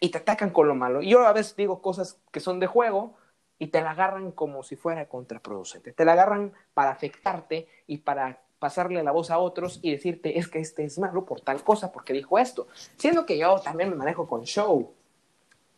y 0.00 0.10
te 0.10 0.18
atacan 0.18 0.50
con 0.50 0.68
lo 0.68 0.74
malo. 0.74 1.02
Y 1.02 1.10
yo 1.10 1.26
a 1.26 1.32
veces 1.32 1.56
digo 1.56 1.82
cosas 1.82 2.20
que 2.30 2.40
son 2.40 2.60
de 2.60 2.66
juego 2.66 3.14
y 3.58 3.68
te 3.68 3.80
la 3.80 3.90
agarran 3.90 4.32
como 4.32 4.62
si 4.62 4.76
fuera 4.76 5.08
contraproducente. 5.08 5.92
Te 5.92 6.04
la 6.04 6.12
agarran 6.12 6.52
para 6.74 6.90
afectarte 6.90 7.68
y 7.86 7.98
para 7.98 8.40
pasarle 8.58 9.02
la 9.02 9.12
voz 9.12 9.30
a 9.30 9.38
otros 9.38 9.78
y 9.82 9.92
decirte 9.92 10.38
es 10.38 10.48
que 10.48 10.58
este 10.58 10.84
es 10.84 10.98
malo 10.98 11.24
por 11.24 11.40
tal 11.40 11.62
cosa, 11.62 11.92
porque 11.92 12.12
dijo 12.12 12.38
esto. 12.38 12.68
Siendo 12.96 13.26
que 13.26 13.38
yo 13.38 13.60
también 13.60 13.90
me 13.90 13.96
manejo 13.96 14.28
con 14.28 14.44
show. 14.44 14.92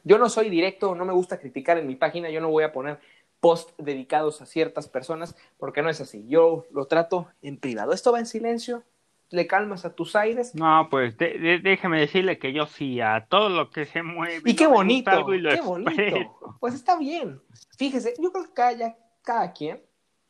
Yo 0.03 0.19
no 0.19 0.31
soy 0.31 0.49
directo, 0.49 0.95
no 0.95 1.05
me 1.05 1.13
gusta 1.13 1.39
criticar 1.39 1.77
en 1.77 1.87
mi 1.87 1.95
página, 1.95 2.31
yo 2.31 2.41
no 2.41 2.49
voy 2.49 2.65
a 2.65 2.73
poner 2.73 2.99
post 3.41 3.71
dedicados 3.79 4.41
a 4.43 4.47
ciertas 4.47 4.89
personas, 4.89 5.35
porque 5.59 5.83
no 5.83 5.91
es 5.91 6.01
así. 6.01 6.27
Yo 6.29 6.67
lo 6.73 6.87
trato 6.87 7.29
en 7.43 7.59
privado. 7.59 7.93
Esto 7.93 8.13
va 8.13 8.19
en 8.19 8.27
silencio, 8.27 8.85
le 9.31 9.47
calmas 9.47 9.85
a 9.85 9.95
tus 9.95 10.15
aires. 10.17 10.55
No, 10.55 10.89
pues 10.91 11.17
déjeme 11.17 12.01
decirle 12.01 12.39
que 12.39 12.53
yo 12.53 12.67
sí, 12.67 13.01
a 13.01 13.27
todo 13.29 13.49
lo 13.49 13.71
que 13.71 13.87
se 13.87 14.03
mueve. 14.03 14.43
Y 14.45 14.55
qué 14.55 14.67
bonito, 14.67 15.11
qué 15.27 15.61
bonito. 15.61 16.57
Pues 16.61 16.75
está 16.75 16.99
bien. 16.99 17.41
Fíjese, 17.77 18.15
yo 18.19 18.31
creo 18.33 18.45
que 18.45 18.53
cada, 18.53 18.97
cada 19.23 19.53
quien, 19.53 19.81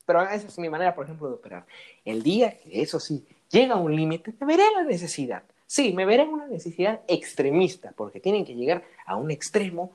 pero 0.06 0.22
esa 0.22 0.46
es 0.46 0.58
mi 0.58 0.68
manera, 0.68 0.94
por 0.94 1.04
ejemplo, 1.04 1.28
de 1.28 1.34
operar. 1.34 1.66
El 2.04 2.22
día 2.22 2.58
que 2.58 2.82
eso 2.82 3.00
sí 3.00 3.26
llega 3.50 3.74
a 3.74 3.78
un 3.78 3.94
límite, 3.94 4.34
me 4.40 4.46
veré 4.46 4.64
la 4.74 4.84
necesidad. 4.84 5.42
Sí, 5.66 5.92
me 5.92 6.04
veré 6.04 6.24
en 6.24 6.30
una 6.30 6.46
necesidad 6.46 7.00
extremista, 7.06 7.92
porque 7.96 8.18
tienen 8.18 8.44
que 8.44 8.54
llegar 8.54 8.82
a 9.06 9.16
un 9.16 9.30
extremo 9.30 9.92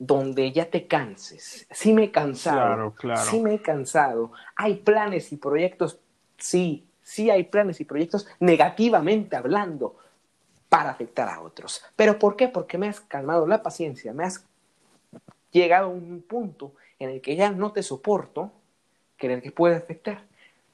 donde 0.00 0.50
ya 0.50 0.64
te 0.70 0.86
canses. 0.86 1.66
Sí 1.70 1.92
me 1.92 2.04
he 2.04 2.10
cansado. 2.10 2.94
Claro, 2.94 3.22
Sí 3.22 3.38
me 3.38 3.54
he 3.54 3.62
cansado. 3.62 4.32
Hay 4.56 4.76
planes 4.76 5.30
y 5.30 5.36
proyectos, 5.36 6.00
sí, 6.38 6.88
sí 7.02 7.30
hay 7.30 7.44
planes 7.44 7.80
y 7.80 7.84
proyectos 7.84 8.26
negativamente 8.40 9.36
hablando 9.36 9.96
para 10.70 10.88
afectar 10.88 11.28
a 11.28 11.42
otros. 11.42 11.84
¿Pero 11.96 12.18
por 12.18 12.34
qué? 12.34 12.48
Porque 12.48 12.78
me 12.78 12.88
has 12.88 13.00
calmado 13.02 13.46
la 13.46 13.62
paciencia, 13.62 14.14
me 14.14 14.24
has 14.24 14.46
llegado 15.50 15.88
a 15.88 15.90
un 15.90 16.22
punto 16.26 16.72
en 16.98 17.10
el 17.10 17.20
que 17.20 17.36
ya 17.36 17.50
no 17.50 17.72
te 17.72 17.82
soporto, 17.82 18.52
que 19.18 19.26
en 19.26 19.32
el 19.34 19.42
que 19.42 19.52
puede 19.52 19.76
afectar. 19.76 20.24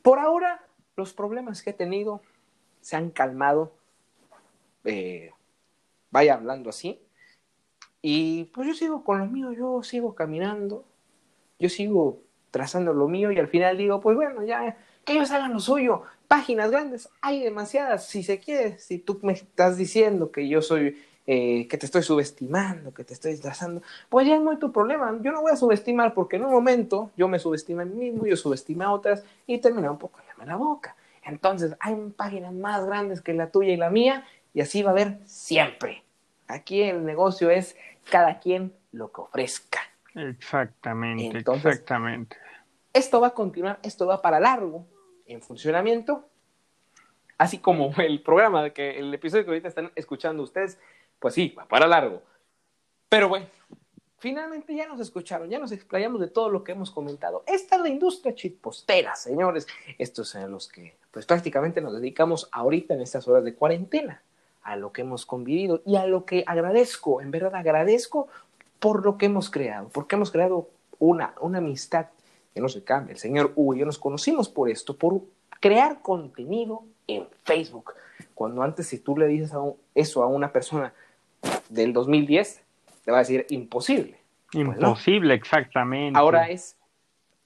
Por 0.02 0.20
ahora, 0.20 0.62
los 0.94 1.12
problemas 1.12 1.62
que 1.62 1.70
he 1.70 1.74
tenido 1.74 2.22
se 2.80 2.94
han 2.94 3.10
calmado, 3.10 3.72
eh, 4.84 5.32
vaya 6.12 6.34
hablando 6.34 6.70
así, 6.70 7.00
y 8.08 8.44
pues 8.54 8.68
yo 8.68 8.74
sigo 8.74 9.02
con 9.02 9.18
lo 9.18 9.26
mío, 9.26 9.50
yo 9.50 9.82
sigo 9.82 10.14
caminando, 10.14 10.84
yo 11.58 11.68
sigo 11.68 12.22
trazando 12.52 12.92
lo 12.92 13.08
mío 13.08 13.32
y 13.32 13.38
al 13.40 13.48
final 13.48 13.76
digo, 13.76 14.00
pues 14.00 14.14
bueno, 14.14 14.44
ya, 14.44 14.76
que 15.04 15.14
ellos 15.14 15.32
hagan 15.32 15.52
lo 15.52 15.58
suyo. 15.58 16.02
Páginas 16.28 16.70
grandes, 16.70 17.08
hay 17.20 17.42
demasiadas, 17.42 18.06
si 18.06 18.22
se 18.22 18.38
quiere, 18.38 18.78
si 18.78 19.00
tú 19.00 19.18
me 19.22 19.32
estás 19.32 19.76
diciendo 19.76 20.30
que 20.30 20.46
yo 20.46 20.62
soy, 20.62 21.02
eh, 21.26 21.66
que 21.66 21.78
te 21.78 21.86
estoy 21.86 22.04
subestimando, 22.04 22.94
que 22.94 23.02
te 23.02 23.12
estoy 23.12 23.36
trazando, 23.40 23.82
pues 24.08 24.28
ya 24.28 24.38
no 24.38 24.52
hay 24.52 24.58
tu 24.58 24.70
problema. 24.70 25.18
Yo 25.20 25.32
no 25.32 25.42
voy 25.42 25.50
a 25.50 25.56
subestimar 25.56 26.14
porque 26.14 26.36
en 26.36 26.44
un 26.44 26.52
momento 26.52 27.10
yo 27.16 27.26
me 27.26 27.40
subestimo 27.40 27.80
a 27.80 27.86
mí 27.86 28.12
mismo, 28.12 28.24
yo 28.24 28.36
subestimo 28.36 28.84
a 28.84 28.92
otras 28.92 29.24
y 29.48 29.58
termina 29.58 29.90
un 29.90 29.98
poco 29.98 30.20
llama 30.28 30.46
la 30.46 30.54
boca. 30.54 30.94
Entonces, 31.24 31.74
hay 31.80 31.96
páginas 32.16 32.52
más 32.54 32.86
grandes 32.86 33.20
que 33.20 33.34
la 33.34 33.50
tuya 33.50 33.72
y 33.72 33.76
la 33.76 33.90
mía 33.90 34.24
y 34.54 34.60
así 34.60 34.84
va 34.84 34.90
a 34.90 34.92
haber 34.92 35.18
siempre. 35.24 36.05
Aquí 36.48 36.82
el 36.82 37.04
negocio 37.04 37.50
es 37.50 37.76
cada 38.10 38.38
quien 38.38 38.74
lo 38.92 39.12
que 39.12 39.20
ofrezca. 39.20 39.80
Exactamente, 40.14 41.38
exactamente. 41.38 42.36
Esto 42.92 43.20
va 43.20 43.28
a 43.28 43.34
continuar, 43.34 43.78
esto 43.82 44.06
va 44.06 44.22
para 44.22 44.40
largo 44.40 44.86
en 45.26 45.42
funcionamiento, 45.42 46.28
así 47.36 47.58
como 47.58 47.92
el 47.98 48.22
programa, 48.22 48.70
que 48.70 48.98
el 48.98 49.12
episodio 49.12 49.44
que 49.44 49.50
ahorita 49.50 49.68
están 49.68 49.92
escuchando 49.94 50.42
ustedes, 50.42 50.78
pues 51.18 51.34
sí, 51.34 51.54
va 51.58 51.66
para 51.66 51.86
largo. 51.86 52.22
Pero 53.08 53.28
bueno, 53.28 53.46
finalmente 54.18 54.74
ya 54.74 54.86
nos 54.86 55.00
escucharon, 55.00 55.50
ya 55.50 55.58
nos 55.58 55.72
explayamos 55.72 56.20
de 56.20 56.28
todo 56.28 56.48
lo 56.48 56.64
que 56.64 56.72
hemos 56.72 56.90
comentado. 56.90 57.44
Esta 57.46 57.76
es 57.76 57.82
la 57.82 57.88
industria 57.88 58.34
chitpostera, 58.34 59.14
señores. 59.14 59.66
Estos 59.98 60.30
son 60.30 60.50
los 60.50 60.68
que 60.68 60.96
pues 61.10 61.26
prácticamente 61.26 61.80
nos 61.80 61.94
dedicamos 61.94 62.48
ahorita 62.52 62.94
en 62.94 63.02
estas 63.02 63.26
horas 63.28 63.44
de 63.44 63.54
cuarentena 63.54 64.22
a 64.66 64.76
lo 64.76 64.92
que 64.92 65.02
hemos 65.02 65.24
convivido 65.24 65.80
y 65.86 65.96
a 65.96 66.06
lo 66.06 66.24
que 66.24 66.42
agradezco, 66.46 67.20
en 67.22 67.30
verdad 67.30 67.54
agradezco 67.54 68.26
por 68.80 69.04
lo 69.04 69.16
que 69.16 69.26
hemos 69.26 69.48
creado, 69.48 69.88
porque 69.88 70.16
hemos 70.16 70.32
creado 70.32 70.68
una, 70.98 71.34
una 71.40 71.58
amistad 71.58 72.06
que 72.52 72.60
no 72.60 72.68
se 72.68 72.82
cambia. 72.82 73.12
El 73.12 73.18
señor 73.18 73.52
Hugo 73.54 73.74
y 73.74 73.78
yo 73.78 73.86
nos 73.86 73.98
conocimos 73.98 74.48
por 74.48 74.68
esto, 74.68 74.96
por 74.96 75.20
crear 75.60 76.02
contenido 76.02 76.82
en 77.06 77.28
Facebook. 77.44 77.94
Cuando 78.34 78.62
antes 78.62 78.88
si 78.88 78.98
tú 78.98 79.16
le 79.16 79.28
dices 79.28 79.52
eso 79.94 80.22
a 80.24 80.26
una 80.26 80.52
persona 80.52 80.92
del 81.68 81.92
2010, 81.92 82.62
te 83.04 83.10
va 83.12 83.18
a 83.18 83.20
decir 83.20 83.46
imposible. 83.50 84.18
Pues 84.50 84.64
imposible, 84.64 85.34
exactamente. 85.34 86.18
Ahora 86.18 86.48
es 86.48 86.76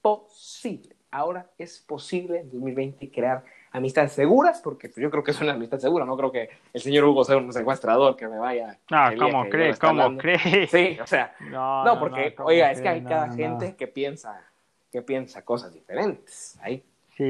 posible. 0.01 0.95
Ahora 1.11 1.51
es 1.57 1.79
posible 1.79 2.39
en 2.39 2.49
2020 2.51 3.11
crear 3.11 3.43
amistades 3.71 4.11
seguras, 4.11 4.61
porque 4.61 4.89
pues, 4.89 5.01
yo 5.01 5.09
creo 5.09 5.23
que 5.23 5.31
es 5.31 5.41
una 5.41 5.53
amistad 5.53 5.79
segura, 5.79 6.05
no 6.05 6.17
creo 6.17 6.31
que 6.31 6.49
el 6.73 6.81
señor 6.81 7.05
Hugo 7.05 7.23
sea 7.23 7.37
un 7.37 7.51
secuestrador 7.51 8.15
que 8.15 8.27
me 8.27 8.37
vaya. 8.37 8.77
No, 8.89 9.09
¿cómo 9.17 9.49
crees? 9.49 9.79
¿Cómo 9.79 10.17
crees? 10.17 10.69
Sí, 10.69 10.97
o 11.01 11.07
sea, 11.07 11.35
no, 11.49 11.97
porque, 11.99 12.35
oiga, 12.39 12.71
es 12.71 12.81
que 12.81 12.89
hay 12.89 13.03
cada 13.03 13.31
gente 13.31 13.75
que 13.75 13.87
piensa, 13.87 14.45
que 14.91 15.01
piensa 15.01 15.43
cosas 15.43 15.73
diferentes. 15.73 16.57
Hay 16.61 16.83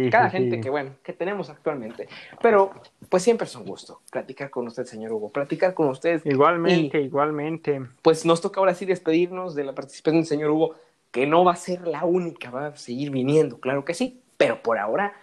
cada 0.10 0.30
gente 0.30 0.62
que, 0.62 0.70
bueno, 0.70 0.92
que 1.04 1.14
tenemos 1.14 1.50
actualmente. 1.50 2.08
Pero, 2.42 2.72
pues 3.10 3.24
siempre 3.24 3.46
es 3.46 3.56
un 3.56 3.66
gusto 3.66 4.02
platicar 4.10 4.50
con 4.50 4.68
usted, 4.68 4.86
señor 4.86 5.12
Hugo, 5.12 5.30
platicar 5.30 5.74
con 5.74 5.89
usted. 5.89 6.22
Igualmente, 6.26 7.02
igualmente. 7.02 7.82
Pues 8.02 8.26
nos 8.26 8.42
toca 8.42 8.60
ahora 8.60 8.74
sí 8.74 8.86
despedirnos 8.86 9.54
de 9.54 9.66
la 9.66 9.74
participación 9.74 10.22
del 10.22 10.28
señor 10.28 10.52
Hugo, 10.52 10.76
que 11.12 11.28
no 11.28 11.44
va 11.44 11.54
a 11.54 11.58
ser 11.58 11.88
la 11.88 12.06
única, 12.06 12.50
va 12.52 12.68
a 12.68 12.76
seguir 12.78 13.12
viniendo, 13.12 13.60
claro 13.60 13.84
que 13.84 13.94
sí, 13.94 14.22
pero 14.38 14.62
por 14.64 14.78
ahora 14.78 15.14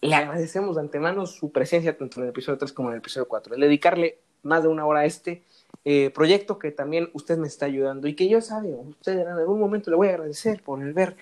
le 0.00 0.14
agradecemos 0.14 0.76
de 0.76 0.82
antemano 0.82 1.26
su 1.26 1.52
presencia 1.52 1.96
tanto 1.96 2.20
en 2.20 2.24
el 2.24 2.30
episodio 2.30 2.58
3 2.58 2.72
como 2.72 2.88
en 2.88 2.94
el 2.94 3.00
episodio 3.00 3.28
4. 3.28 3.54
El 3.54 3.60
dedicarle 3.60 4.18
más 4.42 4.62
de 4.62 4.68
una 4.68 4.86
hora 4.86 5.00
a 5.00 5.04
este 5.04 5.42
eh, 5.84 6.10
proyecto 6.10 6.58
que 6.58 6.70
también 6.70 7.10
usted 7.12 7.36
me 7.38 7.46
está 7.46 7.66
ayudando 7.66 8.08
y 8.08 8.14
que 8.14 8.28
yo 8.28 8.40
sabe, 8.40 8.74
usted 8.74 9.18
en 9.18 9.28
algún 9.28 9.60
momento 9.60 9.90
le 9.90 9.96
voy 9.96 10.08
a 10.08 10.12
agradecer 10.12 10.62
por 10.62 10.82
el 10.82 10.92
ver 10.92 11.16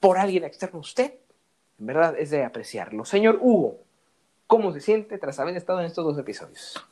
por 0.00 0.18
alguien 0.18 0.44
externo 0.44 0.78
a 0.78 0.80
usted. 0.80 1.14
En 1.78 1.86
verdad 1.86 2.14
es 2.18 2.30
de 2.30 2.44
apreciarlo. 2.44 3.04
Señor 3.04 3.38
Hugo, 3.40 3.78
¿cómo 4.46 4.72
se 4.72 4.80
siente 4.80 5.18
tras 5.18 5.40
haber 5.40 5.56
estado 5.56 5.80
en 5.80 5.86
estos 5.86 6.04
dos 6.04 6.18
episodios? 6.18 6.86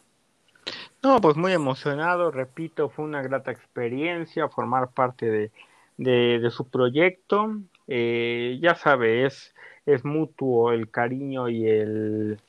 No, 1.03 1.21
pues 1.21 1.37
muy 1.37 1.53
emocionado, 1.53 2.31
repito, 2.31 2.89
fue 2.89 3.05
una 3.05 3.23
grata 3.23 3.51
experiencia 3.51 4.49
formar 4.49 4.91
parte 4.91 5.51
de, 5.99 6.51
su 6.51 6.69
proyecto. 6.69 7.57
Eh, 7.89 8.59
ya 8.63 8.77
sabe, 8.77 9.27
es 9.27 9.55
es 9.87 10.05
mutuo 10.05 10.73
el 10.73 10.91
cariño 10.91 11.49
y 11.49 11.67
el, 11.69 12.41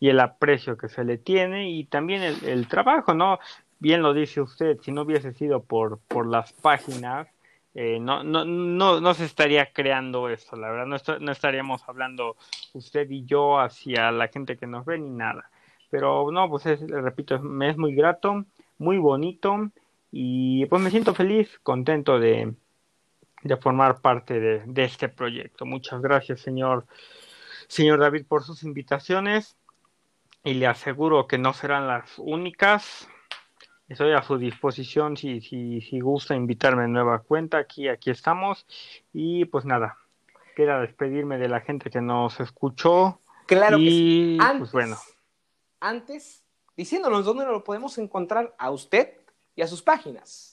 y 0.00 0.08
el 0.08 0.20
aprecio 0.20 0.76
que 0.76 0.88
se 0.88 1.04
le 1.04 1.18
tiene 1.18 1.70
y 1.70 1.84
también 1.84 2.22
el, 2.22 2.68
trabajo, 2.68 3.14
¿no? 3.14 3.38
Bien 3.78 4.02
lo 4.02 4.12
dice 4.12 4.40
usted, 4.40 4.78
si 4.82 4.92
no 4.92 5.02
hubiese 5.02 5.32
sido 5.32 5.62
por, 5.62 5.98
por 6.08 6.26
las 6.26 6.52
páginas, 6.52 7.28
eh, 7.74 7.98
no, 8.00 8.24
no, 8.24 8.44
no, 8.44 9.00
no 9.00 9.14
se 9.14 9.24
estaría 9.24 9.72
creando 9.72 10.28
esto, 10.28 10.56
la 10.56 10.70
verdad, 10.70 10.86
no, 10.86 10.96
no 11.20 11.32
estaríamos 11.32 11.88
hablando 11.88 12.36
usted 12.74 13.08
y 13.10 13.24
yo 13.24 13.60
hacia 13.60 14.10
la 14.10 14.28
gente 14.28 14.56
que 14.56 14.66
nos 14.66 14.84
ve 14.84 14.98
ni 14.98 15.10
nada. 15.10 15.50
Pero 15.90 16.30
no, 16.30 16.48
pues 16.48 16.66
es, 16.66 16.80
repito, 16.88 17.40
me 17.40 17.70
es 17.70 17.76
muy 17.76 17.94
grato, 17.94 18.44
muy 18.78 18.98
bonito 18.98 19.70
y 20.12 20.66
pues 20.66 20.82
me 20.82 20.90
siento 20.90 21.14
feliz, 21.14 21.58
contento 21.62 22.18
de, 22.18 22.54
de 23.42 23.56
formar 23.56 24.00
parte 24.00 24.38
de, 24.40 24.84
este 24.84 25.08
proyecto. 25.08 25.64
Muchas 25.66 26.00
gracias, 26.00 26.40
señor, 26.40 26.86
señor 27.68 28.00
David, 28.00 28.26
por 28.26 28.44
sus 28.44 28.62
invitaciones 28.62 29.56
y 30.44 30.54
le 30.54 30.66
aseguro 30.66 31.26
que 31.26 31.38
no 31.38 31.52
serán 31.52 31.86
las 31.86 32.18
únicas. 32.18 33.08
Estoy 33.88 34.12
a 34.12 34.22
su 34.22 34.38
disposición 34.38 35.16
si, 35.16 35.40
si, 35.40 35.80
si 35.80 36.00
gusta 36.00 36.34
invitarme 36.34 36.84
en 36.84 36.92
nueva 36.92 37.20
cuenta. 37.20 37.58
Aquí, 37.58 37.88
aquí 37.88 38.10
estamos. 38.10 38.64
Y 39.12 39.46
pues 39.46 39.64
nada, 39.64 39.96
queda 40.54 40.80
despedirme 40.80 41.38
de 41.38 41.48
la 41.48 41.60
gente 41.60 41.90
que 41.90 42.00
nos 42.00 42.38
escuchó. 42.40 43.20
Claro 43.46 43.78
y, 43.78 43.84
que 43.84 43.90
sí. 43.90 44.36
Pues, 44.38 44.48
antes, 44.48 44.58
pues 44.58 44.72
bueno. 44.72 44.96
Antes 45.80 46.44
diciéndonos 46.76 47.24
dónde 47.24 47.44
lo 47.44 47.64
podemos 47.64 47.98
encontrar 47.98 48.54
a 48.58 48.70
usted 48.70 49.14
y 49.56 49.62
a 49.62 49.66
sus 49.66 49.82
páginas. 49.82 50.49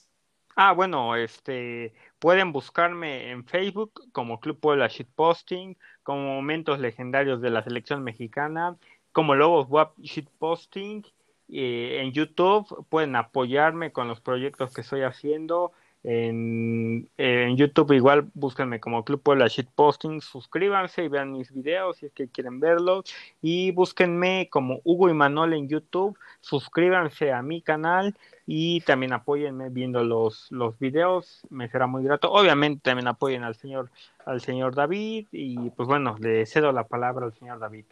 Ah, 0.60 0.72
bueno, 0.72 1.14
este, 1.14 1.94
pueden 2.18 2.50
buscarme 2.50 3.30
en 3.30 3.44
Facebook 3.44 3.92
como 4.10 4.40
Club 4.40 4.58
Puebla 4.58 4.88
Shitposting, 4.88 5.78
como 6.02 6.34
Momentos 6.34 6.80
Legendarios 6.80 7.40
de 7.40 7.50
la 7.50 7.62
Selección 7.62 8.02
Mexicana, 8.02 8.76
como 9.12 9.36
Lobos 9.36 9.68
Web 9.68 9.90
Shitposting, 9.98 11.06
eh, 11.48 12.00
en 12.02 12.10
YouTube 12.10 12.84
pueden 12.88 13.14
apoyarme 13.14 13.92
con 13.92 14.08
los 14.08 14.20
proyectos 14.20 14.74
que 14.74 14.80
estoy 14.80 15.02
haciendo, 15.02 15.70
en, 16.04 17.08
YouTube 17.56 17.92
igual 17.92 18.30
búsquenme 18.34 18.80
como 18.80 19.04
Club 19.04 19.22
Puebla 19.22 19.48
Shitposting, 19.48 20.20
suscríbanse 20.20 21.04
y 21.04 21.08
vean 21.08 21.32
mis 21.32 21.52
videos 21.52 21.96
si 21.98 22.06
es 22.06 22.12
que 22.12 22.28
quieren 22.28 22.60
verlos 22.60 23.04
y 23.42 23.72
búsquenme 23.72 24.48
como 24.50 24.80
Hugo 24.84 25.08
y 25.08 25.14
Manuel 25.14 25.54
en 25.54 25.68
YouTube, 25.68 26.16
suscríbanse 26.40 27.32
a 27.32 27.42
mi 27.42 27.62
canal 27.62 28.16
y 28.46 28.80
también 28.82 29.12
apóyenme 29.12 29.68
viendo 29.70 30.04
los, 30.04 30.50
los 30.50 30.78
videos, 30.78 31.42
me 31.50 31.68
será 31.68 31.86
muy 31.86 32.04
grato. 32.04 32.30
Obviamente 32.30 32.80
también 32.82 33.08
apoyen 33.08 33.42
al 33.44 33.56
señor, 33.56 33.90
al 34.24 34.40
señor 34.40 34.74
David 34.74 35.26
y 35.32 35.70
pues 35.70 35.86
bueno, 35.88 36.16
le 36.20 36.46
cedo 36.46 36.72
la 36.72 36.86
palabra 36.86 37.26
al 37.26 37.34
señor 37.34 37.58
David. 37.58 37.84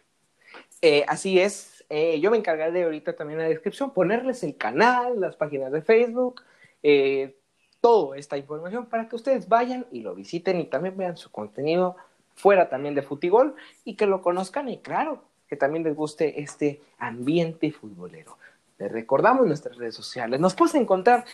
Eh, 0.81 1.03
así 1.07 1.39
es, 1.39 1.85
eh, 1.89 2.19
yo 2.19 2.31
me 2.31 2.37
encargaré 2.37 2.71
de 2.71 2.83
ahorita 2.83 3.15
también 3.15 3.39
en 3.39 3.45
la 3.45 3.49
descripción 3.49 3.93
ponerles 3.93 4.43
el 4.43 4.57
canal, 4.57 5.19
las 5.19 5.35
páginas 5.35 5.71
de 5.71 5.81
Facebook, 5.81 6.41
eh, 6.83 7.35
toda 7.81 8.17
esta 8.17 8.37
información 8.37 8.87
para 8.87 9.07
que 9.07 9.15
ustedes 9.15 9.47
vayan 9.47 9.85
y 9.91 10.01
lo 10.01 10.15
visiten 10.15 10.59
y 10.59 10.65
también 10.65 10.97
vean 10.97 11.17
su 11.17 11.31
contenido 11.31 11.95
fuera 12.35 12.69
también 12.69 12.95
de 12.95 13.01
Futigol 13.01 13.55
y 13.83 13.95
que 13.95 14.05
lo 14.05 14.21
conozcan 14.21 14.69
y 14.69 14.77
claro, 14.77 15.23
que 15.47 15.55
también 15.55 15.83
les 15.83 15.95
guste 15.95 16.41
este 16.41 16.81
ambiente 16.97 17.71
futbolero. 17.71 18.37
Les 18.77 18.91
recordamos 18.91 19.47
nuestras 19.47 19.77
redes 19.77 19.95
sociales. 19.95 20.39
Nos 20.39 20.53
puedes 20.53 20.75
encontrar 20.75 21.25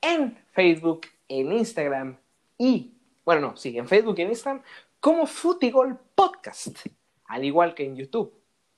en 0.00 0.38
Facebook, 0.52 1.02
en 1.28 1.52
Instagram 1.52 2.16
y, 2.56 2.94
bueno, 3.24 3.48
no, 3.48 3.56
sí, 3.56 3.76
en 3.76 3.86
Facebook 3.86 4.14
y 4.18 4.22
en 4.22 4.30
Instagram 4.30 4.62
como 5.00 5.26
Futigol 5.26 5.98
Podcast, 6.14 6.78
al 7.26 7.44
igual 7.44 7.74
que 7.74 7.84
en 7.84 7.96
YouTube. 7.96 8.32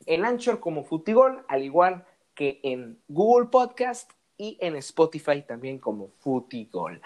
En 0.04 0.24
Anchor 0.24 0.58
como 0.58 0.84
Futigol, 0.84 1.44
al 1.48 1.62
igual 1.62 2.04
que 2.34 2.60
en 2.62 3.00
Google 3.08 3.48
Podcast 3.48 4.12
y 4.39 4.57
en 4.61 4.76
Spotify 4.76 5.43
también 5.43 5.78
como 5.78 6.09
Futigol. 6.20 7.03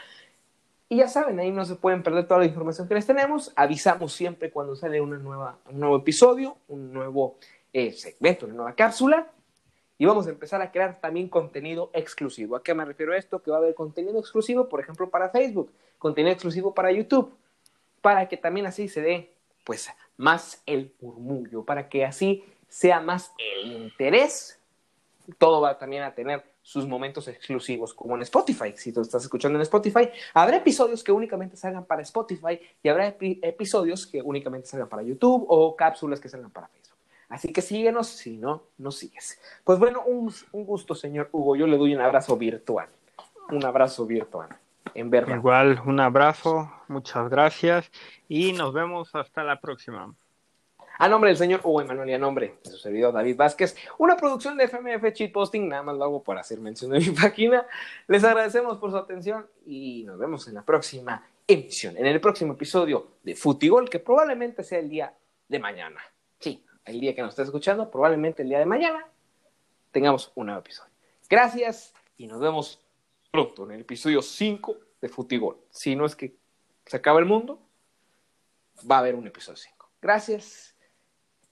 Y 0.88 0.96
ya 0.96 1.08
saben, 1.08 1.40
ahí 1.40 1.50
no 1.50 1.64
se 1.64 1.76
pueden 1.76 2.02
perder 2.02 2.28
toda 2.28 2.40
la 2.40 2.46
información 2.46 2.86
que 2.86 2.94
les 2.94 3.06
tenemos. 3.06 3.50
Avisamos 3.56 4.12
siempre 4.12 4.50
cuando 4.50 4.76
sale 4.76 5.00
una 5.00 5.16
nueva, 5.16 5.58
un 5.70 5.80
nuevo 5.80 5.96
episodio, 5.96 6.58
un 6.68 6.92
nuevo 6.92 7.38
eh, 7.72 7.92
segmento, 7.92 8.44
una 8.44 8.56
nueva 8.56 8.74
cápsula. 8.74 9.32
Y 9.96 10.04
vamos 10.04 10.26
a 10.26 10.30
empezar 10.30 10.60
a 10.60 10.70
crear 10.70 11.00
también 11.00 11.30
contenido 11.30 11.90
exclusivo. 11.94 12.56
¿A 12.56 12.62
qué 12.62 12.74
me 12.74 12.84
refiero 12.84 13.14
a 13.14 13.16
esto? 13.16 13.42
Que 13.42 13.50
va 13.50 13.56
a 13.56 13.60
haber 13.60 13.74
contenido 13.74 14.18
exclusivo, 14.20 14.68
por 14.68 14.80
ejemplo, 14.80 15.08
para 15.08 15.30
Facebook, 15.30 15.72
contenido 15.98 16.34
exclusivo 16.34 16.74
para 16.74 16.92
YouTube, 16.92 17.34
para 18.02 18.28
que 18.28 18.36
también 18.36 18.66
así 18.66 18.86
se 18.86 19.00
dé 19.00 19.32
pues 19.64 19.88
más 20.18 20.62
el 20.66 20.92
murmullo, 21.00 21.64
para 21.64 21.88
que 21.88 22.04
así 22.04 22.44
sea 22.68 23.00
más 23.00 23.32
el 23.38 23.72
interés. 23.72 24.60
Todo 25.38 25.62
va 25.62 25.78
también 25.78 26.02
a 26.02 26.14
tener 26.14 26.51
sus 26.62 26.86
momentos 26.86 27.26
exclusivos, 27.28 27.92
como 27.92 28.14
en 28.14 28.22
Spotify. 28.22 28.72
Si 28.76 28.92
tú 28.92 29.00
estás 29.00 29.24
escuchando 29.24 29.58
en 29.58 29.62
Spotify, 29.62 30.08
habrá 30.32 30.56
episodios 30.56 31.02
que 31.02 31.12
únicamente 31.12 31.56
salgan 31.56 31.84
para 31.84 32.02
Spotify 32.02 32.60
y 32.82 32.88
habrá 32.88 33.08
episodios 33.18 34.06
que 34.06 34.22
únicamente 34.22 34.68
salgan 34.68 34.88
para 34.88 35.02
YouTube 35.02 35.44
o 35.48 35.74
cápsulas 35.74 36.20
que 36.20 36.28
salgan 36.28 36.50
para 36.50 36.68
Facebook. 36.68 36.98
Así 37.28 37.52
que 37.52 37.62
síguenos, 37.62 38.06
si 38.06 38.36
no, 38.36 38.62
no 38.78 38.92
sigues. 38.92 39.40
Pues 39.64 39.78
bueno, 39.78 40.02
un, 40.06 40.32
un 40.52 40.64
gusto, 40.64 40.94
señor 40.94 41.28
Hugo. 41.32 41.56
Yo 41.56 41.66
le 41.66 41.76
doy 41.76 41.94
un 41.94 42.00
abrazo 42.00 42.36
virtual. 42.36 42.88
Un 43.50 43.64
abrazo 43.64 44.06
virtual. 44.06 44.48
En 44.94 45.10
verdad. 45.10 45.36
Igual, 45.36 45.80
un 45.86 46.00
abrazo, 46.00 46.70
muchas 46.88 47.28
gracias 47.30 47.90
y 48.28 48.52
nos 48.52 48.72
vemos 48.72 49.14
hasta 49.14 49.42
la 49.42 49.60
próxima. 49.60 50.14
A 50.98 51.08
nombre 51.08 51.30
del 51.30 51.36
señor 51.36 51.60
Hugo 51.64 51.80
Emanuel 51.80 52.10
y 52.10 52.14
a 52.14 52.18
nombre 52.18 52.58
de 52.62 52.70
su 52.70 52.76
servidor 52.76 53.12
David 53.12 53.36
Vázquez, 53.36 53.76
una 53.98 54.16
producción 54.16 54.56
de 54.56 54.68
FMF 54.68 55.12
Cheat 55.12 55.32
Posting, 55.32 55.68
nada 55.68 55.82
más 55.82 55.96
lo 55.96 56.04
hago 56.04 56.22
por 56.22 56.38
hacer 56.38 56.60
mención 56.60 56.90
de 56.90 57.00
mi 57.00 57.10
página. 57.20 57.66
Les 58.06 58.22
agradecemos 58.24 58.78
por 58.78 58.90
su 58.90 58.96
atención 58.96 59.46
y 59.66 60.04
nos 60.04 60.18
vemos 60.18 60.46
en 60.48 60.54
la 60.54 60.62
próxima 60.62 61.26
emisión, 61.46 61.96
en 61.96 62.06
el 62.06 62.20
próximo 62.20 62.52
episodio 62.52 63.16
de 63.22 63.34
Futigol, 63.34 63.88
que 63.88 63.98
probablemente 63.98 64.62
sea 64.62 64.78
el 64.78 64.88
día 64.88 65.14
de 65.48 65.58
mañana. 65.58 66.00
Sí, 66.38 66.64
el 66.84 67.00
día 67.00 67.14
que 67.14 67.22
nos 67.22 67.30
esté 67.30 67.42
escuchando, 67.42 67.90
probablemente 67.90 68.42
el 68.42 68.48
día 68.48 68.58
de 68.58 68.66
mañana 68.66 69.06
tengamos 69.90 70.30
un 70.34 70.46
nuevo 70.46 70.60
episodio. 70.60 70.90
Gracias 71.28 71.94
y 72.16 72.26
nos 72.26 72.40
vemos 72.40 72.80
pronto 73.30 73.64
en 73.64 73.72
el 73.72 73.80
episodio 73.80 74.22
5 74.22 74.76
de 75.00 75.08
Futigol. 75.08 75.56
Si 75.70 75.96
no 75.96 76.06
es 76.06 76.14
que 76.14 76.36
se 76.86 76.96
acaba 76.96 77.18
el 77.18 77.26
mundo, 77.26 77.60
va 78.90 78.96
a 78.96 78.98
haber 79.00 79.14
un 79.14 79.26
episodio 79.26 79.56
5. 79.56 79.90
Gracias 80.00 80.71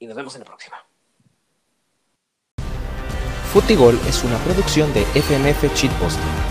y 0.01 0.07
nos 0.07 0.17
vemos 0.17 0.35
en 0.35 0.41
la 0.41 0.47
próxima. 0.47 0.77
Futigol 3.53 3.99
es 4.09 4.25
una 4.25 4.39
producción 4.39 4.93
de 4.93 5.03
FMF 5.15 5.73
Cheat 5.75 5.93
Posting. 6.01 6.50